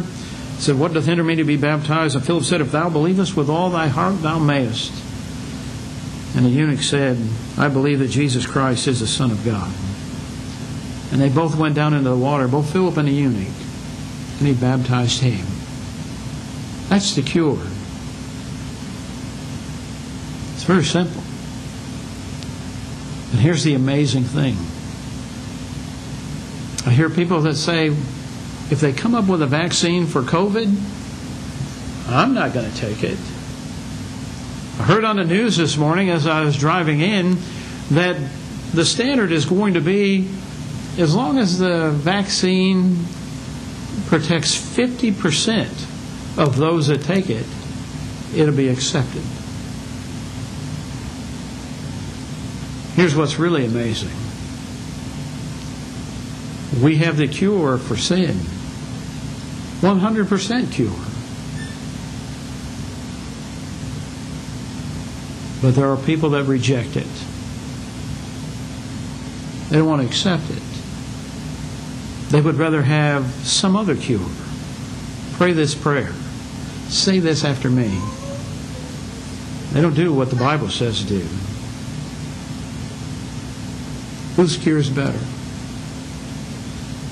said, 0.58 0.78
What 0.78 0.92
doth 0.92 1.06
hinder 1.06 1.24
me 1.24 1.36
to 1.36 1.44
be 1.44 1.56
baptized? 1.56 2.14
And 2.14 2.22
Philip 2.22 2.44
said, 2.44 2.60
If 2.60 2.70
thou 2.70 2.90
believest 2.90 3.34
with 3.34 3.48
all 3.48 3.70
thy 3.70 3.88
heart, 3.88 4.20
thou 4.20 4.38
mayest. 4.38 4.92
And 6.36 6.44
the 6.44 6.50
eunuch 6.50 6.82
said, 6.82 7.16
I 7.56 7.68
believe 7.68 8.00
that 8.00 8.08
Jesus 8.08 8.46
Christ 8.46 8.88
is 8.88 9.00
the 9.00 9.06
Son 9.06 9.30
of 9.30 9.42
God. 9.42 9.72
And 11.12 11.20
they 11.20 11.28
both 11.28 11.54
went 11.56 11.74
down 11.74 11.92
into 11.92 12.08
the 12.08 12.16
water, 12.16 12.48
both 12.48 12.72
Philip 12.72 12.96
and 12.96 13.06
the 13.06 13.12
eunuch, 13.12 13.48
and 14.38 14.48
he 14.48 14.54
baptized 14.54 15.20
him. 15.20 15.46
That's 16.88 17.14
the 17.14 17.20
cure. 17.20 17.60
It's 20.54 20.64
very 20.64 20.84
simple. 20.84 21.22
And 23.30 23.40
here's 23.40 23.62
the 23.62 23.74
amazing 23.74 24.24
thing 24.24 24.56
I 26.90 26.94
hear 26.94 27.10
people 27.10 27.42
that 27.42 27.56
say, 27.56 27.88
if 28.70 28.80
they 28.80 28.94
come 28.94 29.14
up 29.14 29.28
with 29.28 29.42
a 29.42 29.46
vaccine 29.46 30.06
for 30.06 30.22
COVID, 30.22 30.68
I'm 32.10 32.32
not 32.32 32.54
going 32.54 32.70
to 32.70 32.76
take 32.78 33.04
it. 33.04 33.18
I 34.80 34.84
heard 34.84 35.04
on 35.04 35.16
the 35.16 35.24
news 35.24 35.58
this 35.58 35.76
morning 35.76 36.08
as 36.08 36.26
I 36.26 36.40
was 36.40 36.56
driving 36.56 37.00
in 37.02 37.36
that 37.90 38.16
the 38.72 38.86
standard 38.86 39.30
is 39.30 39.44
going 39.44 39.74
to 39.74 39.80
be 39.82 40.30
as 40.98 41.14
long 41.14 41.38
as 41.38 41.58
the 41.58 41.90
vaccine 41.90 43.06
protects 44.06 44.54
50% 44.54 45.66
of 46.38 46.56
those 46.56 46.88
that 46.88 47.02
take 47.02 47.30
it, 47.30 47.46
it'll 48.34 48.54
be 48.54 48.68
accepted. 48.68 49.22
Here's 52.94 53.16
what's 53.16 53.38
really 53.38 53.64
amazing 53.64 54.10
we 56.82 56.96
have 56.98 57.18
the 57.18 57.28
cure 57.28 57.76
for 57.78 57.96
sin 57.96 58.34
100% 59.82 60.72
cure. 60.72 60.90
But 65.62 65.76
there 65.76 65.88
are 65.88 65.96
people 65.96 66.30
that 66.30 66.44
reject 66.44 66.96
it. 66.96 67.06
They 69.70 69.76
don't 69.78 69.86
want 69.86 70.02
to 70.02 70.08
accept 70.08 70.50
it. 70.50 70.62
They 72.32 72.40
would 72.40 72.54
rather 72.56 72.80
have 72.80 73.26
some 73.44 73.76
other 73.76 73.94
cure. 73.94 74.26
Pray 75.34 75.52
this 75.52 75.74
prayer. 75.74 76.10
Say 76.88 77.18
this 77.18 77.44
after 77.44 77.68
me. 77.68 77.88
They 79.74 79.82
don't 79.82 79.92
do 79.92 80.14
what 80.14 80.30
the 80.30 80.36
Bible 80.36 80.70
says 80.70 81.02
to 81.02 81.08
do. 81.08 81.20
Whose 84.36 84.56
cure 84.56 84.78
is 84.78 84.88
better? 84.88 85.20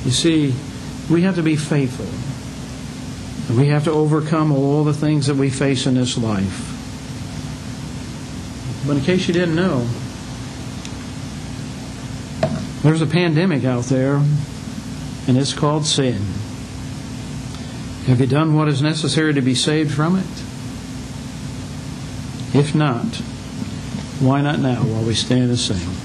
You 0.07 0.11
see, 0.11 0.55
we 1.11 1.21
have 1.21 1.35
to 1.35 1.43
be 1.43 1.55
faithful. 1.57 2.07
We 3.55 3.67
have 3.67 3.85
to 3.85 3.91
overcome 3.91 4.53
all 4.53 4.85
the 4.85 4.95
things 4.95 5.27
that 5.27 5.37
we 5.37 5.51
face 5.51 5.87
in 5.87 5.97
this 5.97 6.17
life. 6.17 6.65
But 8.87 8.97
in 8.97 9.03
case 9.03 9.29
you 9.29 9.35
didn't 9.35 9.55
know, 9.55 9.87
there's 12.81 13.03
a 13.03 13.07
pandemic 13.07 13.67
out 13.67 13.85
there 13.85 14.23
and 15.31 15.39
it's 15.39 15.53
called 15.55 15.87
sin. 15.87 16.21
Have 18.09 18.21
you 18.21 18.27
done 18.27 18.55
what 18.55 18.67
is 18.67 18.83
necessary 18.83 19.33
to 19.33 19.41
be 19.41 19.55
saved 19.55 19.95
from 19.95 20.17
it? 20.17 20.27
If 22.53 22.75
not, 22.75 23.07
why 24.19 24.41
not 24.41 24.59
now 24.59 24.83
while 24.83 25.05
we 25.05 25.15
stand 25.15 25.51
and 25.51 25.59
sing? 25.59 26.00